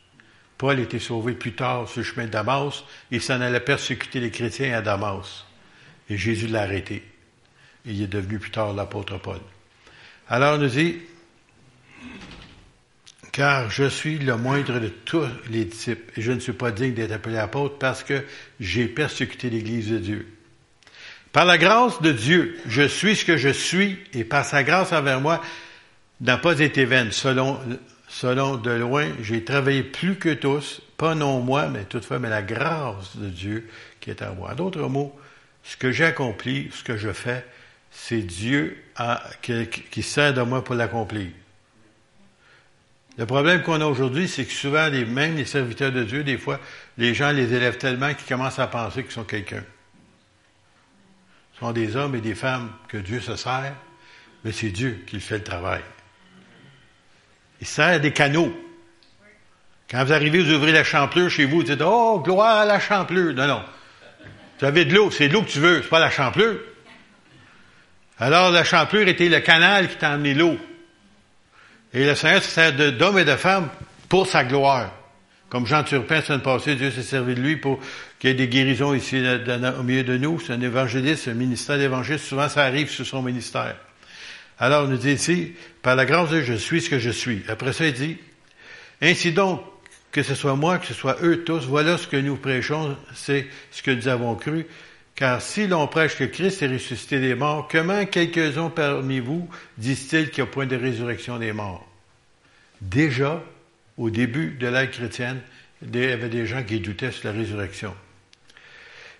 Paul 0.56 0.80
était 0.80 0.98
sauvé 0.98 1.34
plus 1.34 1.52
tard 1.52 1.86
sur 1.88 1.98
le 1.98 2.04
chemin 2.04 2.24
de 2.24 2.30
Damas. 2.30 2.84
Il 3.10 3.20
s'en 3.20 3.40
allait 3.42 3.60
persécuter 3.60 4.18
les 4.20 4.30
chrétiens 4.30 4.78
à 4.78 4.80
Damas. 4.80 5.44
Et 6.08 6.16
Jésus 6.16 6.46
l'a 6.46 6.62
arrêté. 6.62 7.02
Il 7.84 8.00
est 8.00 8.06
devenu 8.06 8.38
plus 8.38 8.50
tard 8.50 8.72
l'apôtre 8.72 9.18
Paul. 9.18 9.40
Alors, 10.28 10.54
on 10.54 10.62
nous 10.62 10.68
dit, 10.68 11.00
car 13.30 13.68
je 13.68 13.88
suis 13.90 14.18
le 14.18 14.36
moindre 14.36 14.78
de 14.78 14.88
tous 14.88 15.26
les 15.50 15.66
disciples, 15.66 16.18
et 16.18 16.22
je 16.22 16.32
ne 16.32 16.40
suis 16.40 16.54
pas 16.54 16.70
digne 16.70 16.94
d'être 16.94 17.12
appelé 17.12 17.36
apôtre 17.36 17.78
parce 17.78 18.02
que 18.02 18.24
j'ai 18.58 18.86
persécuté 18.86 19.50
l'Église 19.50 19.90
de 19.90 19.98
Dieu. 19.98 20.33
Par 21.34 21.44
la 21.44 21.58
grâce 21.58 22.00
de 22.00 22.12
Dieu, 22.12 22.56
je 22.64 22.86
suis 22.86 23.16
ce 23.16 23.24
que 23.24 23.36
je 23.36 23.48
suis, 23.48 23.98
et 24.12 24.22
par 24.22 24.44
sa 24.44 24.62
grâce 24.62 24.92
envers 24.92 25.20
moi, 25.20 25.42
n'a 26.20 26.36
pas 26.36 26.60
été 26.60 26.84
vaine. 26.84 27.10
Selon, 27.10 27.58
selon 28.08 28.54
de 28.54 28.70
loin, 28.70 29.08
j'ai 29.20 29.42
travaillé 29.42 29.82
plus 29.82 30.14
que 30.14 30.32
tous, 30.32 30.80
pas 30.96 31.16
non 31.16 31.40
moi, 31.40 31.66
mais 31.66 31.86
toutefois, 31.86 32.20
mais 32.20 32.28
la 32.28 32.42
grâce 32.42 33.16
de 33.16 33.28
Dieu 33.28 33.68
qui 34.00 34.10
est 34.10 34.22
en 34.22 34.36
moi. 34.36 34.54
D'autres 34.54 34.86
mots, 34.86 35.12
ce 35.64 35.76
que 35.76 35.90
j'ai 35.90 36.04
accompli, 36.04 36.70
ce 36.72 36.84
que 36.84 36.96
je 36.96 37.12
fais, 37.12 37.44
c'est 37.90 38.22
Dieu 38.22 38.78
qui, 39.42 39.66
qui 39.66 40.02
sert 40.04 40.34
de 40.34 40.42
moi 40.42 40.62
pour 40.62 40.76
l'accomplir. 40.76 41.26
Le 43.18 43.26
problème 43.26 43.62
qu'on 43.62 43.80
a 43.80 43.86
aujourd'hui, 43.86 44.28
c'est 44.28 44.44
que 44.44 44.52
souvent, 44.52 44.86
les, 44.86 45.04
même 45.04 45.34
les 45.34 45.46
serviteurs 45.46 45.90
de 45.90 46.04
Dieu, 46.04 46.22
des 46.22 46.38
fois, 46.38 46.60
les 46.96 47.12
gens 47.12 47.32
les 47.32 47.52
élèvent 47.52 47.78
tellement 47.78 48.14
qu'ils 48.14 48.28
commencent 48.28 48.60
à 48.60 48.68
penser 48.68 49.02
qu'ils 49.02 49.10
sont 49.10 49.24
quelqu'un. 49.24 49.64
Sont 51.58 51.72
des 51.72 51.96
hommes 51.96 52.14
et 52.14 52.20
des 52.20 52.34
femmes 52.34 52.70
que 52.88 52.96
Dieu 52.96 53.20
se 53.20 53.36
sert, 53.36 53.74
mais 54.44 54.52
c'est 54.52 54.70
Dieu 54.70 55.04
qui 55.06 55.20
fait 55.20 55.38
le 55.38 55.44
travail. 55.44 55.82
Il 57.60 57.66
sert 57.66 58.00
des 58.00 58.12
canaux. 58.12 58.52
Quand 59.90 60.04
vous 60.04 60.12
arrivez, 60.12 60.42
vous 60.42 60.52
ouvrez 60.52 60.72
la 60.72 60.84
champlure 60.84 61.30
chez 61.30 61.44
vous, 61.44 61.58
vous 61.58 61.62
dites 61.62 61.82
Oh, 61.82 62.20
gloire 62.24 62.58
à 62.58 62.64
la 62.64 62.80
champlure. 62.80 63.34
Non, 63.34 63.46
non. 63.46 63.62
Vous 64.58 64.66
avez 64.66 64.84
de 64.84 64.94
l'eau, 64.94 65.10
c'est 65.10 65.28
de 65.28 65.34
l'eau 65.34 65.42
que 65.42 65.50
tu 65.50 65.60
veux, 65.60 65.82
c'est 65.82 65.88
pas 65.88 66.00
la 66.00 66.10
champlure. 66.10 66.58
Alors, 68.18 68.50
la 68.50 68.64
champlure 68.64 69.08
était 69.08 69.28
le 69.28 69.40
canal 69.40 69.88
qui 69.88 69.96
t'a 69.96 70.10
emmené 70.10 70.34
l'eau. 70.34 70.56
Et 71.92 72.06
le 72.06 72.14
Seigneur 72.14 72.42
se 72.42 72.50
sert 72.50 72.72
d'hommes 72.72 73.18
et 73.18 73.24
de 73.24 73.36
femmes 73.36 73.68
pour 74.08 74.26
sa 74.26 74.44
gloire. 74.44 74.90
Comme 75.48 75.66
Jean 75.66 75.84
Turpin, 75.84 76.20
semaine 76.20 76.40
passée, 76.42 76.74
Dieu 76.74 76.90
s'est 76.90 77.02
servi 77.02 77.34
de 77.34 77.40
lui 77.40 77.56
pour 77.56 77.78
qu'il 78.24 78.30
y 78.30 78.42
ait 78.42 78.46
des 78.46 78.48
guérisons 78.48 78.94
ici 78.94 79.22
au 79.78 79.82
milieu 79.82 80.02
de 80.02 80.16
nous. 80.16 80.40
C'est 80.40 80.54
un 80.54 80.60
évangéliste, 80.62 81.28
un 81.28 81.34
ministère 81.34 81.76
d'évangéliste. 81.76 82.24
Souvent, 82.24 82.48
ça 82.48 82.64
arrive 82.64 82.88
sur 82.88 83.04
son 83.04 83.20
ministère. 83.20 83.76
Alors, 84.58 84.86
on 84.86 84.88
nous 84.88 84.96
dit 84.96 85.12
ici, 85.12 85.52
par 85.82 85.94
la 85.94 86.06
grâce 86.06 86.30
de 86.30 86.40
Dieu, 86.40 86.54
je 86.54 86.58
suis 86.58 86.80
ce 86.80 86.88
que 86.88 86.98
je 86.98 87.10
suis. 87.10 87.42
Après 87.48 87.74
ça, 87.74 87.86
il 87.86 87.92
dit, 87.92 88.16
ainsi 89.02 89.32
donc, 89.32 89.60
que 90.10 90.22
ce 90.22 90.34
soit 90.34 90.56
moi, 90.56 90.78
que 90.78 90.86
ce 90.86 90.94
soit 90.94 91.18
eux 91.22 91.44
tous, 91.44 91.66
voilà 91.66 91.98
ce 91.98 92.06
que 92.06 92.16
nous 92.16 92.36
prêchons, 92.36 92.96
c'est 93.14 93.46
ce 93.70 93.82
que 93.82 93.90
nous 93.90 94.08
avons 94.08 94.36
cru. 94.36 94.64
Car 95.14 95.42
si 95.42 95.66
l'on 95.66 95.86
prêche 95.86 96.16
que 96.16 96.24
Christ 96.24 96.62
est 96.62 96.68
ressuscité 96.68 97.20
des 97.20 97.34
morts, 97.34 97.68
comment 97.70 98.06
quelques-uns 98.06 98.70
parmi 98.70 99.20
vous 99.20 99.50
disent-ils 99.76 100.30
qu'il 100.30 100.44
n'y 100.44 100.48
a 100.48 100.50
point 100.50 100.64
de 100.64 100.76
résurrection 100.76 101.36
des 101.38 101.52
morts? 101.52 101.86
Déjà, 102.80 103.44
au 103.98 104.08
début 104.08 104.56
de 104.58 104.66
l'ère 104.66 104.90
chrétienne, 104.90 105.42
il 105.82 105.94
y 105.94 106.06
avait 106.06 106.30
des 106.30 106.46
gens 106.46 106.62
qui 106.62 106.80
doutaient 106.80 107.12
sur 107.12 107.28
la 107.30 107.38
résurrection. 107.38 107.94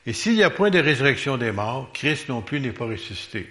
Et 0.06 0.12
s'il 0.12 0.34
n'y 0.34 0.42
a 0.42 0.50
point 0.50 0.70
de 0.70 0.78
résurrection 0.78 1.36
des 1.36 1.52
morts, 1.52 1.90
Christ 1.92 2.28
non 2.28 2.42
plus 2.42 2.60
n'est 2.60 2.72
pas 2.72 2.84
ressuscité. 2.84 3.50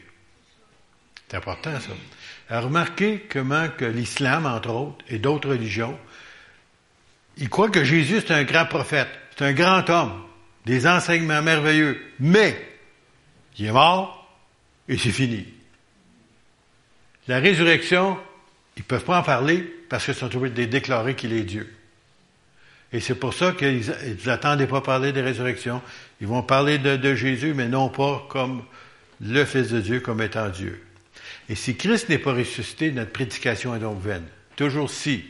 C'est 1.27 1.37
important, 1.37 1.71
ça. 1.79 2.59
remarquez 2.61 3.25
comment 3.27 3.69
que 3.69 3.85
l'islam, 3.85 4.45
entre 4.45 4.69
autres, 4.69 5.03
et 5.09 5.17
d'autres 5.17 5.49
religions, 5.49 5.97
il 7.37 7.49
croit 7.49 7.69
que 7.69 7.83
Jésus, 7.83 8.21
c'est 8.21 8.33
un 8.33 8.43
grand 8.43 8.67
prophète, 8.67 9.09
c'est 9.35 9.45
un 9.45 9.53
grand 9.53 9.89
homme, 9.89 10.21
des 10.65 10.85
enseignements 10.85 11.41
merveilleux, 11.41 11.99
mais 12.19 12.55
il 13.57 13.65
est 13.65 13.71
mort 13.71 14.31
et 14.87 14.97
c'est 14.97 15.11
fini. 15.11 15.45
La 17.27 17.39
résurrection, 17.39 18.17
ils 18.77 18.81
ne 18.81 18.85
peuvent 18.85 19.05
pas 19.05 19.19
en 19.19 19.23
parler 19.23 19.61
parce 19.89 20.05
qu'ils 20.05 20.13
sont 20.13 20.35
obligés 20.35 20.53
de 20.53 20.65
déclarer 20.65 21.15
qu'il 21.15 21.33
est 21.33 21.43
Dieu. 21.43 21.73
Et 22.93 22.99
c'est 22.99 23.15
pour 23.15 23.33
ça 23.33 23.53
qu'ils 23.53 23.81
n'attendaient 24.25 24.67
pas 24.67 24.81
parler 24.81 25.11
de 25.11 25.21
résurrection. 25.21 25.81
Ils 26.21 26.27
vont 26.27 26.43
parler 26.43 26.77
de, 26.77 26.95
de, 26.95 27.15
Jésus, 27.15 27.55
mais 27.55 27.67
non 27.67 27.89
pas 27.89 28.25
comme 28.29 28.61
le 29.19 29.43
Fils 29.45 29.69
de 29.69 29.81
Dieu, 29.81 29.99
comme 29.99 30.21
étant 30.21 30.49
Dieu. 30.49 30.79
Et 31.49 31.55
si 31.55 31.75
Christ 31.75 32.09
n'est 32.09 32.19
pas 32.19 32.33
ressuscité, 32.33 32.91
notre 32.91 33.11
prédication 33.11 33.75
est 33.75 33.79
donc 33.79 33.99
vaine. 33.99 34.25
Toujours 34.55 34.91
si. 34.91 35.25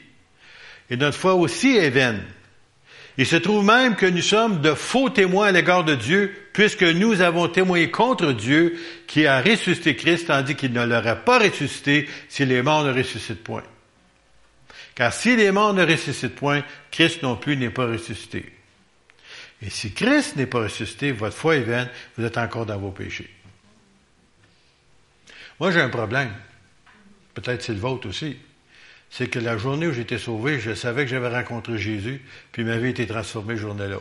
Et 0.90 0.98
notre 0.98 1.18
foi 1.18 1.36
aussi 1.36 1.78
est 1.78 1.90
vaine. 1.90 2.22
Il 3.18 3.26
se 3.26 3.38
trouve 3.38 3.64
même 3.64 3.96
que 3.96 4.08
nous 4.08 4.22
sommes 4.22 4.60
de 4.60 4.74
faux 4.74 5.10
témoins 5.10 5.48
à 5.48 5.52
l'égard 5.52 5.86
de 5.86 5.96
Dieu, 5.96 6.34
puisque 6.52 6.84
nous 6.84 7.22
avons 7.22 7.48
témoigné 7.48 7.90
contre 7.92 8.34
Dieu 8.34 8.78
qui 9.08 9.26
a 9.26 9.40
ressuscité 9.40 9.96
Christ, 9.96 10.28
tandis 10.28 10.56
qu'il 10.56 10.74
ne 10.74 10.84
l'aurait 10.84 11.24
pas 11.24 11.40
ressuscité 11.40 12.10
si 12.28 12.46
les 12.46 12.62
morts 12.62 12.84
ne 12.84 12.92
ressuscitent 12.92 13.44
point. 13.44 13.64
Car 14.96 15.14
si 15.14 15.36
les 15.36 15.52
morts 15.52 15.74
ne 15.74 15.86
ressuscitent 15.86 16.36
point, 16.36 16.64
Christ 16.92 17.24
non 17.24 17.36
plus 17.36 17.58
n'est 17.58 17.70
pas 17.70 17.88
ressuscité. 17.88 18.52
Et 19.62 19.70
si 19.70 19.94
Christ 19.94 20.36
n'est 20.36 20.46
pas 20.46 20.64
ressuscité, 20.64 21.12
votre 21.12 21.36
foi 21.36 21.56
est 21.56 21.62
vaine, 21.62 21.90
vous 22.18 22.26
êtes 22.26 22.38
encore 22.38 22.66
dans 22.66 22.78
vos 22.78 22.92
péchés. 22.92 23.30
Moi, 25.60 25.72
j'ai 25.72 25.82
un 25.82 25.90
problème. 25.90 26.34
Peut-être 27.34 27.64
c'est 27.64 27.74
le 27.74 27.80
vôtre 27.80 28.08
aussi 28.08 28.38
c'est 29.14 29.28
que 29.28 29.38
la 29.38 29.60
journée 29.60 29.86
où 29.86 29.94
j'étais 29.94 30.18
sauvé, 30.18 30.60
je 30.60 30.74
savais 30.74 31.04
que 31.06 31.12
j'avais 31.12 31.30
rencontré 31.30 31.78
Jésus, 31.78 32.20
puis 32.52 32.64
ma 32.64 32.78
vie 32.78 32.90
était 32.90 33.06
transformée 33.06 33.56
journée-là. 33.56 34.00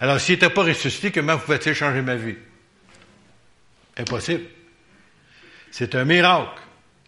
Alors, 0.00 0.18
s'il 0.18 0.36
n'était 0.36 0.48
pas 0.48 0.62
ressuscité, 0.62 1.12
comment 1.12 1.36
pouvait-il 1.36 1.74
changer 1.74 2.00
ma 2.00 2.16
vie? 2.16 2.36
Impossible. 3.98 4.44
C'est 5.70 5.94
un 5.94 6.06
miracle. 6.06 6.58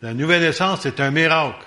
La 0.02 0.14
nouvelle 0.14 0.42
naissance, 0.42 0.80
c'est 0.82 1.00
un 1.00 1.10
miracle 1.10 1.64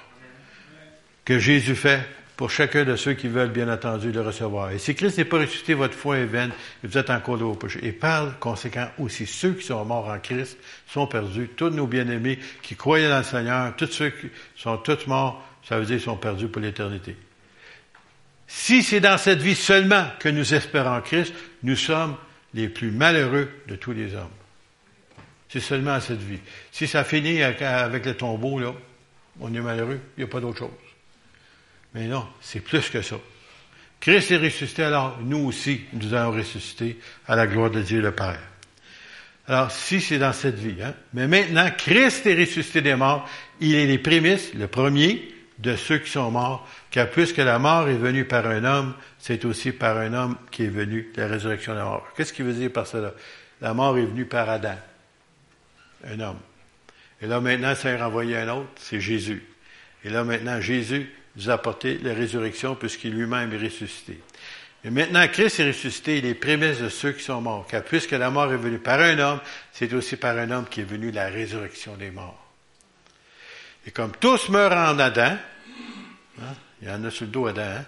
que 1.26 1.38
Jésus 1.38 1.76
fait 1.76 2.02
pour 2.38 2.50
chacun 2.50 2.86
de 2.86 2.96
ceux 2.96 3.14
qui 3.14 3.28
veulent, 3.28 3.52
bien 3.52 3.72
entendu, 3.72 4.12
le 4.12 4.22
recevoir. 4.22 4.72
Et 4.72 4.80
si 4.80 4.96
Christ 4.96 5.18
n'est 5.18 5.26
pas 5.26 5.38
ressuscité, 5.38 5.74
votre 5.74 5.94
foi 5.94 6.18
est 6.18 6.26
vaine 6.26 6.52
et 6.84 6.88
vous 6.88 6.98
êtes 6.98 7.10
encore 7.10 7.38
vos 7.38 7.54
péchés. 7.54 7.82
Et 7.84 7.92
par 7.92 8.40
conséquent 8.40 8.88
aussi, 8.98 9.28
ceux 9.28 9.54
qui 9.54 9.66
sont 9.66 9.86
morts 9.86 10.08
en 10.08 10.18
Christ 10.18 10.58
sont 10.88 11.06
perdus. 11.08 11.50
Tous 11.56 11.70
nos 11.70 11.86
bien-aimés 11.86 12.40
qui 12.64 12.76
croyaient 12.76 13.10
dans 13.10 13.20
le 13.20 13.24
Seigneur, 13.24 13.76
tous 13.76 13.92
ceux 13.92 14.10
qui 14.10 14.28
sont 14.56 14.78
tous 14.78 15.06
morts, 15.08 15.46
ça 15.68 15.78
veut 15.78 15.86
dire 15.86 15.98
qu'ils 15.98 16.06
sont 16.06 16.18
perdus 16.18 16.48
pour 16.48 16.62
l'éternité. 16.62 17.16
Si 18.48 18.82
c'est 18.82 19.02
dans 19.02 19.18
cette 19.18 19.42
vie 19.42 19.56
seulement 19.56 20.08
que 20.20 20.30
nous 20.30 20.54
espérons 20.54 20.98
en 20.98 21.02
Christ, 21.02 21.34
nous 21.64 21.76
sommes 21.76 22.16
les 22.54 22.70
plus 22.70 22.92
malheureux 22.92 23.50
de 23.68 23.76
tous 23.76 23.92
les 23.92 24.16
hommes. 24.16 24.41
C'est 25.52 25.60
seulement 25.60 25.92
à 25.92 26.00
cette 26.00 26.22
vie. 26.22 26.40
Si 26.72 26.88
ça 26.88 27.04
finit 27.04 27.44
avec 27.44 28.06
le 28.06 28.14
tombeau, 28.16 28.58
là, 28.60 28.74
on 29.42 29.54
est 29.54 29.60
malheureux, 29.60 30.00
il 30.18 30.24
n'y 30.24 30.30
a 30.30 30.32
pas 30.32 30.40
d'autre 30.40 30.60
chose. 30.60 30.70
Mais 31.94 32.06
non, 32.06 32.26
c'est 32.40 32.62
plus 32.62 32.90
que 32.90 33.02
ça. 33.02 33.18
Christ 34.00 34.32
est 34.32 34.38
ressuscité, 34.38 34.84
alors 34.84 35.20
nous 35.22 35.48
aussi, 35.48 35.82
nous 35.92 36.14
allons 36.14 36.32
ressusciter 36.32 36.98
à 37.28 37.36
la 37.36 37.48
gloire 37.48 37.70
de 37.70 37.82
Dieu 37.82 38.02
le 38.02 38.12
Père. 38.12 38.40
Alors, 39.48 39.72
si 39.72 40.00
c'est 40.00 40.20
dans 40.20 40.32
cette 40.32 40.58
vie, 40.58 40.82
hein, 40.82 40.94
mais 41.14 41.28
maintenant, 41.28 41.70
Christ 41.78 42.26
est 42.28 42.40
ressuscité 42.40 42.82
des 42.82 42.96
morts, 42.96 43.28
il 43.60 43.76
est 43.76 43.88
les 43.88 43.98
prémices, 43.98 44.54
le 44.54 44.68
premier 44.68 45.34
de 45.60 45.76
ceux 45.76 45.98
qui 45.98 46.10
sont 46.10 46.32
morts, 46.32 46.66
car 46.90 47.10
puisque 47.10 47.38
la 47.38 47.60
mort 47.60 47.90
est 47.90 47.98
venue 47.98 48.24
par 48.24 48.48
un 48.48 48.64
homme, 48.64 48.96
c'est 49.20 49.44
aussi 49.44 49.74
par 49.74 49.98
un 49.98 50.14
homme 50.14 50.38
qui 50.50 50.64
est 50.64 50.70
venu 50.70 51.12
la 51.18 51.28
résurrection 51.28 51.76
des 51.76 51.82
morts. 51.82 52.08
Qu'est-ce 52.16 52.32
qu'il 52.32 52.46
veut 52.46 52.54
dire 52.54 52.72
par 52.72 52.88
cela? 52.88 53.12
La 53.60 53.74
mort 53.74 53.98
est 53.98 54.06
venue 54.06 54.26
par 54.26 54.50
Adam, 54.50 54.78
un 56.06 56.20
homme. 56.20 56.40
Et 57.22 57.28
là, 57.28 57.40
maintenant, 57.40 57.76
ça 57.76 57.90
a 57.90 57.98
renvoyé 57.98 58.38
un 58.38 58.50
autre, 58.50 58.70
c'est 58.78 59.00
Jésus. 59.00 59.44
Et 60.04 60.10
là, 60.10 60.24
maintenant, 60.24 60.60
Jésus 60.60 61.10
nous 61.36 61.50
a 61.50 61.54
apporté 61.54 61.98
la 62.00 62.14
résurrection 62.14 62.76
puisqu'il 62.76 63.14
lui-même 63.14 63.54
est 63.54 63.64
ressuscité. 63.64 64.20
Et 64.84 64.90
maintenant, 64.90 65.28
Christ 65.28 65.60
est 65.60 65.68
ressuscité, 65.68 66.18
il 66.18 66.26
est 66.26 66.34
prémisse 66.34 66.80
de 66.80 66.90
ceux 66.90 67.12
qui 67.12 67.24
sont 67.24 67.40
morts. 67.40 67.68
Car 67.70 67.84
puisque 67.84 68.12
la 68.12 68.32
mort 68.32 68.52
est 68.52 68.58
venue 68.58 68.80
par 68.80 69.00
un 69.00 69.18
homme, 69.20 69.40
c'est 69.72 69.94
aussi 69.94 70.16
par 70.16 70.38
un 70.38 70.50
homme 70.50 70.66
qui 70.68 70.82
est 70.82 70.86
venu 70.86 71.12
la 71.12 71.28
résurrection 71.28 71.96
des 71.96 72.10
morts. 72.10 72.48
Et 73.86 73.92
comme 73.92 74.12
tous 74.20 74.50
meurent 74.50 74.72
en 74.72 74.98
Adam, 74.98 75.38
hein, 76.40 76.54
il 76.82 76.88
y 76.88 76.92
en 76.92 77.04
a 77.04 77.12
sur 77.12 77.26
le 77.26 77.32
dos 77.32 77.48
Adam, 77.48 77.62
hein, 77.62 77.86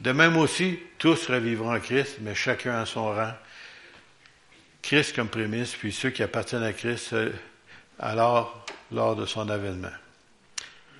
de 0.00 0.12
même 0.12 0.36
aussi, 0.36 0.78
tous 0.98 1.26
revivront 1.26 1.74
en 1.74 1.80
Christ, 1.80 2.18
mais 2.20 2.34
chacun 2.34 2.80
à 2.80 2.86
son 2.86 3.06
rang. 3.06 3.32
Christ 4.82 5.14
comme 5.14 5.28
prémisse, 5.28 5.74
puis 5.74 5.92
ceux 5.92 6.10
qui 6.10 6.22
appartiennent 6.22 6.62
à 6.62 6.72
Christ, 6.72 7.12
euh, 7.12 7.30
alors, 7.98 8.64
lors 8.92 9.16
de 9.16 9.26
son 9.26 9.48
avènement. 9.48 9.88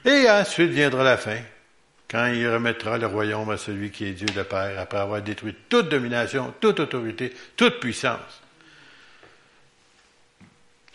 Et 0.04 0.28
ensuite 0.28 0.70
viendra 0.70 1.04
la 1.04 1.16
fin, 1.16 1.38
quand 2.08 2.26
il 2.26 2.48
remettra 2.48 2.98
le 2.98 3.06
royaume 3.06 3.50
à 3.50 3.56
celui 3.56 3.90
qui 3.90 4.06
est 4.06 4.12
Dieu 4.12 4.28
le 4.34 4.44
Père, 4.44 4.78
après 4.78 4.98
avoir 4.98 5.22
détruit 5.22 5.54
toute 5.68 5.88
domination, 5.88 6.54
toute 6.60 6.80
autorité, 6.80 7.32
toute 7.56 7.80
puissance. 7.80 8.42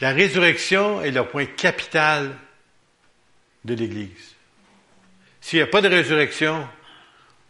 La 0.02 0.12
résurrection 0.12 1.02
est 1.02 1.12
le 1.12 1.24
point 1.24 1.46
capital 1.46 2.32
de 3.64 3.74
l'Église. 3.74 4.36
S'il 5.40 5.60
n'y 5.60 5.64
a 5.64 5.68
pas 5.68 5.82
de 5.82 5.88
résurrection, 5.88 6.68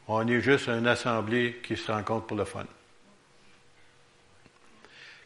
on 0.07 0.27
est 0.27 0.41
juste 0.41 0.67
une 0.67 0.87
assemblée 0.87 1.61
qui 1.63 1.77
se 1.77 1.91
rencontre 1.91 2.27
pour 2.27 2.37
le 2.37 2.45
fun. 2.45 2.65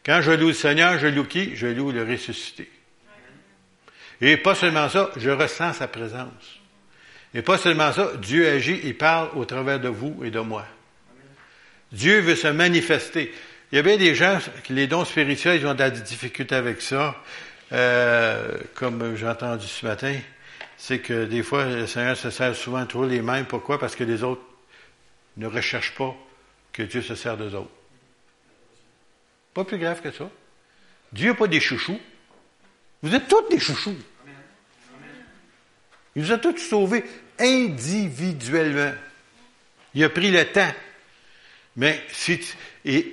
Quand 0.08 0.22
je 0.22 0.30
loue 0.30 0.48
le 0.48 0.54
Seigneur, 0.54 0.98
je 0.98 1.06
loue 1.06 1.24
qui? 1.24 1.54
Je 1.54 1.66
loue 1.66 1.92
le 1.92 2.02
ressuscité. 2.02 2.66
Et 4.22 4.38
pas 4.38 4.54
seulement 4.54 4.88
ça, 4.88 5.10
je 5.18 5.28
ressens 5.28 5.74
sa 5.74 5.86
présence. 5.86 6.60
Et 7.34 7.42
pas 7.42 7.58
seulement 7.58 7.92
ça, 7.92 8.12
Dieu 8.16 8.48
agit, 8.48 8.80
il 8.84 8.96
parle 8.96 9.28
au 9.34 9.44
travers 9.44 9.78
de 9.78 9.88
vous 9.88 10.24
et 10.24 10.30
de 10.30 10.40
moi. 10.40 10.64
Dieu 11.92 12.20
veut 12.20 12.36
se 12.36 12.48
manifester. 12.48 13.34
Il 13.70 13.76
y 13.76 13.78
a 13.80 13.82
bien 13.82 13.98
des 13.98 14.14
gens, 14.14 14.38
les 14.70 14.86
dons 14.86 15.04
spirituels, 15.04 15.60
ils 15.60 15.66
ont 15.66 15.74
des 15.74 15.90
difficultés 15.90 16.54
avec 16.54 16.80
ça. 16.80 17.14
Euh, 17.72 18.56
comme 18.76 19.14
j'ai 19.14 19.28
entendu 19.28 19.66
ce 19.66 19.84
matin, 19.84 20.14
c'est 20.78 21.00
que 21.00 21.26
des 21.26 21.42
fois, 21.42 21.66
le 21.66 21.86
Seigneur 21.86 22.16
se 22.16 22.30
sert 22.30 22.56
souvent 22.56 22.86
toujours 22.86 23.08
les 23.08 23.20
mêmes. 23.20 23.44
Pourquoi? 23.44 23.78
Parce 23.78 23.94
que 23.94 24.04
les 24.04 24.22
autres 24.22 24.40
ne 25.36 25.46
recherchent 25.46 25.94
pas 25.96 26.16
que 26.72 26.82
Dieu 26.82 27.02
se 27.02 27.14
sert 27.14 27.36
d'eux 27.36 27.54
autres. 27.54 27.77
Pas 29.58 29.64
plus 29.64 29.78
grave 29.78 30.00
que 30.00 30.12
ça. 30.12 30.30
Dieu 31.10 31.30
n'a 31.30 31.34
pas 31.34 31.48
des 31.48 31.58
chouchous. 31.58 31.98
Vous 33.02 33.12
êtes 33.12 33.26
tous 33.26 33.48
des 33.50 33.58
chouchous. 33.58 33.96
Il 36.14 36.22
nous 36.22 36.30
a 36.30 36.38
tous 36.38 36.58
sauvés 36.58 37.02
individuellement. 37.40 38.92
Il 39.94 40.04
a 40.04 40.10
pris 40.10 40.30
le 40.30 40.44
temps. 40.44 40.72
Mais 41.74 42.00
si 42.12 42.38
et 42.84 43.10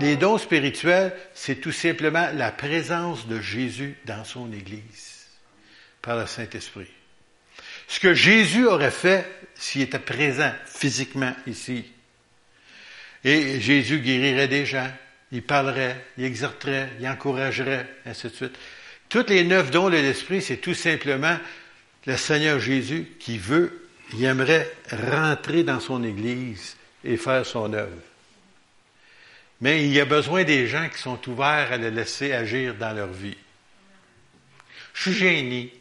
les 0.00 0.16
dons 0.16 0.38
spirituels, 0.38 1.16
c'est 1.34 1.60
tout 1.60 1.70
simplement 1.70 2.32
la 2.34 2.50
présence 2.50 3.28
de 3.28 3.40
Jésus 3.40 3.96
dans 4.06 4.24
son 4.24 4.52
Église 4.52 5.28
par 6.02 6.18
le 6.18 6.26
Saint-Esprit. 6.26 6.90
Ce 7.86 8.00
que 8.00 8.12
Jésus 8.12 8.66
aurait 8.66 8.90
fait 8.90 9.24
s'il 9.54 9.82
était 9.82 10.00
présent 10.00 10.52
physiquement 10.64 11.36
ici. 11.46 11.84
Et 13.22 13.60
Jésus 13.60 14.00
guérirait 14.00 14.48
des 14.48 14.66
gens, 14.66 14.90
il 15.32 15.42
parlerait, 15.42 16.04
il 16.18 16.24
exhorterait, 16.24 16.90
il 17.00 17.08
encouragerait, 17.08 17.86
ainsi 18.04 18.28
de 18.28 18.32
suite. 18.34 18.58
Toutes 19.08 19.30
les 19.30 19.44
neuf 19.44 19.70
dons 19.70 19.90
de 19.90 19.96
l'Esprit, 19.96 20.42
c'est 20.42 20.58
tout 20.58 20.74
simplement 20.74 21.38
le 22.06 22.16
Seigneur 22.16 22.60
Jésus 22.60 23.08
qui 23.18 23.38
veut, 23.38 23.88
il 24.14 24.24
aimerait 24.24 24.70
rentrer 24.90 25.64
dans 25.64 25.80
son 25.80 26.04
Église 26.04 26.76
et 27.04 27.16
faire 27.16 27.44
son 27.44 27.72
œuvre. 27.72 28.02
Mais 29.60 29.84
il 29.84 29.92
y 29.92 30.00
a 30.00 30.04
besoin 30.04 30.44
des 30.44 30.66
gens 30.66 30.88
qui 30.88 30.98
sont 30.98 31.18
ouverts 31.28 31.72
à 31.72 31.76
le 31.76 31.88
laisser 31.88 32.32
agir 32.32 32.74
dans 32.74 32.92
leur 32.92 33.08
vie. 33.08 33.36
Je 34.92 35.10
suis 35.10 35.12
gêné. 35.12 35.72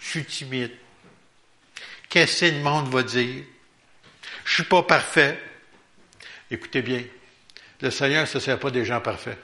Je 0.00 0.08
suis 0.08 0.24
timide. 0.24 0.72
Qu'est-ce 2.08 2.46
que 2.46 2.54
le 2.54 2.62
monde 2.62 2.92
va 2.92 3.02
dire? 3.02 3.44
Je 4.44 4.54
suis 4.54 4.64
pas 4.64 4.82
parfait. 4.82 5.38
Écoutez 6.50 6.82
bien, 6.82 7.02
le 7.82 7.90
Seigneur 7.90 8.22
ne 8.22 8.26
se 8.26 8.38
sert 8.38 8.58
pas 8.58 8.70
des 8.70 8.84
gens 8.84 9.00
parfaits. 9.00 9.38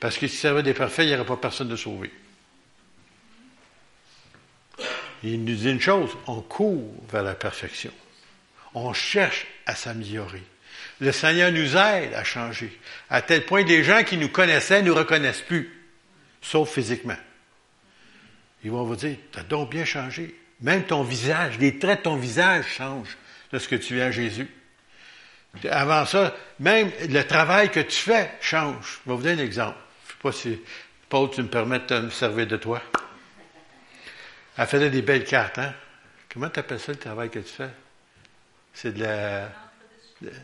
Parce 0.00 0.18
que 0.18 0.26
s'il 0.26 0.38
servait 0.38 0.64
des 0.64 0.74
parfaits, 0.74 1.06
il 1.06 1.08
n'y 1.08 1.14
aurait 1.14 1.24
pas 1.24 1.36
personne 1.36 1.68
de 1.68 1.76
sauvé. 1.76 2.10
Il 5.22 5.44
nous 5.44 5.54
dit 5.54 5.70
une 5.70 5.80
chose, 5.80 6.10
on 6.26 6.40
court 6.40 6.92
vers 7.10 7.22
la 7.22 7.34
perfection. 7.34 7.92
On 8.74 8.92
cherche 8.92 9.46
à 9.66 9.74
s'améliorer. 9.74 10.42
Le 11.00 11.12
Seigneur 11.12 11.52
nous 11.52 11.76
aide 11.76 12.14
à 12.14 12.24
changer. 12.24 12.76
À 13.08 13.22
tel 13.22 13.46
point 13.46 13.62
que 13.62 13.68
les 13.68 13.84
gens 13.84 14.02
qui 14.02 14.16
nous 14.16 14.28
connaissaient 14.28 14.82
ne 14.82 14.88
nous 14.88 14.94
reconnaissent 14.94 15.42
plus, 15.42 15.72
sauf 16.42 16.72
physiquement. 16.72 17.16
Ils 18.64 18.72
vont 18.72 18.84
vous 18.84 18.96
dire, 18.96 19.16
tu 19.32 19.38
as 19.38 19.44
donc 19.44 19.70
bien 19.70 19.84
changé. 19.84 20.34
Même 20.60 20.84
ton 20.84 21.04
visage, 21.04 21.58
les 21.58 21.78
traits 21.78 22.00
de 22.00 22.04
ton 22.04 22.16
visage 22.16 22.66
changent 22.66 23.16
de 23.52 23.58
ce 23.60 23.68
que 23.68 23.76
tu 23.76 23.94
viens 23.94 24.06
à 24.06 24.10
Jésus. 24.10 24.48
Avant 25.70 26.04
ça, 26.04 26.36
même 26.60 26.90
le 27.08 27.22
travail 27.22 27.70
que 27.70 27.80
tu 27.80 27.96
fais 27.96 28.30
change. 28.40 29.00
Je 29.04 29.10
vais 29.10 29.16
vous 29.16 29.22
donner 29.22 29.42
un 29.42 29.44
exemple. 29.44 29.78
Je 30.06 30.12
ne 30.12 30.12
sais 30.12 30.18
pas 30.22 30.32
si, 30.32 30.62
Paul, 31.08 31.30
tu 31.30 31.42
me 31.42 31.48
permets 31.48 31.80
de 31.80 32.00
me 32.00 32.10
servir 32.10 32.46
de 32.46 32.56
toi. 32.56 32.82
Elle 34.56 34.66
faisait 34.66 34.90
des 34.90 35.02
belles 35.02 35.24
cartes, 35.24 35.58
hein? 35.58 35.74
Comment 36.32 36.50
tu 36.50 36.60
appelles 36.60 36.80
ça 36.80 36.92
le 36.92 36.98
travail 36.98 37.30
que 37.30 37.38
tu 37.38 37.52
fais? 37.52 37.70
C'est 38.74 38.92
de 38.92 39.02
la. 39.02 39.48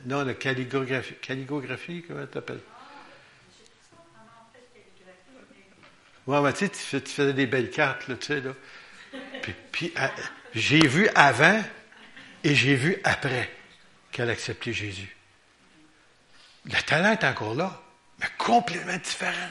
Non, 0.06 0.24
la 0.24 0.34
calligraphie. 0.34 1.14
Calligraphie, 1.20 2.04
comment 2.06 2.26
tu 2.26 2.38
appelles? 2.38 2.60
Oui, 6.26 6.38
mais 6.42 6.52
tu 6.52 6.70
sais, 6.72 7.00
tu 7.00 7.10
faisais 7.10 7.32
des 7.34 7.46
belles 7.46 7.70
cartes, 7.70 8.08
là, 8.08 8.14
tu 8.16 8.26
sais, 8.26 8.40
là. 8.40 8.52
Puis, 9.70 9.92
j'ai 10.54 10.86
vu 10.86 11.08
avant 11.14 11.62
et 12.42 12.54
j'ai 12.54 12.76
vu 12.76 12.96
après 13.04 13.50
qu'elle 14.14 14.30
a 14.30 14.32
accepté 14.32 14.72
Jésus. 14.72 15.14
Le 16.66 16.80
talent 16.82 17.12
est 17.12 17.24
encore 17.24 17.54
là, 17.54 17.82
mais 18.20 18.28
complètement 18.38 18.96
différent. 18.96 19.50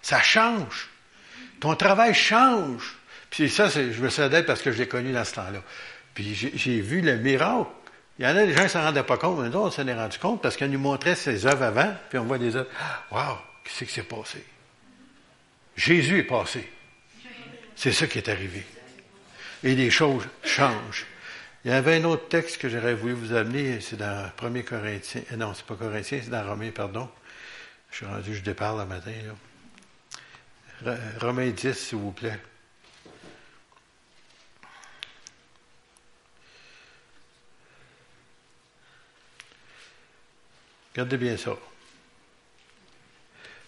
Ça 0.00 0.22
change. 0.22 0.88
Ton 1.60 1.76
travail 1.76 2.14
change. 2.14 2.96
Puis 3.30 3.50
ça, 3.50 3.68
je 3.68 4.00
me 4.00 4.08
sais 4.08 4.28
d'être 4.30 4.46
parce 4.46 4.62
que 4.62 4.72
je 4.72 4.78
l'ai 4.78 4.88
connu 4.88 5.12
dans 5.12 5.24
ce 5.24 5.34
temps-là. 5.34 5.62
Puis 6.14 6.34
j'ai 6.34 6.80
vu 6.80 7.02
le 7.02 7.16
miracle. 7.18 7.70
Il 8.18 8.24
y 8.24 8.28
en 8.28 8.34
a 8.34 8.46
des 8.46 8.52
gens 8.52 8.60
qui 8.60 8.62
ne 8.62 8.68
s'en 8.68 8.82
rendaient 8.82 9.02
pas 9.02 9.18
compte, 9.18 9.40
mais 9.40 9.50
nous, 9.50 9.58
on 9.58 9.70
s'en 9.70 9.86
est 9.86 9.94
rendu 9.94 10.18
compte 10.18 10.40
parce 10.40 10.56
qu'elle 10.56 10.70
nous 10.70 10.78
montrait 10.78 11.16
ses 11.16 11.44
œuvres 11.44 11.64
avant, 11.64 11.94
puis 12.08 12.18
on 12.18 12.24
voit 12.24 12.38
des 12.38 12.56
œuvres. 12.56 12.70
Wow, 13.10 13.36
qu'est-ce 13.62 13.84
qui 13.84 13.92
s'est 13.92 14.02
passé? 14.04 14.42
Jésus 15.76 16.20
est 16.20 16.24
passé. 16.24 16.66
C'est 17.74 17.92
ça 17.92 18.06
qui 18.06 18.16
est 18.16 18.28
arrivé. 18.30 18.64
Et 19.62 19.74
les 19.74 19.90
choses 19.90 20.26
changent. 20.42 21.04
Il 21.66 21.70
y 21.70 21.74
avait 21.74 21.96
un 21.96 22.04
autre 22.04 22.28
texte 22.28 22.58
que 22.58 22.68
j'aurais 22.68 22.94
voulu 22.94 23.14
vous 23.14 23.32
amener, 23.32 23.80
c'est 23.80 23.96
dans 23.96 24.30
1 24.40 24.62
Corinthiens. 24.62 25.22
Euh, 25.32 25.36
non, 25.36 25.52
c'est 25.52 25.66
pas 25.66 25.74
Corinthiens, 25.74 26.20
c'est 26.22 26.30
dans 26.30 26.46
Romains, 26.46 26.70
pardon. 26.70 27.10
Je 27.90 27.96
suis 27.96 28.06
rendu, 28.06 28.36
je 28.36 28.42
départ 28.42 28.76
le 28.76 28.86
matin. 28.86 29.10
Là. 30.84 30.96
Romains 31.20 31.50
10, 31.50 31.72
s'il 31.72 31.98
vous 31.98 32.12
plaît. 32.12 32.38
Regardez 40.92 41.16
bien 41.16 41.36
ça. 41.36 41.56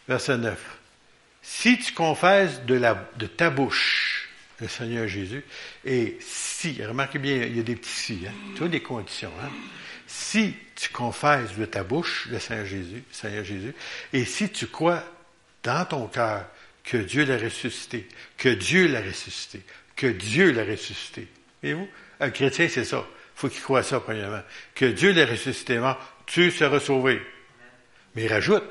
Verset 0.06 0.38
9. 0.38 0.78
Si 1.42 1.76
tu 1.80 1.92
confesses 1.94 2.62
de, 2.62 2.76
la, 2.76 2.94
de 3.16 3.26
ta 3.26 3.50
bouche 3.50 4.07
le 4.60 4.68
Seigneur 4.68 5.06
Jésus, 5.06 5.44
et 5.84 6.18
si, 6.20 6.84
remarquez 6.84 7.18
bien, 7.18 7.36
il 7.36 7.56
y 7.56 7.60
a 7.60 7.62
des 7.62 7.76
petits 7.76 7.90
si, 7.90 8.20
hein, 8.26 8.32
toutes 8.56 8.70
des 8.70 8.80
conditions, 8.80 9.32
hein. 9.42 9.50
Si 10.06 10.54
tu 10.74 10.88
confesses 10.88 11.54
de 11.56 11.66
ta 11.66 11.84
bouche 11.84 12.28
le 12.30 12.38
Seigneur 12.38 12.64
Jésus, 12.64 13.04
Seigneur 13.12 13.44
Jésus, 13.44 13.74
et 14.14 14.24
si 14.24 14.48
tu 14.48 14.66
crois 14.66 15.04
dans 15.62 15.84
ton 15.84 16.06
cœur 16.06 16.46
que 16.82 16.96
Dieu 16.96 17.26
l'a 17.26 17.36
ressuscité, 17.36 18.08
que 18.38 18.48
Dieu 18.48 18.88
l'a 18.88 19.02
ressuscité, 19.02 19.62
que 19.94 20.06
Dieu 20.06 20.50
l'a 20.52 20.64
ressuscité. 20.64 21.28
Voyez-vous? 21.62 21.88
Un 22.20 22.30
chrétien, 22.30 22.68
c'est 22.68 22.84
ça. 22.84 23.04
Il 23.06 23.40
faut 23.40 23.48
qu'il 23.48 23.60
croie 23.60 23.82
ça, 23.82 24.00
premièrement. 24.00 24.42
Que 24.74 24.86
Dieu 24.86 25.12
l'a 25.12 25.26
ressuscité 25.26 25.78
mort, 25.78 26.00
tu 26.24 26.50
seras 26.50 26.80
sauvé. 26.80 27.20
Mais 28.14 28.24
il 28.24 28.32
rajoute, 28.32 28.64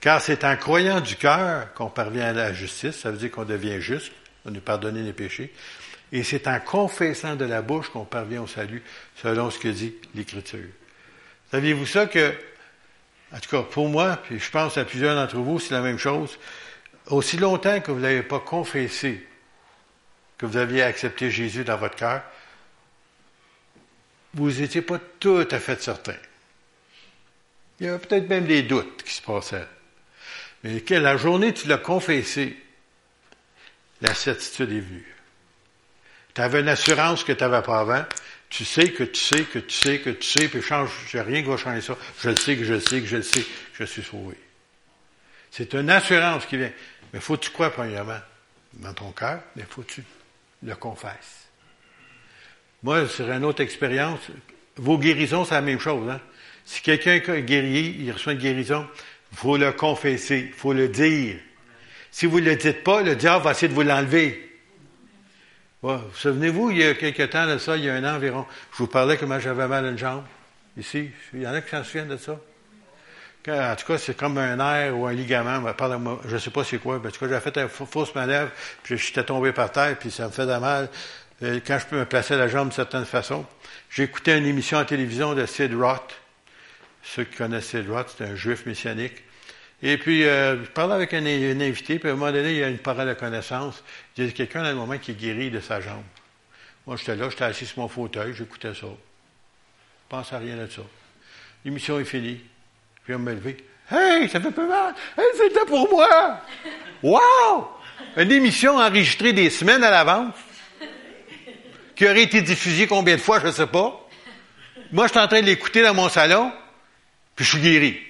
car 0.00 0.20
c'est 0.20 0.44
en 0.44 0.56
croyant 0.56 1.00
du 1.00 1.14
cœur 1.14 1.72
qu'on 1.74 1.88
parvient 1.90 2.26
à 2.26 2.32
la 2.32 2.52
justice, 2.52 2.96
ça 2.96 3.12
veut 3.12 3.18
dire 3.18 3.30
qu'on 3.30 3.44
devient 3.44 3.80
juste, 3.80 4.12
on 4.46 4.50
nous 4.50 4.60
pardonne 4.60 5.02
les 5.02 5.12
péchés, 5.12 5.52
et 6.12 6.22
c'est 6.22 6.46
en 6.46 6.60
confessant 6.60 7.36
de 7.36 7.44
la 7.44 7.62
bouche 7.62 7.88
qu'on 7.88 8.04
parvient 8.04 8.42
au 8.42 8.46
salut, 8.46 8.82
selon 9.16 9.50
ce 9.50 9.58
que 9.58 9.68
dit 9.68 9.94
l'Écriture. 10.14 10.68
Saviez-vous 11.50 11.86
ça 11.86 12.06
que, 12.06 12.32
en 13.32 13.40
tout 13.40 13.50
cas 13.50 13.62
pour 13.62 13.88
moi, 13.88 14.16
puis 14.16 14.38
je 14.38 14.50
pense 14.50 14.78
à 14.78 14.84
plusieurs 14.84 15.16
d'entre 15.16 15.38
vous, 15.38 15.58
c'est 15.58 15.74
la 15.74 15.80
même 15.80 15.98
chose, 15.98 16.38
aussi 17.06 17.36
longtemps 17.36 17.80
que 17.80 17.90
vous 17.90 18.00
n'avez 18.00 18.22
pas 18.22 18.40
confessé 18.40 19.26
que 20.38 20.46
vous 20.46 20.56
aviez 20.56 20.82
accepté 20.82 21.30
Jésus 21.30 21.64
dans 21.64 21.76
votre 21.76 21.96
cœur, 21.96 22.22
vous 24.34 24.50
n'étiez 24.50 24.82
pas 24.82 25.00
tout 25.18 25.48
à 25.50 25.58
fait 25.58 25.80
certain. 25.80 26.16
Il 27.80 27.86
y 27.86 27.88
avait 27.88 27.98
peut-être 27.98 28.28
même 28.28 28.46
des 28.46 28.62
doutes 28.62 29.02
qui 29.02 29.14
se 29.14 29.22
passaient. 29.22 29.66
Mais 30.62 30.80
que 30.80 30.94
la 30.94 31.16
journée 31.16 31.54
tu 31.54 31.68
l'as 31.68 31.78
confessé, 31.78 32.56
la 34.00 34.14
certitude 34.14 34.72
est 34.72 34.80
venue. 34.80 35.14
Tu 36.34 36.40
avais 36.40 36.60
une 36.60 36.68
assurance 36.68 37.24
que 37.24 37.32
tu 37.32 37.42
n'avais 37.42 37.62
pas 37.62 37.80
avant. 37.80 38.04
Tu 38.48 38.64
sais 38.64 38.92
que 38.92 39.04
tu 39.04 39.20
sais 39.20 39.44
que 39.44 39.58
tu 39.58 39.74
sais 39.74 39.98
que 39.98 40.10
tu 40.10 40.26
sais, 40.26 40.48
puis 40.48 40.62
change, 40.62 40.90
rien 41.12 41.42
qui 41.42 41.48
va 41.48 41.56
changer 41.56 41.80
ça. 41.80 41.96
Je 42.20 42.30
le 42.30 42.36
sais 42.36 42.56
que 42.56 42.64
je 42.64 42.74
le 42.74 42.80
sais 42.80 43.00
que 43.00 43.06
je 43.06 43.16
le 43.16 43.22
sais 43.22 43.44
je 43.78 43.84
suis 43.84 44.02
sauvé. 44.02 44.36
C'est 45.50 45.74
une 45.74 45.90
assurance 45.90 46.46
qui 46.46 46.56
vient. 46.56 46.72
Mais 47.12 47.20
faut-tu 47.20 47.50
quoi, 47.50 47.70
premièrement? 47.70 48.18
Dans 48.74 48.92
ton 48.92 49.10
cœur, 49.12 49.40
mais 49.56 49.64
faut-tu 49.68 50.02
le 50.62 50.74
confesses. 50.76 51.48
Moi, 52.82 53.08
c'est 53.08 53.24
une 53.24 53.44
autre 53.44 53.62
expérience. 53.62 54.20
Vos 54.76 54.98
guérisons, 54.98 55.44
c'est 55.44 55.54
la 55.54 55.62
même 55.62 55.80
chose. 55.80 56.08
Hein? 56.10 56.20
Si 56.64 56.82
quelqu'un 56.82 57.14
est 57.34 57.42
guéri, 57.42 57.96
il 58.00 58.12
reçoit 58.12 58.34
une 58.34 58.38
guérison, 58.38 58.86
faut 59.32 59.56
le 59.56 59.72
confesser, 59.72 60.52
faut 60.54 60.72
le 60.72 60.88
dire. 60.88 61.36
Si 62.16 62.24
vous 62.24 62.40
ne 62.40 62.46
le 62.46 62.56
dites 62.56 62.82
pas, 62.82 63.02
le 63.02 63.14
diable 63.14 63.44
va 63.44 63.50
essayer 63.50 63.68
de 63.68 63.74
vous 63.74 63.82
l'enlever. 63.82 64.50
vous 65.82 66.00
souvenez-vous, 66.14 66.70
il 66.70 66.78
y 66.78 66.82
a 66.82 66.94
quelque 66.94 67.24
temps 67.24 67.46
de 67.46 67.58
ça, 67.58 67.76
il 67.76 67.84
y 67.84 67.90
a 67.90 67.94
un 67.94 68.04
an 68.04 68.16
environ, 68.16 68.46
je 68.72 68.78
vous 68.78 68.86
parlais 68.86 69.18
comment 69.18 69.38
j'avais 69.38 69.68
mal 69.68 69.84
à 69.84 69.90
une 69.90 69.98
jambe. 69.98 70.24
Ici, 70.78 71.10
il 71.34 71.42
y 71.42 71.46
en 71.46 71.52
a 71.52 71.60
qui 71.60 71.68
s'en 71.68 71.84
souviennent 71.84 72.08
de 72.08 72.16
ça. 72.16 72.40
En 73.48 73.76
tout 73.76 73.86
cas, 73.86 73.98
c'est 73.98 74.16
comme 74.16 74.38
un 74.38 74.56
nerf 74.56 74.98
ou 74.98 75.04
un 75.04 75.12
ligament. 75.12 75.62
je 76.26 76.34
ne 76.34 76.38
sais 76.38 76.48
pas 76.48 76.64
c'est 76.64 76.78
quoi. 76.78 76.96
En 76.96 77.00
tout 77.00 77.10
cas, 77.20 77.28
j'ai 77.28 77.38
fait 77.38 77.58
une 77.58 77.68
fausse 77.68 78.14
manœuvre, 78.14 78.50
puis 78.82 78.96
j'étais 78.96 79.22
tombé 79.22 79.52
par 79.52 79.70
terre, 79.70 79.98
puis 79.98 80.10
ça 80.10 80.28
me 80.28 80.46
de 80.46 80.58
mal. 80.58 80.88
Euh, 81.42 81.60
quand 81.66 81.78
je 81.78 81.84
peux 81.84 81.98
me 81.98 82.06
placer 82.06 82.34
la 82.34 82.48
jambe 82.48 82.68
d'une 82.68 82.76
certaine 82.76 83.04
façon. 83.04 83.44
Écouté 83.98 84.38
une 84.38 84.46
émission 84.46 84.78
en 84.78 84.86
télévision 84.86 85.34
de 85.34 85.44
Sid 85.44 85.74
Roth. 85.74 86.18
Ceux 87.02 87.24
qui 87.24 87.36
connaissent 87.36 87.66
Sid 87.66 87.90
Roth, 87.90 88.14
c'est 88.16 88.24
un 88.24 88.34
juif 88.36 88.64
messianique. 88.64 89.25
Et 89.82 89.98
puis, 89.98 90.24
euh, 90.24 90.64
je 90.64 90.70
parlais 90.70 90.94
avec 90.94 91.12
un, 91.12 91.24
invité, 91.26 91.98
puis 91.98 92.08
à 92.08 92.12
un 92.12 92.16
moment 92.16 92.32
donné, 92.32 92.52
il 92.52 92.58
y 92.58 92.64
a 92.64 92.68
une 92.68 92.78
parole 92.78 93.08
de 93.08 93.14
connaissance. 93.14 93.82
Il 94.16 94.24
y 94.24 94.28
a 94.28 94.32
quelqu'un 94.32 94.62
dans 94.62 94.70
le 94.70 94.74
moment 94.74 94.96
qui 94.98 95.10
est 95.10 95.14
guéri 95.14 95.50
de 95.50 95.60
sa 95.60 95.80
jambe. 95.80 96.04
Moi, 96.86 96.96
j'étais 96.96 97.16
là, 97.16 97.28
j'étais 97.28 97.44
assis 97.44 97.66
sur 97.66 97.80
mon 97.80 97.88
fauteuil, 97.88 98.32
j'écoutais 98.34 98.72
ça. 98.72 98.82
Je 98.82 98.86
ne 98.86 98.94
pensais 100.08 100.34
à 100.34 100.38
rien 100.38 100.56
de 100.56 100.66
ça. 100.66 100.82
L'émission 101.64 101.98
est 101.98 102.04
finie. 102.04 102.40
Je 103.02 103.12
viens 103.12 103.18
me 103.18 103.32
lever. 103.34 103.56
Hey, 103.90 104.28
ça 104.28 104.40
fait 104.40 104.50
peu 104.50 104.66
mal. 104.66 104.94
Hey, 105.16 105.26
c'était 105.36 105.66
pour 105.66 105.88
moi. 105.90 106.40
Wow! 107.02 107.68
Une 108.16 108.32
émission 108.32 108.78
enregistrée 108.78 109.32
des 109.32 109.50
semaines 109.50 109.84
à 109.84 109.90
l'avance 109.90 110.34
qui 111.94 112.04
aurait 112.06 112.22
été 112.22 112.42
diffusé 112.42 112.86
combien 112.86 113.16
de 113.16 113.20
fois, 113.20 113.40
je 113.40 113.46
ne 113.46 113.52
sais 113.52 113.66
pas. 113.66 114.06
Moi, 114.92 115.06
je 115.06 115.12
suis 115.12 115.20
en 115.20 115.28
train 115.28 115.40
de 115.40 115.46
l'écouter 115.46 115.82
dans 115.82 115.94
mon 115.94 116.08
salon, 116.08 116.52
puis 117.34 117.44
je 117.44 117.50
suis 117.50 117.60
guéri. 117.60 118.00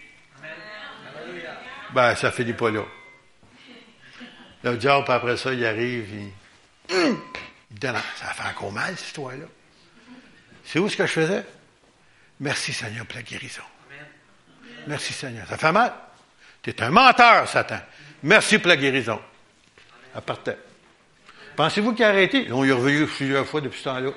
Ben, 1.95 2.15
ça 2.15 2.31
finit 2.33 2.53
pas 2.53 2.71
là. 2.71 2.83
Le 4.65 4.77
diable, 4.77 5.05
après 5.09 5.37
ça, 5.37 5.53
il 5.53 5.65
arrive, 5.65 6.09
il, 6.13 6.33
il 7.71 7.79
donne, 7.79 7.97
ça 8.17 8.27
fait 8.33 8.49
encore 8.49 8.73
mal, 8.73 8.97
cette 8.97 9.09
histoire-là? 9.09 9.47
C'est 10.65 10.79
où 10.79 10.89
ce 10.89 10.97
que 10.97 11.07
je 11.07 11.13
faisais? 11.13 11.45
Merci 12.41 12.73
Seigneur 12.73 13.07
pour 13.07 13.17
la 13.17 13.23
guérison. 13.23 13.63
Merci 14.87 15.13
Seigneur. 15.13 15.47
Ça 15.47 15.57
fait 15.57 15.73
mal. 15.73 15.93
Tu 16.63 16.71
es 16.71 16.83
un 16.83 16.91
menteur, 16.91 17.49
Satan. 17.49 17.81
Merci 18.23 18.59
pour 18.59 18.69
la 18.69 18.77
guérison. 18.77 19.21
Elle 20.15 20.23
partait. 20.23 20.59
Pensez-vous 21.55 21.95
qu'il 21.95 22.05
a 22.05 22.09
arrêté? 22.09 22.49
On 22.53 22.65
y 22.65 22.69
est 22.69 22.73
revenu 22.73 23.07
plusieurs 23.07 23.47
fois 23.47 23.61
depuis 23.61 23.79
ce 23.79 23.85
temps-là. 23.85 24.11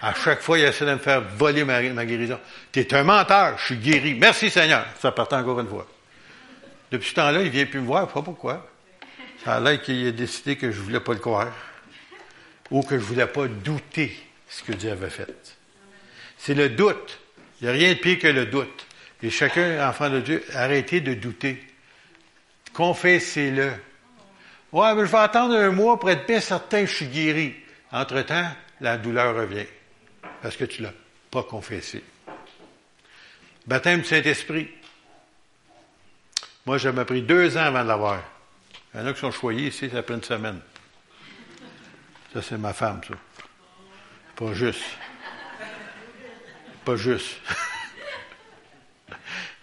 À 0.00 0.12
chaque 0.14 0.40
fois, 0.40 0.58
il 0.58 0.64
essaie 0.64 0.84
de 0.84 0.92
me 0.92 0.98
faire 0.98 1.22
voler 1.22 1.64
ma, 1.64 1.80
guérison. 2.04 2.38
Tu 2.70 2.80
es 2.80 2.94
un 2.94 3.02
menteur, 3.02 3.56
je 3.58 3.64
suis 3.66 3.76
guéri. 3.76 4.14
Merci 4.14 4.50
Seigneur. 4.50 4.84
Ça 5.00 5.12
partait 5.12 5.36
encore 5.36 5.60
une 5.60 5.68
fois. 5.68 5.86
Depuis 6.90 7.10
ce 7.10 7.14
temps-là, 7.14 7.40
il 7.40 7.46
ne 7.46 7.50
vient 7.50 7.66
plus 7.66 7.80
me 7.80 7.86
voir, 7.86 8.02
je 8.02 8.08
sais 8.08 8.14
pas 8.14 8.22
pourquoi. 8.22 8.70
Ça 9.44 9.56
a 9.56 9.60
l'air 9.60 9.80
qu'il 9.80 10.06
a 10.06 10.12
décidé 10.12 10.56
que 10.56 10.70
je 10.70 10.78
ne 10.78 10.84
voulais 10.84 11.00
pas 11.00 11.12
le 11.12 11.18
croire. 11.18 11.52
Ou 12.70 12.82
que 12.82 12.96
je 12.98 13.02
ne 13.02 13.06
voulais 13.06 13.26
pas 13.26 13.46
douter 13.48 14.16
ce 14.48 14.62
que 14.62 14.72
Dieu 14.72 14.90
avait 14.90 15.10
fait. 15.10 15.56
C'est 16.38 16.54
le 16.54 16.68
doute. 16.68 17.18
Il 17.60 17.64
n'y 17.64 17.70
a 17.70 17.72
rien 17.72 17.94
de 17.94 17.98
pire 17.98 18.18
que 18.18 18.26
le 18.28 18.46
doute. 18.46 18.86
Et 19.22 19.30
chacun, 19.30 19.88
enfant 19.88 20.10
de 20.10 20.20
Dieu, 20.20 20.44
arrêtez 20.52 21.00
de 21.00 21.14
douter. 21.14 21.62
Confessez-le. 22.72 23.72
Ouais, 24.72 24.94
mais 24.94 25.06
je 25.06 25.10
vais 25.10 25.18
attendre 25.18 25.54
un 25.54 25.70
mois 25.70 25.98
pour 25.98 26.10
être 26.10 26.26
bien 26.26 26.40
certain 26.40 26.82
que 26.82 26.90
je 26.90 26.96
suis 26.96 27.06
guéri. 27.06 27.54
Entre-temps, 27.90 28.50
la 28.80 28.98
douleur 28.98 29.34
revient. 29.34 29.66
Parce 30.42 30.56
que 30.56 30.64
tu 30.64 30.82
ne 30.82 30.88
l'as 30.88 30.94
pas 31.30 31.42
confessé. 31.42 32.02
Baptême 33.66 34.00
du 34.00 34.06
Saint-Esprit. 34.06 34.68
Moi, 36.66 36.78
m'a 36.92 37.04
pris 37.04 37.22
deux 37.22 37.56
ans 37.56 37.62
avant 37.62 37.84
de 37.84 37.88
l'avoir. 37.88 38.20
Il 38.92 39.00
y 39.00 39.02
en 39.02 39.06
a 39.06 39.12
qui 39.12 39.20
sont 39.20 39.30
choyés 39.30 39.68
ici, 39.68 39.88
ça 39.88 40.02
fait 40.02 40.14
une 40.14 40.22
semaine. 40.22 40.58
Ça, 42.32 42.42
c'est 42.42 42.58
ma 42.58 42.72
femme, 42.72 43.00
ça. 43.06 43.14
Pas 44.34 44.52
juste. 44.52 44.82
Pas 46.84 46.96
juste. 46.96 47.36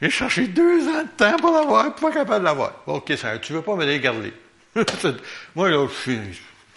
J'ai 0.01 0.09
cherché 0.09 0.47
deux 0.47 0.87
ans 0.87 1.03
de 1.03 1.09
temps 1.17 1.35
pour 1.37 1.51
l'avoir, 1.51 1.93
pas 1.95 2.11
capable 2.11 2.39
de 2.39 2.45
l'avoir. 2.45 2.83
OK, 2.87 3.11
ça, 3.17 3.37
tu 3.37 3.51
veux 3.51 3.61
pas 3.61 3.75
me 3.75 3.85
les 3.85 3.99
garder. 3.99 4.33
Moi, 5.55 5.69
là, 5.69 5.87
je 5.87 5.93
suis, 5.93 6.19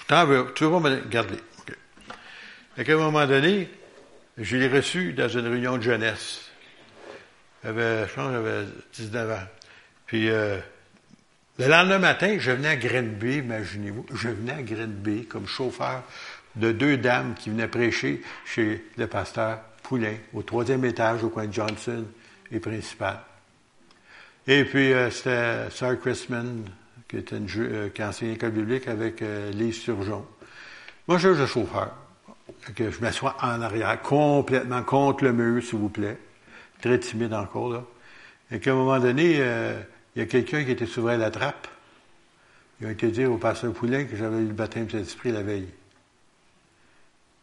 t'en 0.09 0.27
veux, 0.27 0.53
tu 0.55 0.65
veux 0.65 0.71
pas 0.71 0.81
me 0.81 0.97
les 0.97 1.03
garder. 1.09 1.39
OK. 1.61 1.73
À 2.79 2.93
un 2.93 2.97
moment 2.97 3.27
donné, 3.27 3.71
je 4.39 4.57
l'ai 4.57 4.69
reçu 4.69 5.13
dans 5.13 5.29
une 5.29 5.47
réunion 5.47 5.79
de 5.79 5.83
jeunesse. 5.83 6.51
J'avais, 7.65 8.09
je 8.09 8.13
pense, 8.13 8.33
j'avais 8.33 8.65
19 8.93 9.31
ans. 9.31 9.47
Puis, 10.07 10.31
euh, 10.31 10.59
le 11.59 11.69
lendemain 11.69 11.99
matin, 11.99 12.37
je 12.39 12.53
venais 12.53 12.69
à 12.69 12.77
Grenby, 12.77 13.39
imaginez-vous, 13.39 14.07
je 14.15 14.29
venais 14.29 14.53
à 14.53 14.63
Grenby 14.63 15.27
comme 15.27 15.47
chauffeur 15.47 16.03
de 16.55 16.73
deux 16.73 16.97
dames 16.97 17.35
qui 17.35 17.51
venaient 17.51 17.69
prêcher 17.69 18.23
chez 18.45 18.85
le 18.97 19.07
pasteur 19.07 19.61
Poulain, 19.83 20.17
au 20.33 20.43
troisième 20.43 20.85
étage, 20.85 21.23
au 21.23 21.29
coin 21.29 21.47
de 21.47 21.53
Johnson 21.53 22.05
et 22.51 22.61
Principal. 22.61 23.21
Et 24.47 24.65
puis, 24.65 24.93
euh, 24.93 25.11
c'était 25.11 25.71
Sir 25.71 25.99
Chrisman, 26.01 26.65
qui, 27.09 27.17
était 27.17 27.37
une, 27.37 27.49
euh, 27.59 27.89
qui 27.91 28.03
enseignait 28.03 28.33
l'école 28.33 28.51
biblique 28.51 28.89
avec 28.89 29.23
euh, 29.23 29.51
Lise 29.53 29.81
Surgeon. 29.81 30.27
Moi, 31.09 31.19
je 31.19 31.29
suis 31.29 31.39
le 31.39 31.47
chauffeur. 31.47 31.95
Que 32.75 32.91
je 32.91 33.01
m'assois 33.01 33.37
en 33.43 33.61
arrière, 33.61 34.01
complètement 34.03 34.83
contre 34.83 35.25
le 35.25 35.33
mur, 35.33 35.63
s'il 35.63 35.79
vous 35.79 35.89
plaît. 35.89 36.19
Très 36.81 36.99
timide 36.99 37.35
encore, 37.35 37.73
là. 37.73 37.85
Et 38.51 38.61
qu'à 38.61 38.73
un 38.73 38.75
moment 38.75 38.99
donné, 39.01 39.37
euh, 39.39 39.81
il 40.17 40.21
y 40.21 40.23
a 40.23 40.27
quelqu'un 40.27 40.65
qui 40.65 40.71
était 40.71 40.87
souverain 40.87 41.19
la 41.19 41.31
trappe. 41.31 41.69
Il 42.81 42.87
a 42.87 42.91
été 42.91 43.11
dire 43.11 43.31
au 43.31 43.37
pasteur 43.37 43.73
Poulain 43.75 44.05
que 44.05 44.17
j'avais 44.17 44.39
eu 44.39 44.47
le 44.47 44.55
baptême 44.55 44.87
de 44.87 44.93
Saint-Esprit 44.93 45.31
la 45.31 45.43
veille. 45.43 45.69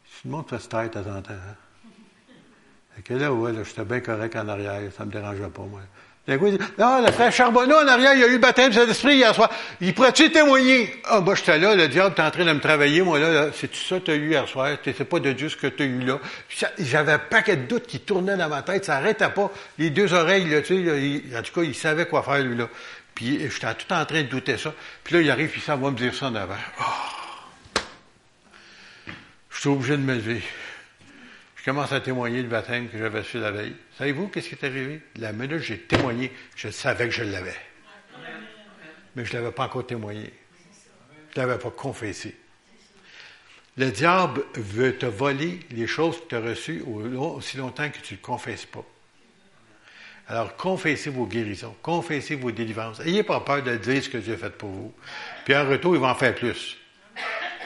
Tout 0.06 0.28
le 0.28 0.32
monde 0.32 0.50
fait 0.50 0.58
se 0.58 0.70
taire 0.70 0.84
de 0.84 0.88
temps 0.90 1.16
en 1.16 1.22
temps. 1.22 1.34
Hein? 1.34 3.02
Que 3.04 3.14
là, 3.14 3.32
ouais, 3.32 3.54
là, 3.54 3.64
j'étais 3.64 3.86
bien 3.86 4.00
correct 4.00 4.36
en 4.36 4.48
arrière, 4.48 4.92
ça 4.92 5.06
me 5.06 5.12
dérangeait 5.12 5.50
pas, 5.50 5.64
moi. 5.64 5.82
Coup, 6.26 6.48
il 6.48 6.58
dit, 6.58 6.66
non, 6.80 7.06
le 7.06 7.12
frère 7.12 7.34
Charbonneau 7.34 7.76
en 7.76 7.86
arrière, 7.86 8.14
il 8.14 8.24
a 8.24 8.28
eu 8.28 8.34
le 8.34 8.38
baptême 8.38 8.70
de 8.70 8.76
Saint-Esprit 8.76 9.16
hier 9.16 9.36
soir. 9.36 9.50
Il 9.82 9.94
pourrait-tu 9.94 10.32
témoigner? 10.32 11.02
Ah, 11.04 11.20
moi, 11.20 11.36
j'étais 11.36 11.60
là, 11.60 11.76
le 11.76 11.90
diable 11.90 12.14
était 12.14 12.22
en 12.22 12.32
train 12.32 12.46
de 12.46 12.54
me 12.54 12.62
travailler, 12.62 13.02
moi, 13.02 13.20
là, 13.20 13.48
c'est 13.54 13.68
tout 13.68 13.78
ça 13.78 14.00
que 14.00 14.06
tu 14.06 14.12
as 14.12 14.16
eu 14.16 14.30
hier 14.30 14.48
soir? 14.48 14.70
C'est 14.86 15.04
pas 15.04 15.20
de 15.20 15.34
Dieu 15.34 15.50
ce 15.50 15.58
que 15.58 15.68
tu 15.68 15.84
as 15.84 15.86
eu 15.86 16.00
là. 16.00 16.20
J'avais 16.80 17.12
un 17.12 17.20
paquet 17.20 17.58
de 17.58 17.64
doutes 17.64 17.88
qui 17.88 18.00
tournaient 18.00 18.38
dans 18.38 18.48
ma 18.48 18.62
tête, 18.62 18.86
ça 18.86 18.96
arrêtait 18.96 19.28
pas. 19.28 19.52
Les 19.78 19.90
deux 19.90 20.14
oreilles, 20.14 20.50
là, 20.50 20.62
tu 20.62 20.86
sais, 20.86 21.38
en 21.38 21.42
tout 21.42 21.60
cas, 21.60 21.64
il 21.64 21.76
savait 21.76 22.06
quoi 22.06 22.24
faire, 22.24 22.40
lui, 22.40 22.56
là. 22.56 22.70
Puis, 23.14 23.42
j'étais 23.42 23.74
tout 23.74 23.92
en 23.94 24.06
train 24.06 24.22
de 24.22 24.28
douter 24.28 24.58
ça. 24.58 24.74
Puis 25.04 25.16
là, 25.16 25.22
il 25.22 25.30
arrive, 25.30 25.50
puis 25.50 25.60
ça 25.60 25.76
va 25.76 25.92
me 25.92 25.98
dire 25.98 26.16
ça 26.16 26.28
en 26.28 26.36
avant. 26.36 26.56
Oh. 26.80 27.84
Je 29.50 29.60
suis 29.60 29.70
obligé 29.70 29.98
de 29.98 30.02
me 30.02 30.16
lever. 30.16 30.42
Je 31.58 31.66
commence 31.66 31.92
à 31.92 32.00
témoigner 32.00 32.42
du 32.42 32.48
baptême 32.48 32.88
que 32.88 32.98
j'avais 32.98 33.24
fait 33.24 33.40
la 33.40 33.52
veille. 33.52 33.76
Savez-vous 34.04 34.28
qu'est-ce 34.28 34.50
qui 34.50 34.56
est 34.56 34.66
arrivé? 34.66 35.00
La 35.16 35.32
minute 35.32 35.60
j'ai 35.60 35.80
témoigné, 35.80 36.30
je 36.58 36.68
savais 36.68 37.08
que 37.08 37.13
je 37.13 37.24
l'avais. 37.24 37.56
Mais 39.16 39.24
je 39.24 39.32
ne 39.32 39.39
l'avais 39.39 39.54
pas 39.54 39.63
encore 39.63 39.88
témoigné. 39.88 40.34
Je 41.34 41.39
ne 41.39 41.46
l'avais 41.46 41.58
pas 41.58 41.72
confessé. 41.72 42.36
Le 43.78 43.92
diable 43.92 44.44
veut 44.56 44.98
te 44.98 45.06
voler 45.06 45.62
les 45.72 45.88
choses 45.88 46.20
que 46.20 46.26
tu 46.26 46.36
as 46.36 46.42
reçues 46.42 46.82
aussi 46.82 47.56
longtemps 47.56 47.89
que 47.89 48.00
tu 48.00 48.16
ne 48.16 48.20
confesses 48.20 48.66
pas. 48.66 48.84
Alors, 50.28 50.58
confessez 50.58 51.10
vos 51.10 51.26
guérisons, 51.26 51.78
confessez 51.82 52.36
vos 52.36 52.52
délivrances. 52.52 53.00
Ayez 53.00 53.24
pas 53.24 53.39
peur 53.39 53.63
de 53.63 53.78
dire 53.78 54.04
ce 54.04 54.10
que 54.10 54.18
Dieu 54.18 54.34
a 54.34 54.38
fait 54.38 54.58
pour 54.58 54.70
vous. 54.70 54.94
Puis 55.46 55.56
en 55.56 55.66
retour, 55.66 55.96
il 55.96 56.02
va 56.02 56.10
en 56.10 56.16
faire 56.16 56.36
plus. 56.36 56.78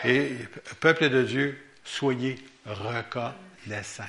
Et, 0.06 0.34
peuple 0.80 1.10
de 1.10 1.23
Dieu, 1.23 1.58
soyez 1.84 2.36
reconnaissants 2.63 4.04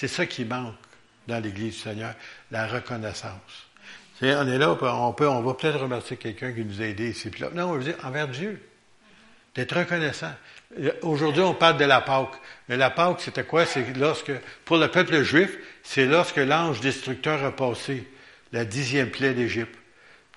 c'est 0.00 0.08
ça 0.08 0.24
qui 0.24 0.46
manque 0.46 0.74
dans 1.30 1.40
l'Église 1.40 1.74
du 1.74 1.80
Seigneur, 1.80 2.14
la 2.50 2.66
reconnaissance. 2.66 3.68
on 4.20 4.26
est 4.26 4.58
là, 4.58 4.70
on, 4.70 5.12
peut, 5.12 5.28
on 5.28 5.40
va 5.40 5.54
peut-être 5.54 5.78
remercier 5.78 6.16
quelqu'un 6.16 6.52
qui 6.52 6.64
nous 6.64 6.82
a 6.82 6.86
aidés 6.86 7.10
ici. 7.10 7.30
Là. 7.38 7.48
Non, 7.54 7.70
on 7.70 7.72
veut 7.74 7.84
dire 7.84 7.96
envers 8.04 8.28
Dieu. 8.28 8.60
D'être 9.54 9.76
reconnaissant. 9.76 10.32
Aujourd'hui, 11.02 11.42
on 11.42 11.54
parle 11.54 11.76
de 11.76 11.84
la 11.84 12.00
Pâque. 12.00 12.40
Mais 12.68 12.76
la 12.76 12.90
Pâque, 12.90 13.20
c'était 13.20 13.42
quoi? 13.42 13.66
C'est 13.66 13.96
lorsque, 13.96 14.32
pour 14.64 14.76
le 14.76 14.88
peuple 14.88 15.22
juif, 15.22 15.56
c'est 15.82 16.06
lorsque 16.06 16.36
l'ange 16.36 16.80
destructeur 16.80 17.44
a 17.44 17.50
passé 17.50 18.06
la 18.52 18.64
dixième 18.64 19.10
plaie 19.10 19.34
d'Égypte. 19.34 19.76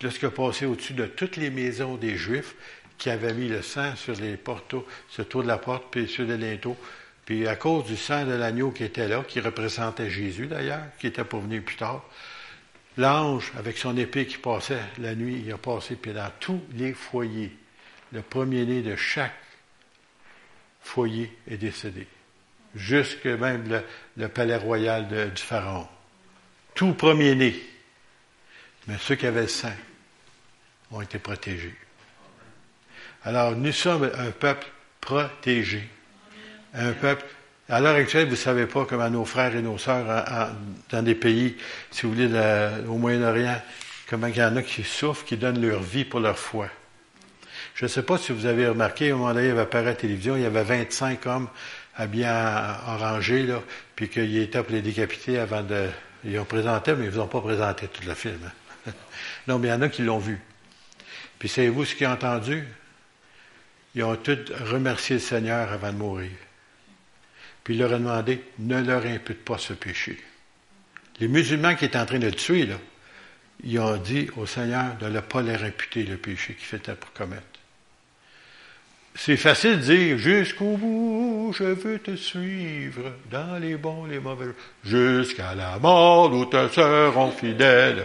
Lorsqu'il 0.01 0.27
a 0.27 0.31
passé 0.31 0.65
au-dessus 0.65 0.93
de 0.93 1.05
toutes 1.05 1.37
les 1.37 1.49
maisons 1.49 1.95
des 1.95 2.15
Juifs 2.17 2.55
qui 2.97 3.09
avaient 3.09 3.33
mis 3.33 3.47
le 3.47 3.61
sang 3.61 3.95
sur 3.95 4.15
les 4.15 4.35
porteaux, 4.35 4.85
sur 5.09 5.23
le 5.23 5.29
tour 5.29 5.43
de 5.43 5.47
la 5.47 5.57
porte, 5.57 5.85
puis 5.91 6.07
sur 6.07 6.25
les 6.25 6.37
linteaux, 6.37 6.77
puis 7.25 7.47
à 7.47 7.55
cause 7.55 7.85
du 7.85 7.95
sang 7.95 8.25
de 8.25 8.33
l'agneau 8.33 8.71
qui 8.71 8.83
était 8.83 9.07
là, 9.07 9.23
qui 9.27 9.39
représentait 9.39 10.09
Jésus 10.09 10.47
d'ailleurs, 10.47 10.83
qui 10.99 11.07
était 11.07 11.23
pour 11.23 11.41
venir 11.41 11.63
plus 11.63 11.77
tard, 11.77 12.03
l'ange, 12.97 13.51
avec 13.57 13.77
son 13.77 13.95
épée 13.97 14.25
qui 14.25 14.37
passait 14.37 14.81
la 14.99 15.15
nuit, 15.15 15.43
il 15.45 15.51
a 15.51 15.57
passé, 15.57 15.95
puis 15.95 16.13
dans 16.13 16.31
tous 16.39 16.61
les 16.73 16.93
foyers, 16.93 17.55
le 18.11 18.21
premier-né 18.21 18.81
de 18.81 18.95
chaque 18.95 19.33
foyer 20.81 21.35
est 21.49 21.57
décédé. 21.57 22.07
Jusque 22.75 23.25
même 23.25 23.81
le, 24.17 24.27
palais 24.27 24.57
royal 24.57 25.07
du 25.33 25.41
Pharaon. 25.41 25.87
Tout 26.75 26.93
premier-né. 26.93 27.55
Mais 28.87 28.97
ceux 28.97 29.15
qui 29.15 29.27
avaient 29.27 29.43
le 29.43 29.47
sang 29.47 29.73
ont 30.91 31.01
été 31.01 31.19
protégés. 31.19 31.75
Alors, 33.23 33.55
nous 33.55 33.71
sommes 33.71 34.11
un 34.17 34.31
peuple 34.31 34.67
protégé 34.99 35.87
un 36.73 36.91
peuple. 36.91 37.25
À 37.69 37.79
l'heure 37.79 37.95
actuelle, 37.95 38.25
vous 38.25 38.31
ne 38.31 38.35
savez 38.35 38.65
pas 38.65 38.85
comment 38.85 39.09
nos 39.09 39.25
frères 39.25 39.55
et 39.55 39.61
nos 39.61 39.77
sœurs 39.77 40.51
dans 40.89 41.01
des 41.01 41.15
pays, 41.15 41.55
si 41.91 42.05
vous 42.05 42.13
voulez, 42.13 42.29
au 42.87 42.97
Moyen-Orient, 42.97 43.61
comment 44.09 44.27
il 44.27 44.35
y 44.35 44.43
en 44.43 44.55
a 44.57 44.61
qui 44.61 44.83
souffrent, 44.83 45.25
qui 45.25 45.37
donnent 45.37 45.61
leur 45.65 45.81
vie 45.81 46.05
pour 46.05 46.19
leur 46.19 46.37
foi. 46.37 46.67
Je 47.75 47.85
ne 47.85 47.89
sais 47.89 48.03
pas 48.03 48.17
si 48.17 48.31
vous 48.31 48.45
avez 48.45 48.67
remarqué, 48.67 49.11
au 49.11 49.17
moment 49.17 49.33
donné, 49.33 49.47
il 49.47 49.55
y 49.55 49.59
avait 49.59 49.75
à 49.75 49.81
la 49.81 49.95
télévision, 49.95 50.35
il 50.35 50.43
y 50.43 50.45
avait 50.45 50.63
25 50.63 51.25
hommes 51.25 51.47
habillés 51.95 52.27
en 52.27 52.93
orangé, 52.95 53.43
là, 53.43 53.61
puis 53.95 54.09
qu'ils 54.09 54.37
étaient 54.37 54.61
pour 54.61 54.73
les 54.73 54.81
décapiter 54.81 55.39
avant 55.39 55.63
de... 55.63 55.87
Ils 56.25 56.39
ont 56.39 56.45
présenté, 56.45 56.93
mais 56.93 57.05
ils 57.05 57.07
ne 57.07 57.11
vous 57.11 57.19
ont 57.19 57.27
pas 57.27 57.41
présenté 57.41 57.87
tout 57.87 58.07
le 58.07 58.13
film. 58.13 58.39
non, 59.47 59.59
mais 59.59 59.67
il 59.69 59.71
y 59.71 59.73
en 59.73 59.81
a 59.81 59.89
qui 59.89 60.03
l'ont 60.03 60.19
vu. 60.19 60.39
Puis 61.37 61.49
savez-vous 61.49 61.85
ce 61.85 61.95
qu'ils 61.95 62.07
ont 62.07 62.11
entendu? 62.11 62.65
Ils 63.95 64.03
ont 64.03 64.15
tous 64.15 64.51
remercié 64.71 65.15
le 65.15 65.21
Seigneur 65.21 65.71
avant 65.71 65.91
de 65.91 65.97
mourir. 65.97 66.31
Puis 67.63 67.75
il 67.75 67.79
leur 67.79 67.93
a 67.93 67.97
demandé, 67.97 68.41
ne 68.59 68.81
leur 68.81 69.05
impute 69.05 69.43
pas 69.43 69.57
ce 69.57 69.73
péché. 69.73 70.17
Les 71.19 71.27
musulmans 71.27 71.75
qui 71.75 71.85
étaient 71.85 71.97
en 71.97 72.05
train 72.05 72.19
de 72.19 72.25
le 72.25 72.33
tuer, 72.33 72.65
là, 72.65 72.75
ils 73.63 73.79
ont 73.79 73.95
dit 73.97 74.27
au 74.35 74.45
Seigneur 74.45 74.95
de 74.99 75.07
ne 75.07 75.19
pas 75.21 75.41
leur 75.41 75.63
imputer 75.63 76.03
le 76.03 76.17
péché 76.17 76.55
qu'ils 76.55 76.65
faisaient 76.65 76.95
pour 76.95 77.13
commettre. 77.13 77.43
c'est 79.15 79.37
facile 79.37 79.79
de 79.79 79.83
dire 79.83 80.17
jusqu'au 80.17 80.75
bout, 80.75 81.53
je 81.57 81.63
veux 81.63 81.99
te 81.99 82.15
suivre 82.15 83.13
dans 83.31 83.57
les 83.61 83.77
bons, 83.77 84.05
les 84.05 84.19
mauvais. 84.19 84.47
Jusqu'à 84.83 85.55
la 85.55 85.77
mort, 85.79 86.29
nous 86.29 86.45
te 86.45 86.67
serons 86.69 87.31
fidèles. 87.31 88.03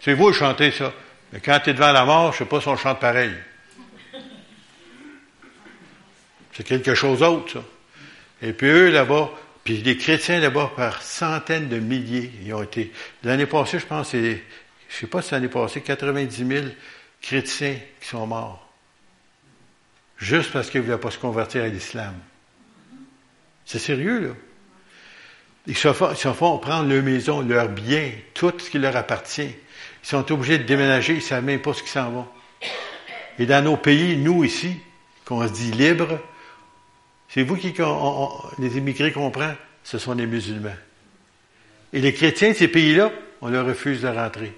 c'est 0.00 0.14
vous 0.14 0.32
qui 0.32 0.38
chantez 0.38 0.72
ça. 0.72 0.92
Mais 1.32 1.40
quand 1.40 1.60
tu 1.62 1.70
es 1.70 1.74
devant 1.74 1.92
la 1.92 2.04
mort, 2.04 2.32
je 2.32 2.38
sais 2.38 2.44
pas 2.44 2.60
si 2.60 2.68
on 2.68 2.76
chante 2.76 3.00
pareil. 3.00 3.34
C'est 6.52 6.64
quelque 6.64 6.94
chose 6.94 7.20
d'autre, 7.20 7.52
ça. 7.52 7.60
Et 8.42 8.52
puis 8.52 8.66
eux, 8.68 8.90
là-bas, 8.90 9.30
puis 9.64 9.78
les 9.78 9.96
chrétiens 9.96 10.40
là-bas, 10.40 10.72
par 10.76 11.02
centaines 11.02 11.68
de 11.68 11.78
milliers, 11.78 12.30
ils 12.44 12.54
ont 12.54 12.62
été. 12.62 12.92
L'année 13.24 13.46
passée, 13.46 13.78
je 13.78 13.86
pense, 13.86 14.10
c'est, 14.10 14.42
je 14.88 14.96
sais 14.96 15.06
pas 15.06 15.22
si 15.22 15.32
l'année 15.32 15.48
passée, 15.48 15.80
90 15.80 16.46
000 16.46 16.66
chrétiens 17.20 17.76
qui 18.00 18.08
sont 18.08 18.26
morts 18.26 18.66
juste 20.18 20.52
parce 20.52 20.70
qu'ils 20.70 20.80
ne 20.80 20.86
voulaient 20.86 20.98
pas 20.98 21.10
se 21.10 21.18
convertir 21.18 21.62
à 21.62 21.68
l'islam. 21.68 22.14
C'est 23.64 23.78
sérieux, 23.78 24.28
là. 24.28 24.34
Ils 25.68 25.76
se, 25.76 25.92
font, 25.92 26.58
prendre 26.58 26.88
leur 26.88 27.02
maison, 27.02 27.40
leur 27.40 27.68
bien, 27.68 28.12
tout 28.34 28.52
ce 28.56 28.70
qui 28.70 28.78
leur 28.78 28.94
appartient. 28.94 29.50
Ils 30.04 30.08
sont 30.08 30.30
obligés 30.30 30.58
de 30.58 30.62
déménager, 30.62 31.14
ils 31.14 31.16
ne 31.16 31.22
savent 31.22 31.42
même 31.42 31.60
pas 31.60 31.74
ce 31.74 31.82
qu'ils 31.82 31.90
s'en 31.90 32.10
vont. 32.10 32.28
Et 33.40 33.46
dans 33.46 33.64
nos 33.64 33.76
pays, 33.76 34.16
nous 34.16 34.44
ici, 34.44 34.76
qu'on 35.24 35.46
se 35.46 35.52
dit 35.52 35.72
libre, 35.72 36.20
c'est 37.36 37.42
vous 37.42 37.56
qui, 37.58 37.74
les 38.58 38.78
immigrés 38.78 39.12
comprennent, 39.12 39.58
ce 39.84 39.98
sont 39.98 40.14
les 40.14 40.24
musulmans. 40.24 40.74
Et 41.92 42.00
les 42.00 42.14
chrétiens 42.14 42.52
de 42.52 42.54
ces 42.54 42.66
pays-là, 42.66 43.12
on 43.42 43.50
leur 43.50 43.66
refuse 43.66 44.00
de 44.00 44.08
rentrer. 44.08 44.54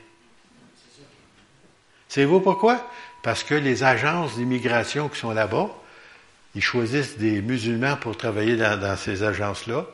Savez-vous 2.09 2.39
pourquoi? 2.39 2.89
Parce 3.24 3.43
que 3.43 3.57
les 3.57 3.83
agences 3.83 4.37
d'immigration 4.37 5.09
qui 5.09 5.18
sont 5.18 5.33
là-bas, 5.33 5.76
ils 6.55 6.62
choisissent 6.62 7.18
des 7.18 7.43
musulmans 7.43 7.97
pour 7.97 8.16
travailler 8.16 8.57
dans, 8.57 8.97
ces 8.97 9.24
agences-là. 9.24 9.85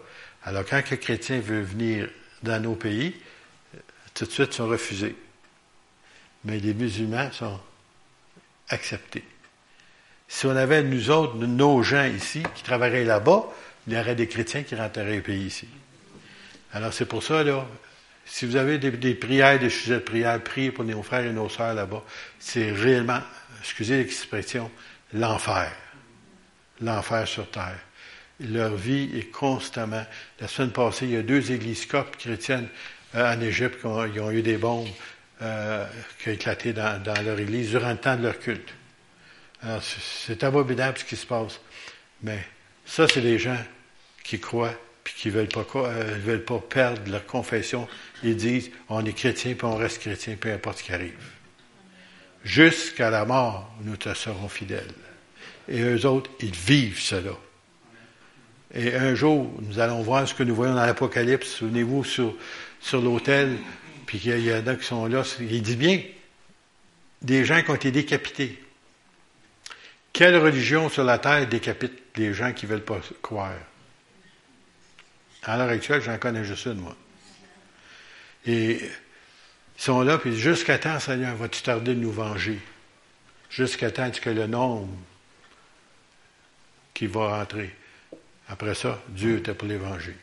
Alors, 0.44 0.66
quand 0.68 0.76
un 0.76 0.96
chrétien 0.96 1.40
veut 1.40 1.62
venir 1.62 2.10
dans 2.42 2.62
nos 2.62 2.74
pays, 2.74 3.14
tout 4.12 4.26
de 4.26 4.30
suite 4.30 4.52
sont 4.52 4.66
refusés. 4.66 5.16
Mais 6.44 6.58
les 6.58 6.74
musulmans 6.74 7.32
sont 7.32 7.58
acceptés. 8.68 9.24
Si 10.28 10.46
on 10.46 10.56
avait, 10.56 10.82
nous 10.82 11.10
autres, 11.10 11.36
nos 11.36 11.82
gens 11.82 12.04
ici, 12.04 12.42
qui 12.54 12.62
travailleraient 12.62 13.04
là-bas, 13.04 13.44
il 13.86 13.92
y 13.92 13.98
aurait 13.98 14.14
des 14.14 14.26
chrétiens 14.26 14.62
qui 14.62 14.74
rentreraient 14.74 15.18
au 15.18 15.22
pays 15.22 15.46
ici. 15.46 15.68
Alors, 16.72 16.92
c'est 16.92 17.06
pour 17.06 17.22
ça, 17.22 17.44
là, 17.44 17.66
si 18.26 18.46
vous 18.46 18.56
avez 18.56 18.78
des, 18.78 19.14
prières, 19.14 19.58
des 19.58 19.70
sujets 19.70 19.96
de 19.96 20.00
prière, 20.00 20.42
priez 20.42 20.70
pour 20.70 20.84
nos 20.84 21.02
frères 21.02 21.24
et 21.24 21.32
nos 21.32 21.48
sœurs 21.48 21.74
là-bas. 21.74 22.02
C'est 22.38 22.72
réellement, 22.72 23.20
excusez 23.60 23.98
l'expression, 23.98 24.70
l'enfer. 25.12 25.70
L'enfer 26.80 27.28
sur 27.28 27.50
terre. 27.50 27.78
Leur 28.40 28.74
vie 28.74 29.10
est 29.16 29.30
constamment. 29.30 30.04
La 30.40 30.48
semaine 30.48 30.72
passée, 30.72 31.06
il 31.06 31.12
y 31.12 31.16
a 31.16 31.22
deux 31.22 31.52
églises 31.52 31.86
coptes 31.86 32.16
chrétiennes 32.16 32.68
euh, 33.14 33.32
en 33.32 33.40
Égypte 33.40 33.80
qui 33.80 33.86
ont, 33.86 34.30
eu 34.30 34.42
des 34.42 34.56
bombes 34.56 34.88
euh, 35.42 35.86
qui 36.18 36.30
ont 36.30 36.32
éclaté 36.32 36.72
dans, 36.72 37.00
leur 37.24 37.38
église 37.38 37.70
durant 37.70 37.90
le 37.90 37.98
temps 37.98 38.16
de 38.16 38.22
leur 38.22 38.38
culte. 38.40 38.74
Alors, 39.64 39.82
c'est 39.82 40.44
abominable 40.44 40.98
ce 40.98 41.04
qui 41.04 41.16
se 41.16 41.26
passe. 41.26 41.60
Mais 42.22 42.38
ça, 42.84 43.08
c'est 43.08 43.22
des 43.22 43.38
gens 43.38 43.58
qui 44.22 44.38
croient 44.38 44.74
puis 45.04 45.14
qui 45.14 45.28
ne 45.28 45.34
veulent, 45.34 45.48
pas, 45.48 45.66
euh, 45.76 46.18
veulent 46.18 46.44
pas 46.44 46.58
perdre 46.58 47.10
leur 47.10 47.26
confession. 47.26 47.86
Ils 48.22 48.36
disent, 48.36 48.70
on 48.88 49.04
est 49.04 49.12
chrétien, 49.12 49.54
puis 49.54 49.66
on 49.66 49.76
reste 49.76 50.00
chrétien, 50.00 50.36
peu 50.40 50.50
importe 50.50 50.78
ce 50.78 50.84
qui 50.84 50.92
arrive. 50.92 51.12
Jusqu'à 52.42 53.10
la 53.10 53.26
mort, 53.26 53.70
nous 53.82 53.96
te 53.96 54.12
serons 54.14 54.48
fidèles. 54.48 54.94
Et 55.68 55.80
eux 55.82 56.06
autres, 56.06 56.30
ils 56.40 56.54
vivent 56.54 57.00
cela. 57.00 57.32
Et 58.74 58.94
un 58.94 59.14
jour, 59.14 59.50
nous 59.60 59.78
allons 59.78 60.00
voir 60.02 60.26
ce 60.26 60.34
que 60.34 60.42
nous 60.42 60.54
voyons 60.54 60.74
dans 60.74 60.86
l'Apocalypse. 60.86 61.48
Souvenez-vous 61.48 62.04
sur, 62.04 62.34
sur 62.80 63.00
l'autel, 63.00 63.58
puis 64.06 64.18
qu'il 64.18 64.40
y 64.40 64.52
en 64.52 64.66
a 64.66 64.74
qui 64.74 64.84
sont 64.84 65.06
là. 65.06 65.22
Il 65.38 65.62
dit 65.62 65.76
bien, 65.76 66.02
des 67.20 67.44
gens 67.44 67.62
qui 67.62 67.70
ont 67.70 67.74
été 67.74 67.90
décapités. 67.90 68.63
Quelle 70.14 70.36
religion 70.36 70.88
sur 70.88 71.02
la 71.02 71.18
terre 71.18 71.48
décapite 71.48 72.00
les 72.16 72.32
gens 72.32 72.52
qui 72.52 72.66
ne 72.66 72.70
veulent 72.70 72.84
pas 72.84 73.00
croire? 73.20 73.50
À 75.42 75.56
l'heure 75.56 75.68
actuelle, 75.68 76.00
j'en 76.00 76.16
connais 76.18 76.44
juste 76.44 76.66
une, 76.66 76.80
moi. 76.80 76.96
Et 78.46 78.76
ils 78.76 79.82
sont 79.82 80.02
là, 80.02 80.16
puis 80.18 80.38
jusqu'à 80.38 80.78
temps, 80.78 81.00
Seigneur, 81.00 81.34
vas-tu 81.34 81.62
tarder 81.62 81.96
de 81.96 82.00
nous 82.00 82.12
venger? 82.12 82.60
Jusqu'à 83.50 83.90
temps 83.90 84.08
que 84.08 84.30
le 84.30 84.46
nombre 84.46 84.88
qui 86.94 87.08
va 87.08 87.40
entrer? 87.42 87.74
Après 88.48 88.76
ça, 88.76 89.02
Dieu 89.08 89.38
était 89.38 89.54
pour 89.54 89.66
les 89.66 89.78
venger. 89.78 90.16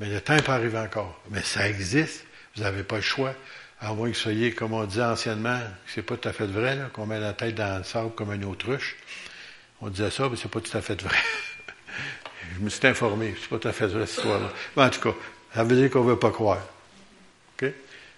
Mais 0.00 0.08
le 0.08 0.22
temps 0.22 0.38
peut 0.38 0.52
arriver 0.52 0.78
encore. 0.78 1.20
Mais 1.30 1.42
ça 1.42 1.68
existe. 1.68 2.24
Vous 2.54 2.62
n'avez 2.62 2.82
pas 2.82 2.96
le 2.96 3.02
choix. 3.02 3.34
À 3.80 3.92
moins 3.92 4.10
que 4.10 4.16
soyez, 4.16 4.52
comme 4.52 4.72
on 4.72 4.84
disait 4.84 5.02
anciennement, 5.02 5.60
c'est 5.86 6.02
pas 6.02 6.16
tout 6.16 6.28
à 6.28 6.32
fait 6.32 6.46
vrai, 6.46 6.78
qu'on 6.92 7.06
met 7.06 7.20
la 7.20 7.34
tête 7.34 7.54
dans 7.54 7.78
le 7.78 7.84
sable 7.84 8.10
comme 8.14 8.32
une 8.32 8.44
autruche. 8.44 8.96
On 9.82 9.88
disait 9.88 10.10
ça, 10.10 10.28
mais 10.30 10.36
c'est 10.36 10.50
pas 10.50 10.60
tout 10.60 10.76
à 10.76 10.80
fait 10.80 11.00
vrai. 11.02 11.16
Je 12.54 12.64
me 12.64 12.70
suis 12.70 12.86
informé. 12.86 13.34
C'est 13.38 13.48
pas 13.48 13.58
tout 13.58 13.68
à 13.68 13.72
fait 13.72 13.88
cette 13.88 14.08
histoire-là. 14.08 14.50
Mais 14.76 14.84
en 14.84 14.90
tout 14.90 15.00
cas, 15.00 15.14
ça 15.54 15.64
veut 15.64 15.76
dire 15.76 15.90
qu'on 15.90 16.04
ne 16.04 16.10
veut 16.10 16.18
pas 16.18 16.30
croire. 16.30 16.60
OK? 17.60 17.70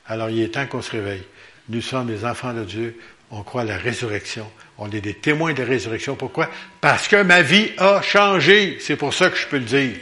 Alors, 0.06 0.30
il 0.30 0.40
est 0.40 0.54
temps 0.54 0.66
qu'on 0.66 0.82
se 0.82 0.92
réveille. 0.92 1.24
Nous 1.68 1.82
sommes 1.82 2.09
les 2.09 2.24
enfants 2.24 2.54
de 2.54 2.64
Dieu. 2.64 2.98
On 3.30 3.42
croit 3.42 3.62
à 3.62 3.64
la 3.64 3.76
résurrection. 3.76 4.50
On 4.78 4.90
est 4.90 5.00
des 5.00 5.14
témoins 5.14 5.52
de 5.52 5.62
la 5.62 5.68
résurrection. 5.68 6.14
Pourquoi? 6.14 6.48
Parce 6.80 7.09
que 7.09 7.22
ma 7.22 7.42
vie 7.42 7.72
a 7.78 8.00
changé. 8.00 8.78
C'est 8.80 8.96
pour 8.96 9.12
ça 9.12 9.28
que 9.28 9.36
je 9.36 9.46
peux 9.48 9.59
le 9.59 9.64
dire. 9.64 9.96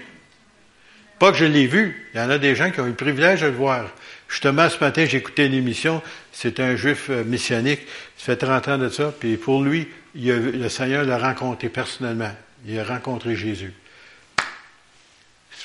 Pas 1.19 1.33
que 1.33 1.39
je 1.39 1.47
l'ai 1.47 1.67
vu. 1.67 2.09
Il 2.13 2.19
y 2.19 2.21
en 2.23 2.31
a 2.31 2.39
des 2.39 2.55
gens 2.55 2.71
qui 2.71 2.81
ont 2.81 2.87
eu 2.87 2.91
le 2.91 2.95
privilège 2.95 3.41
de 3.41 3.47
le 3.47 3.53
voir. 3.53 3.87
Justement, 4.29 4.69
ce 4.69 4.79
matin, 4.81 5.05
écouté 5.05 5.47
une 5.47 5.55
émission. 5.55 6.03
C'est 6.33 6.61
un 6.61 6.77
juif 6.77 7.11
euh, 7.11 7.25
missionique. 7.25 7.81
Ça 8.17 8.27
fait 8.27 8.37
30 8.37 8.69
ans 8.69 8.79
de 8.79 8.89
ça. 8.89 9.13
Puis 9.19 9.37
pour 9.37 9.63
lui, 9.63 9.89
le 10.15 10.69
Seigneur 10.69 11.05
l'a 11.05 11.19
rencontré 11.19 11.69
personnellement. 11.69 12.33
Il 12.67 12.79
a 12.79 12.85
rencontré 12.85 13.37
Jésus 13.37 13.73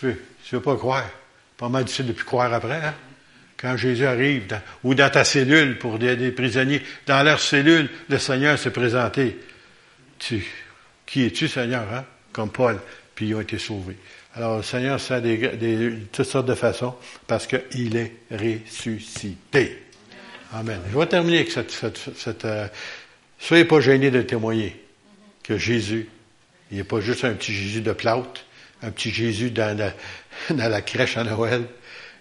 tu 0.01 0.07
veux, 0.07 0.22
tu 0.43 0.55
veux 0.55 0.62
pas 0.62 0.76
croire? 0.76 1.07
Pas 1.57 1.70
mal 1.70 1.84
difficile 1.84 2.07
de 2.07 2.14
croire 2.14 2.51
après, 2.53 2.82
hein? 2.84 2.93
Quand 3.57 3.78
Jésus 3.78 4.05
arrive, 4.05 4.47
ou 4.84 4.95
dans 4.95 5.12
ta 5.12 5.24
cellule 5.24 5.78
pour 5.78 5.99
des, 5.99 6.32
prisonniers, 6.32 6.82
dans 7.05 7.22
leur 7.22 7.39
cellule, 7.39 7.89
le 8.09 8.18
Seigneur 8.18 8.57
s'est 8.57 8.72
présenté. 8.72 9.38
Tu, 10.18 10.43
qui 11.05 11.26
es-tu, 11.26 11.47
Seigneur, 11.47 11.86
hein? 11.93 12.05
Comme 12.34 12.49
Paul, 12.49 12.80
puis 13.14 13.28
ils 13.28 13.36
ont 13.36 13.41
été 13.41 13.59
sauvés. 13.59 13.97
Alors, 14.36 14.58
le 14.58 14.64
Seigneur, 14.64 15.00
ça 15.00 15.20
des, 15.20 15.38
des, 15.38 15.94
toutes 16.12 16.26
sortes 16.26 16.48
de 16.48 16.56
façons, 16.56 16.96
parce 17.28 17.48
qu'il 17.48 17.96
est 17.98 18.14
ressuscité. 18.32 19.84
Amen. 20.54 20.80
Je 20.92 20.98
vais 20.98 21.06
terminer 21.06 21.40
avec 21.40 21.52
cette, 21.52 21.72
cette, 21.72 22.46
euh, 22.46 22.68
soyez 23.40 23.66
pas 23.66 23.82
gênés 23.82 24.12
de 24.12 24.22
témoigner 24.22 24.80
que 25.44 25.58
Jésus, 25.58 26.08
il 26.72 26.78
n'est 26.78 26.84
pas 26.84 27.02
juste 27.02 27.26
un 27.26 27.34
petit 27.34 27.54
Jésus 27.54 27.82
de 27.82 27.92
plâtre, 27.92 28.46
un 28.82 28.92
petit 28.92 29.12
Jésus 29.12 29.52
dans 29.52 29.78
la, 29.78 29.94
dans 30.56 30.70
la 30.70 30.82
crèche 30.82 31.18
à 31.18 31.24
Noël, 31.24 31.66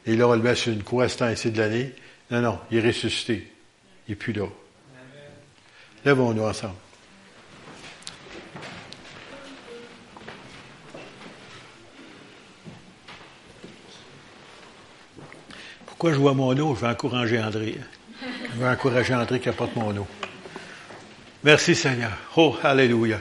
et 0.07 0.17
là, 0.17 0.29
on 0.29 0.35
le 0.35 0.43
met 0.43 0.55
sur 0.55 0.73
une 0.73 0.83
croix 0.83 1.05
à 1.05 1.09
ce 1.09 1.19
temps-ci 1.19 1.51
de 1.51 1.59
l'année. 1.59 1.93
Non, 2.31 2.41
non, 2.41 2.59
il 2.71 2.79
est 2.79 2.87
ressuscité. 2.87 3.47
Il 4.09 4.13
n'est 4.13 4.17
plus 4.17 4.33
là. 4.33 4.47
Lèvons-nous 6.05 6.43
ensemble. 6.43 6.75
Pourquoi 16.01 16.15
je 16.15 16.21
vois 16.21 16.33
mon 16.33 16.59
eau? 16.59 16.75
Je 16.75 16.81
vais 16.81 16.87
encourager 16.87 17.39
André. 17.39 17.77
Je 18.23 18.59
vais 18.59 18.71
encourager 18.71 19.15
André 19.15 19.39
qui 19.39 19.51
apporte 19.51 19.77
mon 19.77 19.95
eau. 19.95 20.07
Merci 21.45 21.75
Seigneur. 21.75 22.13
Oh, 22.37 22.57
Alléluia. 22.63 23.21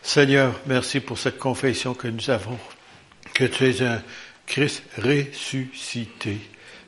Seigneur, 0.00 0.54
merci 0.66 1.00
pour 1.00 1.18
cette 1.18 1.38
confession 1.38 1.92
que 1.92 2.06
nous 2.06 2.30
avons, 2.30 2.56
que 3.34 3.42
tu 3.42 3.68
es 3.68 3.82
un 3.82 4.00
Christ 4.46 4.84
ressuscité 4.96 6.38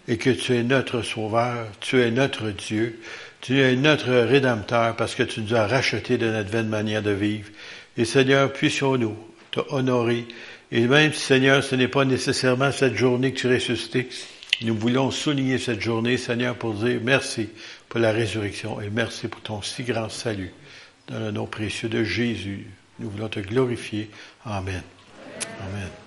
et 0.06 0.16
que 0.16 0.30
tu 0.30 0.54
es 0.54 0.62
notre 0.62 1.02
Sauveur, 1.02 1.66
tu 1.80 2.00
es 2.00 2.12
notre 2.12 2.50
Dieu, 2.50 3.00
tu 3.40 3.60
es 3.60 3.74
notre 3.74 4.12
Rédempteur 4.12 4.94
parce 4.94 5.16
que 5.16 5.24
tu 5.24 5.40
nous 5.40 5.56
as 5.56 5.66
rachetés 5.66 6.18
de 6.18 6.30
notre 6.30 6.50
vaine 6.50 6.68
manière 6.68 7.02
de 7.02 7.10
vivre. 7.10 7.48
Et 7.96 8.04
Seigneur, 8.04 8.52
puissions-nous 8.52 9.16
te 9.50 9.58
honorer. 9.70 10.24
Et 10.70 10.86
même 10.86 11.12
Seigneur, 11.12 11.64
ce 11.64 11.74
n'est 11.74 11.88
pas 11.88 12.04
nécessairement 12.04 12.70
cette 12.70 12.94
journée 12.94 13.32
que 13.32 13.40
tu 13.40 13.48
es 13.48 13.54
ressuscité, 13.54 14.08
nous 14.62 14.76
voulons 14.76 15.10
souligner 15.10 15.58
cette 15.58 15.80
journée, 15.80 16.16
Seigneur, 16.16 16.56
pour 16.56 16.74
dire 16.74 17.00
merci 17.02 17.48
pour 17.88 18.00
la 18.00 18.12
résurrection 18.12 18.80
et 18.80 18.90
merci 18.90 19.28
pour 19.28 19.40
ton 19.42 19.62
si 19.62 19.82
grand 19.82 20.08
salut. 20.08 20.52
Dans 21.08 21.20
le 21.20 21.30
nom 21.30 21.46
précieux 21.46 21.88
de 21.88 22.02
Jésus. 22.02 22.66
Nous 22.98 23.10
voulons 23.10 23.28
te 23.28 23.40
glorifier. 23.40 24.10
Amen. 24.44 24.82
Amen. 25.60 26.05